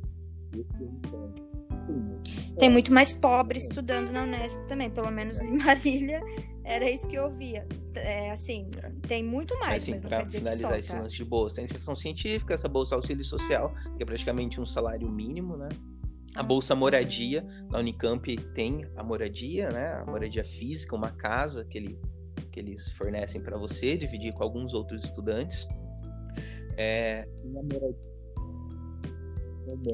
[2.59, 6.21] Tem muito mais pobre estudando na Unesp também, pelo menos em Marília
[6.63, 7.67] era isso que eu ouvia.
[7.95, 8.91] É, assim, É.
[9.07, 11.01] tem muito mais, assim, mas que finalizar só, esse tá?
[11.01, 15.09] lance de bolsa, tem iniciação científica, essa bolsa auxílio social, que é praticamente um salário
[15.09, 15.69] mínimo, né?
[16.35, 19.93] A bolsa moradia, na Unicamp tem a moradia, né?
[19.95, 21.99] A moradia física, uma casa que, ele,
[22.51, 25.67] que eles fornecem para você, dividir com alguns outros estudantes.
[26.77, 28.10] É, a moradia-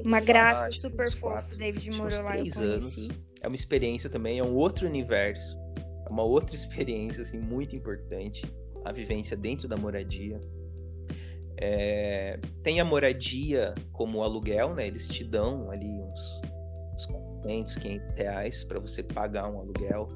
[0.04, 2.60] Uma graça super quatro, David morou lá, conheci.
[2.60, 3.10] anos.
[3.42, 5.58] É uma experiência também, é um outro universo,
[6.06, 8.46] é uma outra experiência assim muito importante,
[8.86, 10.40] a vivência dentro da moradia.
[11.60, 14.88] É, tem a moradia como aluguel, né?
[14.88, 16.42] Eles te dão ali uns,
[16.94, 20.08] uns 400, 500 reais para você pagar um aluguel.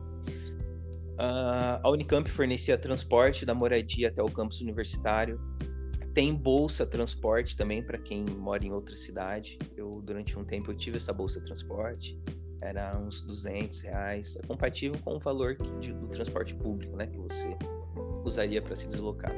[1.18, 5.40] Ah, a Unicamp fornecia transporte da moradia até o campus universitário.
[6.14, 9.58] Tem bolsa transporte também para quem mora em outra cidade.
[9.78, 12.20] Eu durante um tempo eu tive essa bolsa transporte.
[12.62, 14.36] Era uns 200 reais.
[14.36, 17.08] É compatível com o valor de- do transporte público, né?
[17.08, 17.56] Que você
[18.26, 19.34] usaria para se deslocar.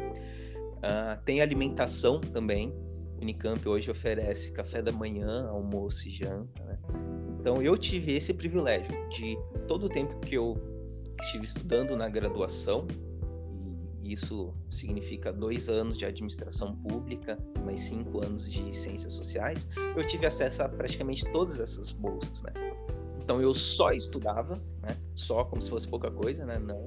[0.82, 2.74] Ah, tem alimentação também.
[3.22, 6.64] Unicamp hoje oferece café da manhã, almoço e janta.
[6.66, 6.78] Né?
[7.40, 9.38] Então eu tive esse privilégio de
[9.68, 10.56] todo o tempo que eu
[11.22, 12.86] estive estudando na graduação,
[14.12, 20.26] isso significa dois anos de administração pública, mais cinco anos de ciências sociais, eu tive
[20.26, 22.52] acesso a praticamente todas essas bolsas, né?
[23.24, 24.98] Então eu só estudava, né?
[25.16, 26.60] Só como se fosse pouca coisa, né?
[26.60, 26.86] Não.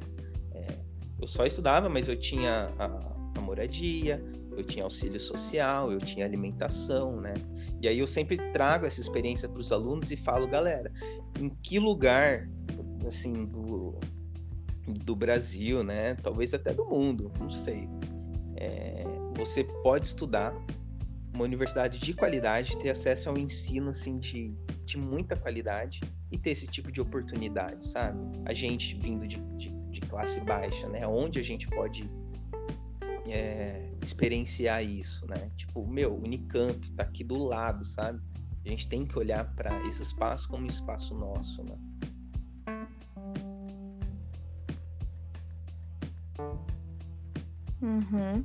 [0.53, 0.79] É,
[1.21, 4.23] eu só estudava, mas eu tinha a, a moradia,
[4.57, 7.33] eu tinha auxílio social, eu tinha alimentação, né?
[7.81, 10.93] E aí eu sempre trago essa experiência para os alunos e falo, galera,
[11.39, 12.49] em que lugar,
[13.07, 13.99] assim, do,
[14.87, 16.15] do Brasil, né?
[16.17, 17.89] Talvez até do mundo, não sei.
[18.57, 19.05] É,
[19.37, 20.55] você pode estudar
[21.35, 24.55] uma universidade de qualidade, ter acesso ao ensino assim de,
[24.85, 26.01] de muita qualidade
[26.33, 28.19] e ter esse tipo de oportunidade, sabe?
[28.47, 31.07] A gente vindo de, de, de classe baixa, né?
[31.07, 32.07] Onde a gente pode
[33.29, 35.51] é, experienciar isso, né?
[35.57, 38.21] Tipo, meu, Unicamp tá aqui do lado, sabe?
[38.65, 41.77] A gente tem que olhar para esse espaço como espaço nosso, né?
[47.83, 48.45] Uhum.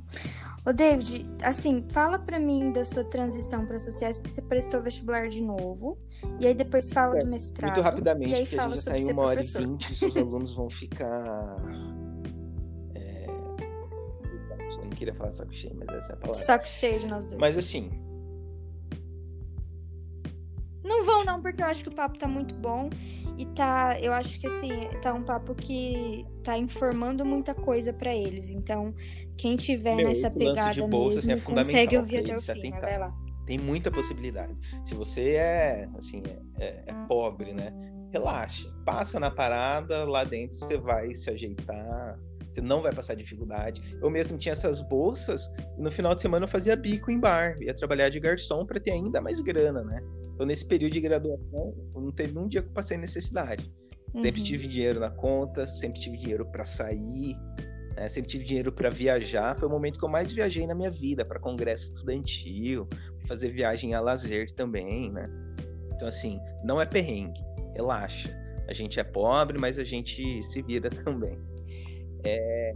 [0.64, 5.28] Ô, David, assim, fala pra mim da sua transição para sociais, porque você prestou vestibular
[5.28, 5.98] de novo.
[6.38, 7.24] E aí depois fala Certo.
[7.24, 7.72] do mestrado.
[7.72, 9.44] Muito rapidamente, E aí porque a fala gente já sobre tá em uma hora e
[9.44, 11.56] vinte seus alunos vão ficar.
[12.94, 13.26] É...
[13.26, 16.44] Eu não queria falar saco cheio, mas essa é a palavra.
[16.44, 17.40] Saco cheio de nós dois.
[17.40, 17.90] Mas assim,
[20.84, 22.90] Não vão, não, porque eu acho que o papo tá muito bom.
[23.38, 28.14] E tá, eu acho que assim, tá um papo que tá informando muita coisa pra
[28.14, 28.50] eles.
[28.50, 28.94] Então,
[29.38, 32.36] quem tiver Meu, nessa lance de pegada bolsa, assim, mesmo, é fundamental consegue ouvir até
[32.36, 32.70] o fim.
[32.70, 33.14] Vai lá.
[33.46, 34.54] tem muita possibilidade.
[34.84, 36.22] Se você é, assim,
[36.58, 37.72] é, é- é pobre, né?
[38.12, 38.68] Relaxa.
[38.84, 42.18] Passa na parada, lá dentro você vai se ajeitar.
[42.50, 43.80] Você não vai passar dificuldade.
[44.02, 47.56] Eu mesmo tinha essas bolsas e no final de semana eu fazia bico em bar.
[47.62, 50.02] Ia trabalhar de garçom para ter ainda mais grana, né?
[50.34, 53.70] Então, nesse período de graduação, não teve um dia que eu passei necessidade.
[54.14, 54.46] Sempre Uhum.
[54.46, 57.36] tive dinheiro na conta, sempre tive dinheiro para sair,
[57.96, 58.08] né?
[58.08, 59.58] sempre tive dinheiro para viajar.
[59.58, 62.86] Foi o momento que eu mais viajei na minha vida, para congresso estudantil,
[63.26, 65.30] fazer viagem a lazer também, né?
[65.94, 67.40] Então, assim, não é perrengue,
[67.74, 68.30] relaxa.
[68.68, 71.38] A gente é pobre, mas a gente se vira também.
[72.24, 72.74] É.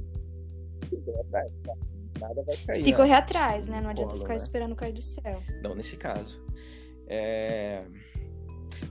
[2.21, 2.85] Nada vai cair.
[2.85, 2.97] Se né?
[2.97, 3.81] correr atrás, né?
[3.81, 4.39] Não adianta Colo, ficar né?
[4.39, 5.43] esperando cair do céu.
[5.63, 6.46] Não nesse caso.
[7.09, 7.85] É,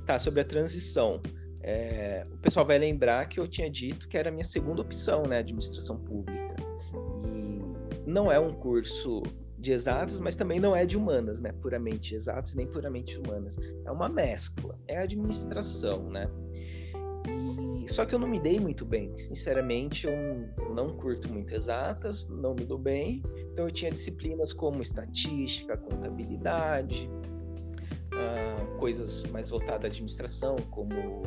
[0.06, 1.22] Tá, sobre a transição.
[1.62, 5.24] é, o pessoal vai lembrar que eu tinha dito que era a minha segunda opção,
[5.24, 6.56] né, administração pública.
[7.26, 9.24] E não é um curso
[9.58, 13.58] de exatas, mas também não é de humanas, né, puramente exatas nem puramente humanas.
[13.84, 16.30] É uma mescla, é administração, né.
[17.88, 20.14] Só que eu não me dei muito bem, sinceramente, eu
[20.76, 23.24] não curto muito exatas, não me dou bem.
[23.54, 27.10] Então eu tinha disciplinas como estatística, contabilidade,
[28.16, 31.24] uh, coisas mais voltadas à administração, como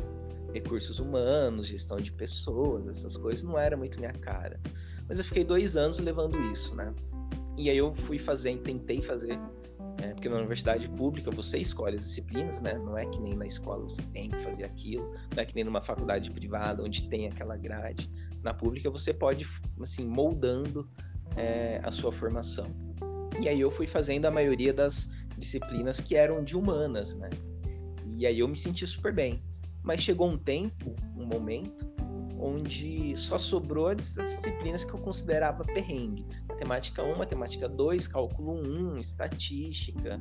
[0.53, 4.59] recursos humanos, gestão de pessoas, essas coisas, não era muito minha cara.
[5.07, 6.93] Mas eu fiquei dois anos levando isso, né?
[7.57, 9.37] E aí eu fui fazer, tentei fazer,
[10.01, 12.73] é, porque na universidade pública você escolhe as disciplinas, né?
[12.77, 15.63] Não é que nem na escola você tem que fazer aquilo, não é que nem
[15.63, 18.09] numa faculdade privada onde tem aquela grade.
[18.41, 19.47] Na pública você pode,
[19.81, 20.89] assim, moldando
[21.35, 22.67] é, a sua formação.
[23.41, 25.09] E aí eu fui fazendo a maioria das
[25.39, 27.29] disciplinas que eram de humanas, né?
[28.17, 29.41] E aí eu me senti super bem.
[29.81, 31.89] Mas chegou um tempo, um momento,
[32.37, 36.25] onde só sobrou as disciplinas que eu considerava perrengue.
[36.47, 40.19] Matemática 1, matemática 2, cálculo 1, estatística.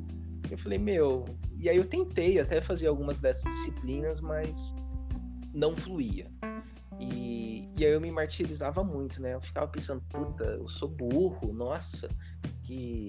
[0.51, 1.25] Eu falei, meu.
[1.59, 4.73] E aí eu tentei até fazer algumas dessas disciplinas, mas
[5.53, 6.31] não fluía.
[7.01, 9.35] E, e aí eu me martirizava muito, né?
[9.35, 12.09] Eu ficava pensando, puta, eu sou burro, nossa,
[12.63, 13.09] que,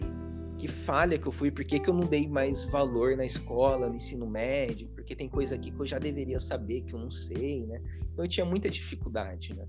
[0.58, 3.90] que falha que eu fui, por que, que eu não dei mais valor na escola,
[3.90, 7.12] no ensino médio, porque tem coisa aqui que eu já deveria saber que eu não
[7.12, 7.82] sei, né?
[8.14, 9.66] Então eu tinha muita dificuldade, né?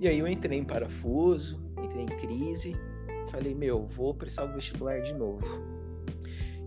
[0.00, 2.76] E aí eu entrei em parafuso, entrei em crise,
[3.30, 5.44] falei, meu, vou prestar o vestibular de novo.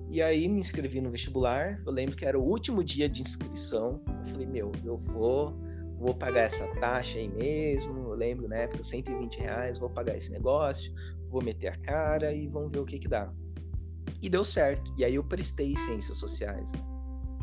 [0.10, 4.02] E aí me inscrevi no vestibular, eu lembro que era o último dia de inscrição,
[4.26, 5.56] eu falei, meu, eu vou
[5.98, 10.32] vou pagar essa taxa aí mesmo, eu lembro na época, 120 reais, vou pagar esse
[10.32, 10.91] negócio,
[11.31, 13.31] vou meter a cara e vamos ver o que que dá.
[14.21, 14.93] E deu certo.
[14.97, 16.71] E aí eu prestei ciências sociais.
[16.73, 16.79] Né?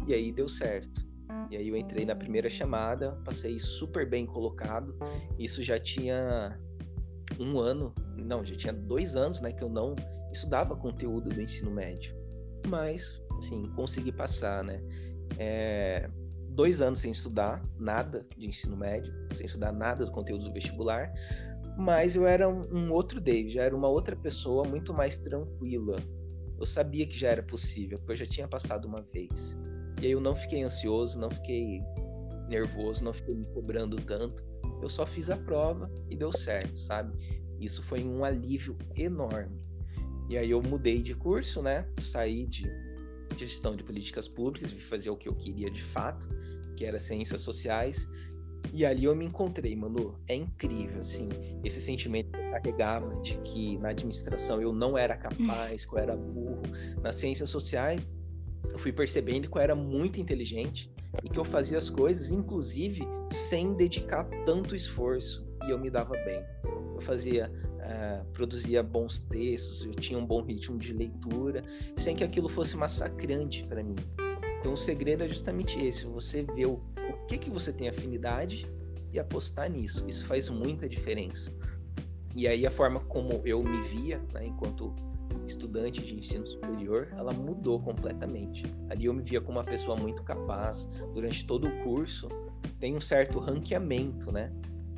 [0.06, 1.06] E aí deu certo.
[1.50, 4.94] E aí eu entrei na primeira chamada, passei super bem colocado.
[5.38, 6.58] Isso já tinha
[7.40, 9.94] um ano, não, já tinha dois anos, né, que eu não
[10.32, 12.14] estudava conteúdo do ensino médio.
[12.66, 14.80] Mas, assim, consegui passar, né?
[15.38, 16.10] É,
[16.50, 21.12] dois anos sem estudar nada de ensino médio, sem estudar nada do conteúdo do vestibular,
[21.78, 25.96] mas eu era um, um outro David, já era uma outra pessoa muito mais tranquila.
[26.58, 29.56] Eu sabia que já era possível, porque eu já tinha passado uma vez.
[30.02, 31.80] E aí eu não fiquei ansioso, não fiquei
[32.48, 34.42] nervoso, não fiquei me cobrando tanto.
[34.82, 37.16] Eu só fiz a prova e deu certo, sabe?
[37.60, 39.64] Isso foi um alívio enorme.
[40.28, 41.88] E aí eu mudei de curso, né?
[42.00, 42.64] Saí de
[43.36, 46.26] gestão de políticas públicas, e fazer o que eu queria de fato,
[46.76, 48.04] que era ciências sociais.
[48.72, 50.14] E ali eu me encontrei, mano.
[50.26, 51.28] É incrível, assim,
[51.64, 55.98] esse sentimento que eu carregava de que na administração eu não era capaz, que eu
[55.98, 56.62] era burro.
[57.02, 58.06] Nas ciências sociais,
[58.70, 60.90] eu fui percebendo que eu era muito inteligente
[61.24, 65.46] e que eu fazia as coisas, inclusive, sem dedicar tanto esforço.
[65.66, 66.42] E eu me dava bem.
[66.94, 67.50] Eu fazia
[67.88, 71.62] Uh, produzia bons textos, eu tinha um bom ritmo de leitura,
[71.96, 73.96] sem que aquilo fosse massacrante para mim.
[74.60, 76.82] Então o segredo é justamente esse, você o, o
[77.28, 78.66] que que você tem afinidade
[79.12, 80.08] e apostar nisso.
[80.08, 81.52] Isso faz muita diferença.
[82.34, 84.94] E aí a forma como eu me via, né, enquanto
[85.46, 88.64] estudante de ensino superior, ela mudou completamente.
[88.88, 90.88] Ali eu me via como uma pessoa muito capaz.
[91.14, 92.28] Durante todo o curso
[92.80, 94.52] tem um certo ranqueamento, né,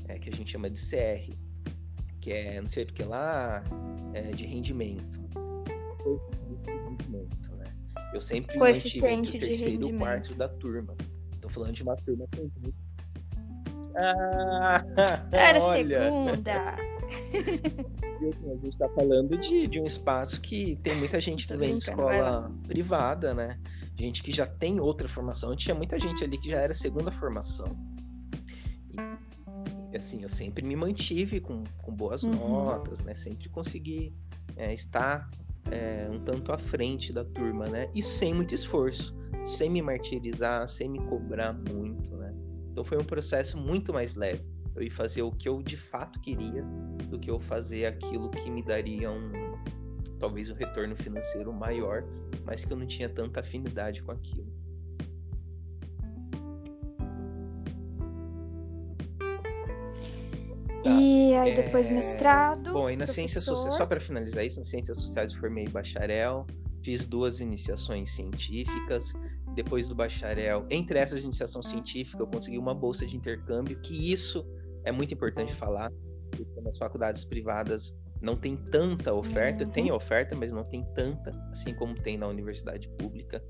[0.09, 1.35] é, que a gente chama de CR
[2.21, 3.65] que é não sei o que lá,
[4.13, 5.21] é, de rendimento.
[6.03, 7.71] Coeficiente de rendimento, né?
[8.13, 10.95] Eu sempre Coeficiente mantive o terceiro e quarto da turma.
[11.53, 12.51] Tô falando de uma turma com
[13.97, 14.85] ah,
[15.33, 16.03] Era olha.
[16.03, 16.77] segunda.
[18.21, 21.57] E assim, a gente está falando de, de um espaço que tem muita gente que
[21.57, 23.59] vem de escola privada, né?
[23.99, 25.57] Gente que já tem outra formação.
[25.57, 27.77] Tinha muita gente ali que já era segunda formação
[30.01, 32.33] assim, eu sempre me mantive com, com boas uhum.
[32.33, 33.15] notas, né?
[33.15, 34.13] Sempre consegui
[34.57, 35.31] é, estar
[35.71, 37.89] é, um tanto à frente da turma, né?
[37.95, 39.15] E sem muito esforço,
[39.45, 42.35] sem me martirizar, sem me cobrar muito, né?
[42.71, 44.45] Então foi um processo muito mais leve.
[44.75, 46.65] Eu ia fazer o que eu de fato queria
[47.09, 49.33] do que eu fazer aquilo que me daria um
[50.19, 52.05] talvez um retorno financeiro maior,
[52.45, 54.47] mas que eu não tinha tanta afinidade com aquilo.
[60.83, 60.91] Tá.
[60.91, 61.93] E aí depois é...
[61.93, 62.73] mestrado.
[62.73, 66.47] Bom, e na ciência social, só para finalizar isso, na ciências sociais eu formei bacharel,
[66.83, 69.13] fiz duas iniciações científicas.
[69.55, 74.47] Depois do bacharel, entre essas iniciações científicas, eu consegui uma bolsa de intercâmbio, que isso
[74.85, 75.91] é muito importante falar,
[76.31, 79.71] porque nas faculdades privadas não tem tanta oferta, uhum.
[79.71, 83.43] tem oferta, mas não tem tanta, assim como tem na universidade pública.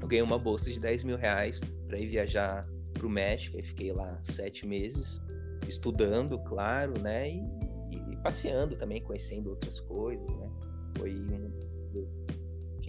[0.00, 3.62] Eu ganhei uma bolsa de 10 mil reais para ir viajar para o México, e
[3.62, 5.20] fiquei lá sete meses,
[5.68, 7.30] estudando, claro, né?
[7.30, 7.42] E,
[7.90, 10.50] e, passeando também, conhecendo outras coisas, né?
[10.96, 11.50] Foi um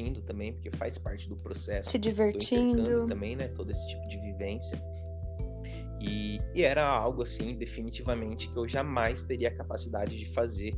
[0.02, 1.90] indo também, porque faz parte do processo.
[1.90, 3.08] Se divertindo.
[3.08, 3.48] Também, né?
[3.50, 4.82] Todo esse tipo de vivência.
[6.00, 10.76] E, e, era algo assim, definitivamente, que eu jamais teria capacidade de fazer.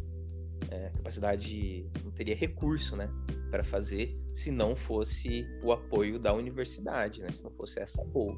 [0.71, 3.09] É, capacidade, não teria recurso, né?
[3.49, 7.29] Para fazer se não fosse o apoio da universidade, né?
[7.31, 8.37] Se não fosse essa boa.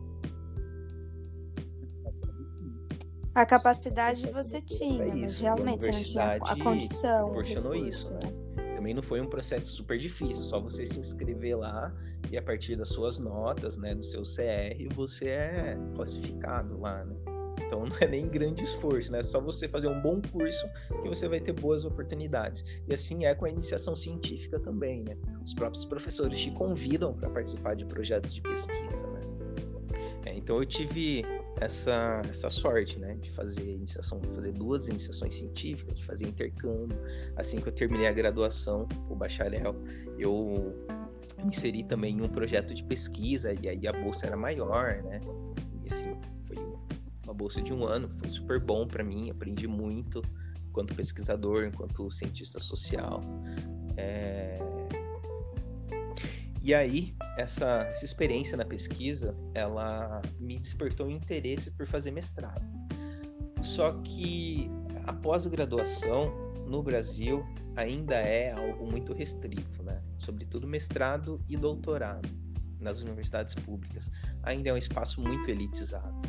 [3.33, 7.25] A capacidade você tinha, mas realmente você não tinha a condição.
[7.25, 8.40] Proporcionou isso, né?
[8.81, 11.93] Também não foi um processo super difícil, só você se inscrever lá
[12.31, 17.15] e a partir das suas notas, né, do seu CR, você é classificado lá, né?
[17.63, 19.19] Então não é nem grande esforço, né?
[19.19, 20.67] É só você fazer um bom curso
[21.03, 22.65] que você vai ter boas oportunidades.
[22.87, 25.15] E assim é com a iniciação científica também, né?
[25.45, 29.21] Os próprios professores te convidam para participar de projetos de pesquisa, né?
[30.25, 31.23] É, então eu tive
[31.61, 36.99] essa, essa sorte, né, de fazer iniciação, fazer duas iniciações científicas, de fazer intercâmbio.
[37.37, 39.75] Assim que eu terminei a graduação, o bacharel,
[40.17, 40.75] eu
[41.37, 45.21] me inseri também em um projeto de pesquisa e aí a bolsa era maior, né?
[45.83, 46.15] E assim,
[46.47, 46.57] foi
[47.23, 50.21] uma bolsa de um ano, foi super bom para mim, aprendi muito
[50.67, 53.21] enquanto pesquisador, enquanto cientista social.
[53.97, 54.70] É...
[56.63, 62.61] E aí, essa, essa experiência na pesquisa, ela me despertou um interesse por fazer mestrado.
[63.63, 64.69] Só que
[65.05, 66.31] a pós-graduação
[66.67, 67.43] no Brasil
[67.75, 70.01] ainda é algo muito restrito, né?
[70.19, 72.29] Sobretudo mestrado e doutorado
[72.79, 74.11] nas universidades públicas.
[74.43, 76.21] Ainda é um espaço muito elitizado.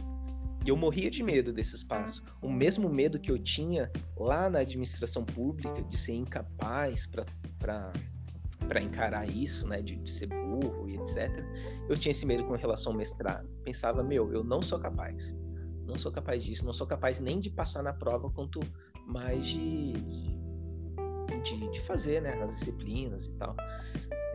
[0.65, 2.23] E eu morria de medo desse espaço.
[2.41, 7.93] O mesmo medo que eu tinha lá na administração pública de ser incapaz para
[8.69, 11.31] para encarar isso, né, de, de, ser burro e etc.
[11.89, 13.49] Eu tinha esse medo com relação ao mestrado.
[13.65, 15.35] Pensava, meu, eu não sou capaz.
[15.87, 18.61] Não sou capaz disso, não sou capaz nem de passar na prova, quanto
[19.07, 19.93] mais de,
[21.43, 23.57] de, de fazer, né, as disciplinas e tal.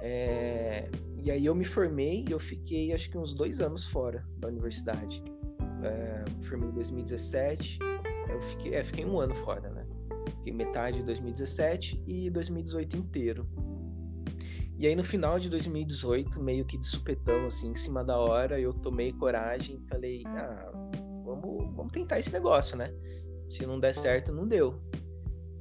[0.02, 0.90] É,
[1.24, 4.48] e aí eu me formei e eu fiquei, acho que uns dois anos fora da
[4.48, 5.24] universidade.
[5.84, 7.80] É, formei em 2017,
[8.30, 9.86] eu fiquei, é, fiquei um ano fora, né?
[10.38, 13.48] Fiquei metade de 2017 e 2018 inteiro.
[14.78, 18.60] E aí no final de 2018, meio que de supetão, assim, em cima da hora,
[18.60, 20.72] eu tomei coragem e falei, ah,
[21.26, 22.94] vamos, vamos tentar esse negócio, né?
[23.50, 24.80] Se não der certo, não deu.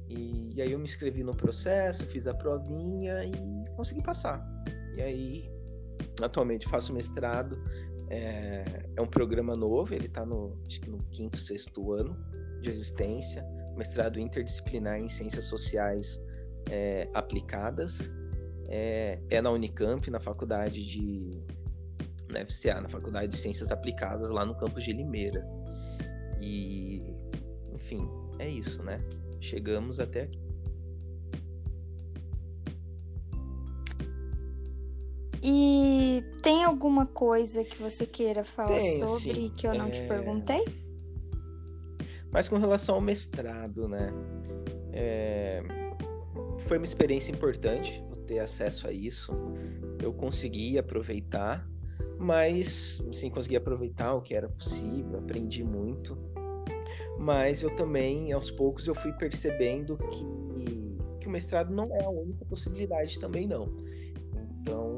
[0.07, 3.31] E, e aí eu me inscrevi no processo, fiz a provinha e
[3.75, 4.45] consegui passar.
[4.95, 5.51] E aí,
[6.21, 7.59] atualmente faço mestrado,
[8.09, 12.15] é, é um programa novo, ele está no, acho que no quinto, sexto ano
[12.61, 13.43] de existência,
[13.75, 16.21] mestrado interdisciplinar em ciências sociais
[16.69, 18.11] é, aplicadas,
[18.67, 21.41] é, é na Unicamp, na faculdade de.
[22.29, 25.45] na FCA, na Faculdade de Ciências Aplicadas, lá no campus de Limeira.
[26.41, 27.01] E,
[27.73, 28.07] enfim,
[28.39, 29.01] é isso, né?
[29.39, 30.39] Chegamos até aqui.
[35.41, 39.91] E tem alguma coisa que você queira falar tem, sobre assim, que eu não é...
[39.91, 40.65] te perguntei?
[42.31, 44.11] Mas com relação ao mestrado, né?
[44.91, 45.63] É...
[46.65, 49.31] Foi uma experiência importante ter acesso a isso,
[50.01, 51.67] eu consegui aproveitar,
[52.19, 56.17] mas sim consegui aproveitar o que era possível, aprendi muito.
[57.17, 62.09] Mas eu também, aos poucos, eu fui percebendo que, que o mestrado não é a
[62.09, 63.75] única possibilidade também não.
[64.61, 64.97] Então,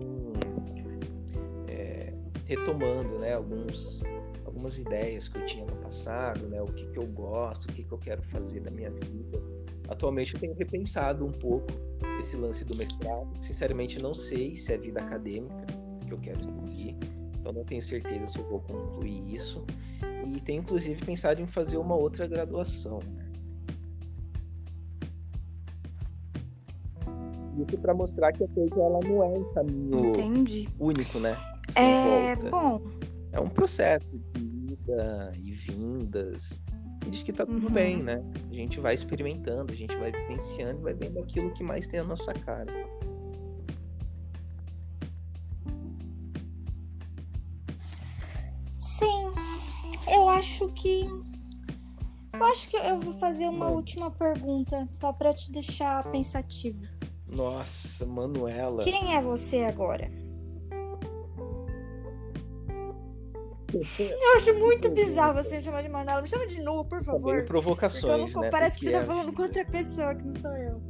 [1.68, 2.14] é,
[2.46, 4.02] retomando, né, alguns
[4.46, 7.84] algumas ideias que eu tinha no passado, né, o que, que eu gosto, o que,
[7.84, 9.42] que eu quero fazer da minha vida.
[9.88, 11.72] Atualmente eu tenho repensado um pouco
[12.20, 13.28] esse lance do mestrado.
[13.40, 15.66] Sinceramente, não sei se é vida acadêmica
[16.06, 16.96] que eu quero seguir,
[17.40, 19.66] então não tenho certeza se eu vou concluir isso.
[20.36, 23.00] E tenho inclusive pensado em fazer uma outra graduação.
[23.00, 23.26] Né?
[27.58, 30.70] Isso para mostrar que a coisa ela não é um caminho Entendi.
[30.80, 31.38] único, né?
[31.72, 32.50] Sem é volta.
[32.50, 32.82] bom.
[33.32, 36.64] É um processo de ida e vindas
[37.10, 37.74] diz que tá tudo uhum.
[37.74, 38.24] bem, né?
[38.50, 42.00] A gente vai experimentando, a gente vai vivenciando e vai vendo aquilo que mais tem
[42.00, 42.72] a nossa cara.
[48.78, 49.32] Sim,
[50.12, 51.08] eu acho que.
[52.34, 53.76] Eu acho que eu vou fazer uma Mano.
[53.76, 56.88] última pergunta, só para te deixar pensativo.
[57.28, 58.84] Nossa, Manuela.
[58.84, 60.10] Quem é você agora?
[63.74, 66.22] Eu acho muito bizarro você me chamar de Manuela.
[66.22, 67.46] Me chama de Nu, por favor.
[67.46, 68.50] provocações, não, né?
[68.50, 70.82] Parece Porque que você tá falando com outra pessoa que não sou eu.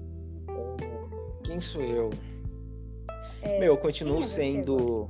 [1.44, 2.10] Quem sou eu?
[3.42, 5.10] É, Meu, eu continuo é sendo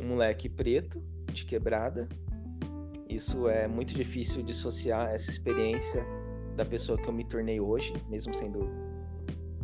[0.00, 1.02] um moleque preto,
[1.32, 2.08] de quebrada,
[3.08, 6.04] Isso é muito difícil dissociar essa experiência
[6.56, 8.68] da pessoa que eu me tornei hoje, mesmo sendo,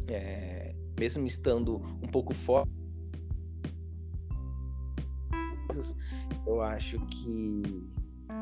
[0.07, 2.67] é, mesmo estando um pouco fora.
[6.49, 7.63] Eu acho que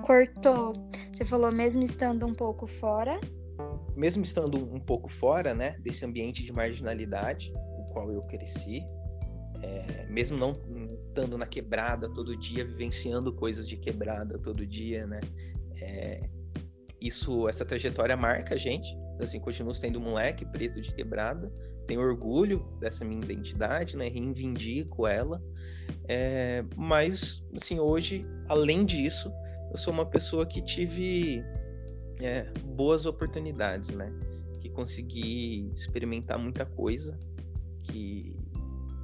[0.02, 0.72] cortou.
[1.12, 3.20] Você falou mesmo estando um pouco fora.
[3.96, 8.82] Mesmo estando um pouco fora, né, desse ambiente de marginalidade, o qual eu cresci,
[9.62, 10.54] é, mesmo não
[10.98, 15.20] estando na quebrada todo dia, vivenciando coisas de quebrada todo dia, né?
[15.80, 16.20] É,
[17.00, 18.86] isso, essa trajetória marca a gente.
[19.20, 21.50] Assim, continuo sendo moleque preto de quebrada,
[21.86, 24.08] tenho orgulho dessa minha identidade, né?
[24.08, 25.42] Reivindico ela.
[26.08, 29.32] É, mas, assim, hoje, além disso,
[29.70, 31.42] eu sou uma pessoa que tive
[32.20, 34.12] é, boas oportunidades, né?
[34.60, 37.18] Que consegui experimentar muita coisa,
[37.82, 38.34] que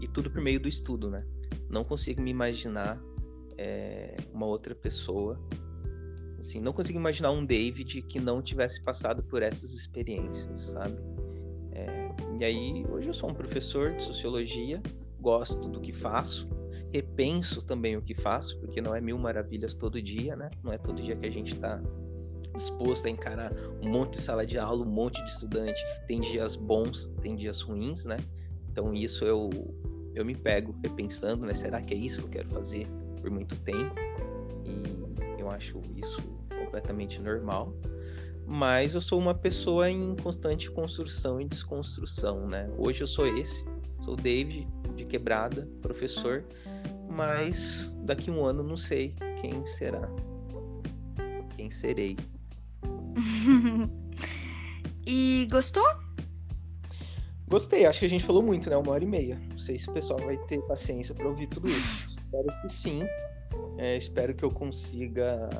[0.01, 1.25] e tudo por meio do estudo, né?
[1.71, 3.01] Não consigo me imaginar
[3.57, 5.41] é, uma outra pessoa,
[6.41, 10.97] assim, não consigo imaginar um David que não tivesse passado por essas experiências, sabe?
[11.71, 14.83] É, e aí, hoje eu sou um professor de sociologia,
[15.21, 16.49] gosto do que faço,
[16.93, 20.51] repenso também o que faço, porque não é mil maravilhas todo dia, né?
[20.63, 21.81] Não é todo dia que a gente está
[22.55, 23.51] disposto a encarar
[23.81, 25.83] um monte de sala de aula, um monte de estudante.
[26.07, 28.19] Tem dias bons, tem dias ruins, né?
[28.71, 29.51] Então isso eu
[30.15, 31.55] eu me pego repensando, né?
[31.55, 32.87] Será que é isso que eu quero fazer
[33.21, 33.95] por muito tempo?
[34.67, 36.21] E eu acho isso
[36.51, 37.73] completamente normal.
[38.47, 42.69] Mas eu sou uma pessoa em constante construção e desconstrução, né?
[42.77, 43.65] Hoje eu sou esse,
[44.03, 46.45] sou David de quebrada, professor,
[47.13, 50.09] mas daqui um ano não sei quem será,
[51.57, 52.17] quem serei.
[55.07, 55.87] e gostou?
[57.47, 58.77] Gostei, acho que a gente falou muito, né?
[58.77, 59.39] Uma hora e meia.
[59.51, 62.17] Não sei se o pessoal vai ter paciência para ouvir tudo isso.
[62.25, 63.03] espero que sim.
[63.77, 65.51] É, espero que eu consiga.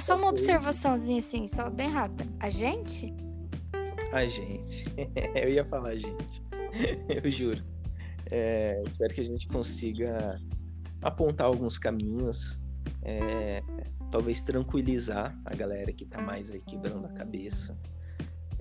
[0.00, 2.26] Só uma observaçãozinha assim, só bem rápida.
[2.38, 3.14] A gente?
[4.12, 4.84] A gente.
[5.34, 6.42] eu ia falar a gente.
[7.08, 7.79] eu juro.
[8.30, 10.40] É, espero que a gente consiga
[11.02, 12.60] apontar alguns caminhos,
[13.02, 13.62] é,
[14.10, 17.76] talvez tranquilizar a galera que está mais aí quebrando a cabeça.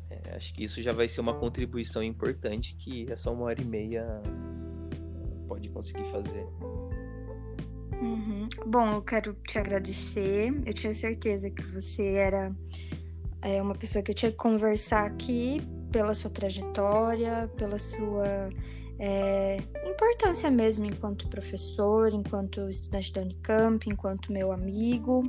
[0.09, 3.65] É, acho que isso já vai ser uma contribuição importante que essa uma hora e
[3.65, 4.05] meia
[5.47, 6.45] pode conseguir fazer.
[8.01, 8.47] Uhum.
[8.65, 10.53] Bom, eu quero te agradecer.
[10.65, 12.55] Eu tinha certeza que você era
[13.41, 18.49] é, uma pessoa que eu tinha que conversar aqui pela sua trajetória, pela sua
[18.99, 25.23] é, importância mesmo enquanto professor, enquanto estudante da Unicamp, enquanto meu amigo.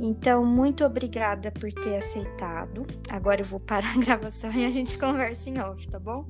[0.00, 2.86] Então, muito obrigada por ter aceitado.
[3.10, 6.26] Agora eu vou parar a gravação e a gente conversa em off, tá bom?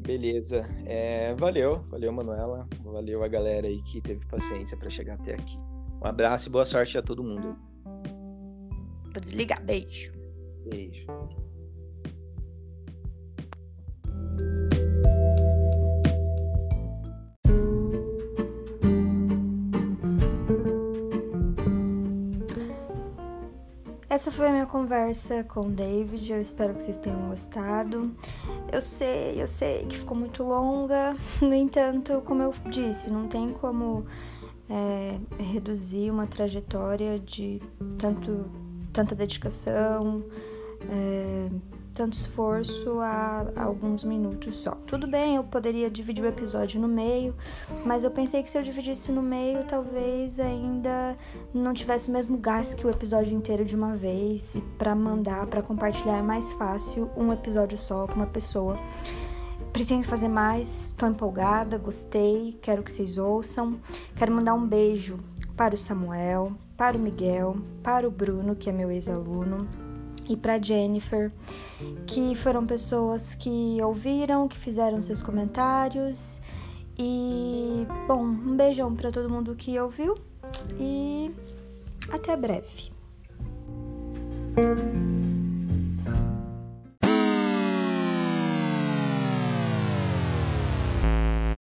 [0.00, 0.68] Beleza.
[0.84, 2.68] É, valeu, valeu, Manuela.
[2.84, 5.56] Valeu a galera aí que teve paciência para chegar até aqui.
[6.02, 7.56] Um abraço e boa sorte a todo mundo.
[9.04, 9.64] Vou desligar.
[9.64, 10.12] Beijo.
[10.68, 11.06] Beijo.
[24.12, 26.30] Essa foi a minha conversa com o David.
[26.30, 28.14] Eu espero que vocês tenham gostado.
[28.70, 31.16] Eu sei, eu sei que ficou muito longa.
[31.40, 34.04] No entanto, como eu disse, não tem como
[34.68, 37.58] é, reduzir uma trajetória de
[37.96, 38.50] tanto,
[38.92, 40.22] tanta dedicação,
[40.90, 41.48] é,
[41.94, 44.72] tanto esforço a, alguns minutos só.
[44.86, 47.34] Tudo bem, eu poderia dividir o episódio no meio,
[47.84, 51.16] mas eu pensei que se eu dividisse no meio, talvez ainda
[51.52, 54.56] não tivesse o mesmo gás que o episódio inteiro de uma vez.
[54.78, 58.78] Para mandar, para compartilhar é mais fácil um episódio só com uma pessoa.
[59.72, 63.78] Pretendo fazer mais, estou empolgada, gostei, quero que vocês ouçam.
[64.16, 65.18] Quero mandar um beijo
[65.56, 69.91] para o Samuel, para o Miguel, para o Bruno, que é meu ex-aluno
[70.28, 71.32] e para Jennifer,
[72.06, 76.40] que foram pessoas que ouviram, que fizeram seus comentários.
[76.98, 80.16] E bom, um beijão para todo mundo que ouviu
[80.78, 81.30] e
[82.10, 82.92] até breve.